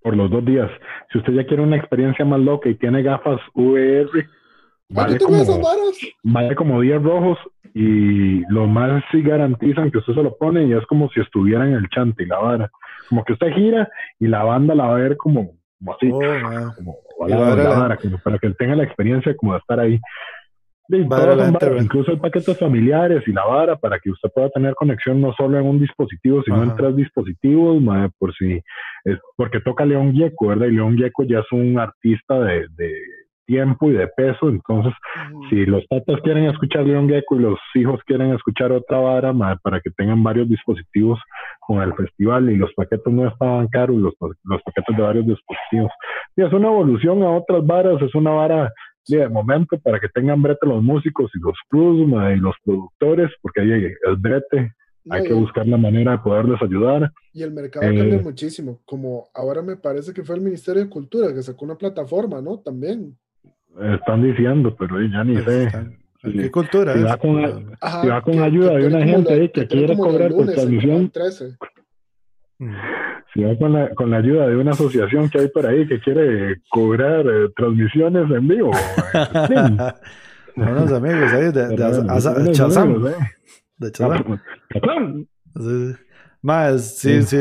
[0.03, 0.71] por los dos días.
[1.13, 4.29] Si usted ya quiere una experiencia más loca y tiene gafas VR,
[4.89, 5.45] vale como,
[6.23, 7.39] vale como 10 rojos
[7.75, 11.67] y los más sí garantizan que usted se lo pone y es como si estuviera
[11.67, 12.71] en el chante y la vara.
[13.09, 13.89] Como que usted gira
[14.19, 15.53] y la banda la va a ver como,
[15.95, 16.21] así, oh,
[16.75, 16.97] como,
[18.25, 20.01] para que tenga la experiencia como de estar ahí.
[20.89, 25.59] incluso el paquete familiares y la vara para que usted pueda tener conexión no solo
[25.59, 27.83] en un dispositivo, sino en tres dispositivos,
[28.19, 28.61] por si,
[29.05, 30.69] es, porque toca León Gieco, ¿verdad?
[30.69, 32.95] Y León Gieco ya es un artista de, de
[33.47, 34.49] tiempo y de peso.
[34.49, 34.93] Entonces,
[35.49, 39.33] si los tatas quieren escuchar León Gecko y los hijos quieren escuchar otra vara,
[39.63, 41.19] para que tengan varios dispositivos
[41.61, 45.91] con el festival y los paquetes no estaban caros, los, los paquetes de varios dispositivos.
[46.37, 48.73] Y es una evolución a otras varas, es una vara
[49.09, 53.61] de momento para que tengan brete los músicos y los crews y los productores, porque
[53.61, 54.73] ahí el brete
[55.09, 57.13] hay que buscar la manera de poderles ayudar.
[57.33, 60.91] Y el mercado cambia eh, muchísimo, como ahora me parece que fue el Ministerio de
[60.91, 62.59] Cultura que sacó una plataforma, ¿no?
[62.59, 63.17] También.
[63.81, 65.69] Están diciendo, pero ya ni sé.
[66.23, 70.33] ¿Qué cultura si Va con, va con ayuda de una gente ahí que, quiere cobrar
[70.33, 71.13] por transmisión.
[72.59, 72.75] Mm.
[73.35, 76.01] Si va con la, con la ayuda de una asociación que hay por ahí que
[76.01, 78.71] quiere cobrar eh, transmisiones en vivo.
[80.57, 82.51] Unos amigos ahí de, de, de, de
[83.79, 84.07] de hecho,
[86.43, 87.37] Más, sí, sí,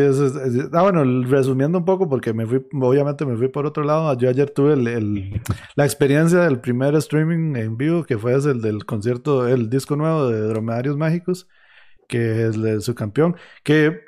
[0.73, 4.17] ah, bueno, resumiendo un poco, porque me fui, obviamente me fui por otro lado.
[4.17, 5.41] Yo ayer tuve el,
[5.76, 10.30] la experiencia del primer streaming en vivo, que fue el del concierto, el disco nuevo
[10.30, 11.47] de Dromedarios Mágicos,
[12.07, 13.35] que es el, su campeón.
[13.63, 14.05] Que,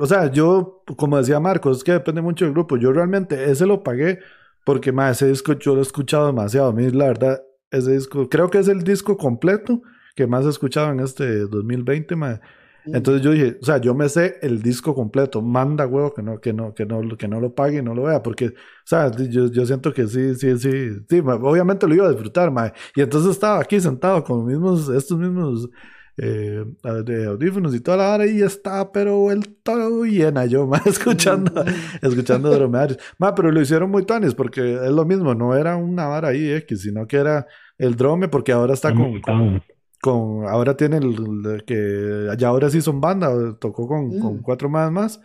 [0.00, 2.76] o sea, yo, como decía Marcos, es que depende mucho del grupo.
[2.76, 4.18] Yo realmente ese lo pagué
[4.64, 6.70] porque, más, ese disco yo lo he escuchado demasiado.
[6.70, 9.82] A mí, la verdad, ese disco, creo que es el disco completo
[10.16, 12.40] que más he escuchado en este 2020, mm.
[12.86, 16.40] Entonces yo dije, o sea, yo me sé el disco completo, manda huevo que no,
[16.40, 18.52] que no, que no, que no lo pague y no lo vea, porque, o
[18.84, 22.72] sea, yo, yo siento que sí, sí, sí, sí, obviamente lo iba a disfrutar, ma.
[22.94, 25.68] Y entonces estaba aquí sentado con mismos, estos mismos
[26.16, 26.64] eh,
[27.04, 32.06] de audífonos y toda la hora y estaba pero vuelto llena yo, más escuchando, mm.
[32.06, 32.98] escuchando dromedarios.
[33.18, 36.50] Ma, pero lo hicieron muy tanis porque es lo mismo, no era una vara ahí
[36.50, 37.46] X, sino que era
[37.78, 39.62] el drome porque ahora está con con
[40.02, 44.42] ahora tiene el, que ya ahora sí son banda, tocó con, con mm.
[44.42, 45.20] cuatro más más.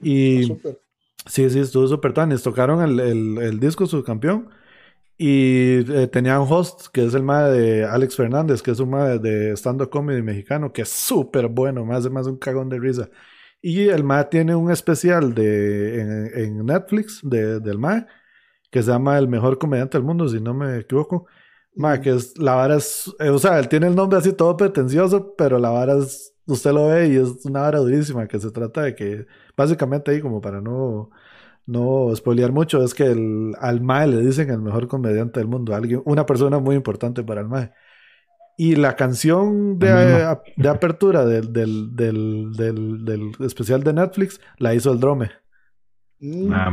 [0.00, 0.44] Y
[1.26, 2.42] sí, sí, estuvo súper tanis.
[2.42, 4.50] Tocaron el, el, el, disco subcampeón.
[5.18, 9.20] Y eh, tenían host, que es el más de Alex Fernández, que es un más
[9.22, 13.08] de stand-up comedy mexicano, que es súper bueno, más de más un cagón de risa.
[13.62, 18.06] Y el MAE tiene un especial de, en, en Netflix de, del MAE,
[18.70, 21.26] que se llama El mejor comediante del mundo, si no me equivoco.
[21.76, 24.56] Ma, que es, la vara es, eh, o sea, él tiene el nombre así todo
[24.56, 28.50] pretencioso, pero la vara es, usted lo ve y es una vara durísima, que se
[28.50, 31.10] trata de que, básicamente ahí como para no,
[31.66, 35.74] no spoilear mucho, es que el, al Mae le dicen el mejor comediante del mundo,
[35.74, 37.72] alguien, una persona muy importante para el Mae.
[38.56, 44.90] Y la canción de, de apertura del, del, del, del, especial de Netflix la hizo
[44.92, 45.30] el Drome.
[46.20, 46.52] Mm.
[46.54, 46.72] Ah,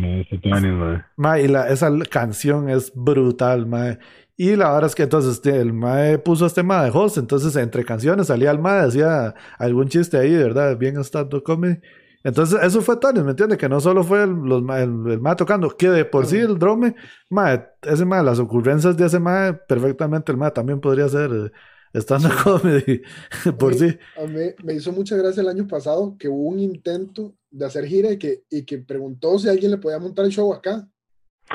[1.17, 3.99] ma, y la, esa canción es brutal, mae.
[4.35, 7.55] Y la verdad es que entonces este, el Mae puso este Mae de host, entonces
[7.55, 10.75] entre canciones salía el Mae, decía algún chiste ahí, ¿verdad?
[10.77, 11.79] Bien estando comedy.
[12.23, 13.57] Entonces eso fue tan, ¿me entiendes?
[13.57, 16.95] Que no solo fue el, los, el, Mae tocando, que de por sí el drome,
[17.29, 21.51] Mae, ese Mae, las ocurrencias de ese Mae, perfectamente el Mae también podría ser eh,
[21.91, 23.01] estando comedy
[23.59, 23.95] por sí.
[24.17, 27.85] A mí me hizo mucha gracia el año pasado que hubo un intento de hacer
[27.85, 30.87] gira y que, y que preguntó si alguien le podía montar el show acá.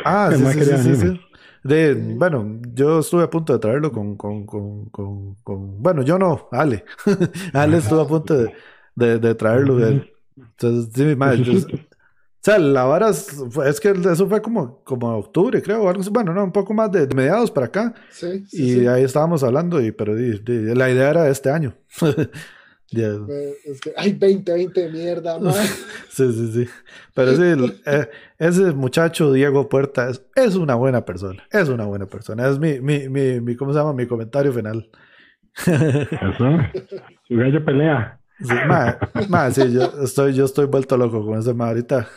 [0.05, 1.21] Ah, sí, sí, sí, sí,
[1.69, 6.49] De, bueno, yo estuve a punto de traerlo con, con, con, con, bueno, yo no,
[6.51, 6.85] Ale.
[7.53, 8.55] Ale estuvo a punto de,
[8.95, 9.79] de, de traerlo.
[10.37, 11.81] Entonces, sí, madre, o
[12.41, 13.37] sea, la vara es,
[13.67, 16.09] es, que eso fue como, como octubre, creo, algo así.
[16.09, 17.95] Bueno, no, un poco más de, mediados para acá.
[18.11, 21.75] Sí, y ahí estábamos hablando, y, pero la idea era este año.
[22.91, 25.53] Es que hay 20, 20 de mierda, man.
[26.09, 26.69] sí, sí, sí.
[27.15, 28.09] Pero sí, eh,
[28.39, 31.43] ese muchacho Diego Puerta es, es, una buena persona.
[31.51, 32.49] Es una buena persona.
[32.49, 33.93] Es mi, mi, mi, mi ¿cómo se llama?
[33.93, 34.89] Mi comentario final.
[35.67, 36.59] Eso.
[37.27, 38.19] Su gallo pelea.
[38.41, 38.55] Sí,
[39.29, 42.09] ma, sí, yo estoy, yo estoy vuelto loco con ese ma ahorita.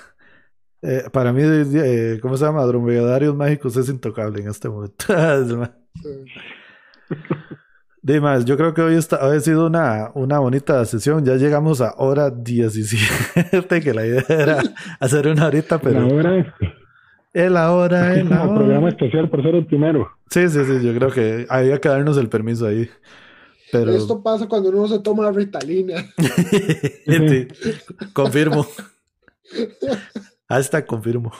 [0.83, 2.63] Eh, para mí, eh, ¿cómo se llama?
[2.65, 5.05] Dromedarios mágicos es intocable en este momento.
[8.03, 11.23] Dimas, yo creo que hoy está, ha sido una, una bonita sesión.
[11.23, 14.59] Ya llegamos a hora 17, que la idea era
[14.99, 16.07] hacer una horita, pero.
[16.07, 16.37] La hora
[17.33, 18.55] es la hora, es la hora.
[18.55, 20.09] programa especial por ser el primero.
[20.29, 22.89] Sí, sí, sí, yo creo que había que darnos el permiso ahí.
[23.71, 23.91] Pero...
[23.91, 26.03] Esto pasa cuando uno se toma la Ritalina.
[26.17, 27.47] sí,
[28.13, 28.65] confirmo.
[30.47, 31.31] Hasta confirmo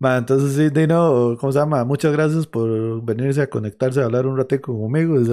[0.00, 1.84] entonces sí, Dino, ¿cómo se llama?
[1.84, 5.16] Muchas gracias por venirse a conectarse a hablar un ratito conmigo.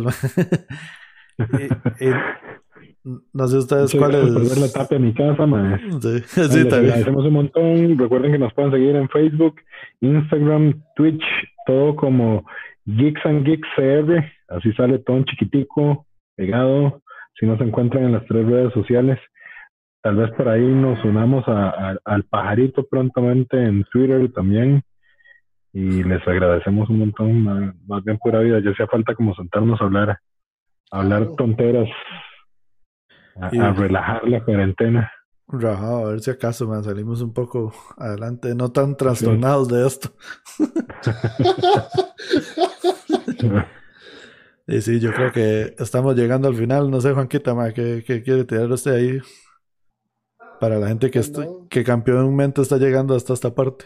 [3.33, 4.31] no sé ustedes cuál es.
[4.31, 5.79] Por ver la tapa en mi casa, ma.
[6.01, 7.97] Sí, sí, Les agradecemos un montón.
[7.97, 9.55] Recuerden que nos pueden seguir en Facebook,
[10.01, 11.23] Instagram, Twitch,
[11.67, 12.43] todo como
[12.85, 14.23] Geeks and Geeks CR.
[14.49, 17.01] Así sale todo en chiquitico, pegado.
[17.39, 19.19] Si nos encuentran en las tres redes sociales.
[20.05, 24.83] Tal vez por ahí nos unamos a, al pajarito prontamente en Twitter también.
[25.73, 27.41] y les agradecemos un montón,
[27.87, 30.19] más, bien pura vida, ya hacía falta como sentarnos a hablar,
[30.91, 31.89] a hablar tonteras,
[33.41, 35.11] a, relajar la cuarentena.
[35.47, 40.09] Rajado, a ver si acaso man, salimos un poco adelante, no tan trastornados de esto.
[44.67, 46.91] y sí, yo creo que estamos llegando al final.
[46.91, 49.19] No sé, Juanquita, ma, ¿qué, ¿qué, quiere tirar usted ahí?
[50.65, 53.85] Para la gente que, pues que campeonmente está llegando hasta esta parte.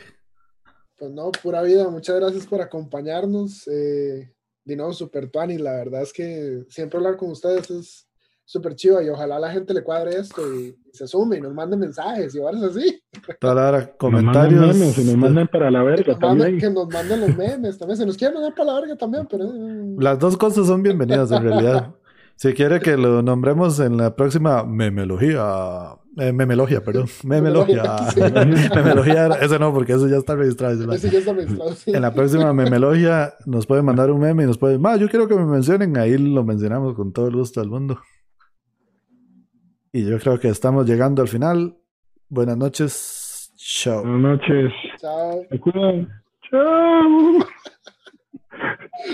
[0.97, 3.67] Pues no, pura vida, muchas gracias por acompañarnos.
[3.67, 4.31] Eh,
[4.63, 8.07] de nuevo, super y la verdad es que siempre hablar con ustedes es
[8.45, 11.75] súper chido y ojalá la gente le cuadre esto y, se sume y nos mande
[11.75, 13.03] mensajes y ahora así.
[13.41, 14.61] Toda comentarios.
[14.61, 16.59] Nos memes, nos manden para la verga que también.
[16.59, 17.97] que nos manden los memes también.
[17.97, 19.51] Se nos quieren mandar para la verga también, pero.
[19.99, 21.93] Las dos cosas son bienvenidas en realidad.
[22.41, 25.97] Si quiere que lo nombremos en la próxima memelogía.
[26.15, 27.07] Eh, memelogía, perdón.
[27.25, 27.97] Memelogía.
[28.73, 29.27] memelogía.
[29.41, 30.93] Ese no, porque eso ya está registrado.
[30.93, 31.91] Ese ya está registrado, sí.
[31.93, 34.79] En la próxima memelogía nos pueden mandar un meme y nos pueden.
[34.79, 35.97] Ma, yo quiero que me mencionen.
[35.97, 37.99] Ahí lo mencionamos con todo el gusto del mundo.
[39.91, 41.75] Y yo creo que estamos llegando al final.
[42.29, 43.51] Buenas noches.
[43.57, 44.01] Chao.
[44.01, 44.71] Buenas noches.
[44.97, 45.45] Chao.
[46.49, 47.47] Chao.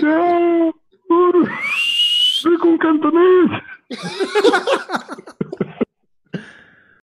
[0.00, 0.72] Chao.
[2.38, 3.50] Soy con cantonés.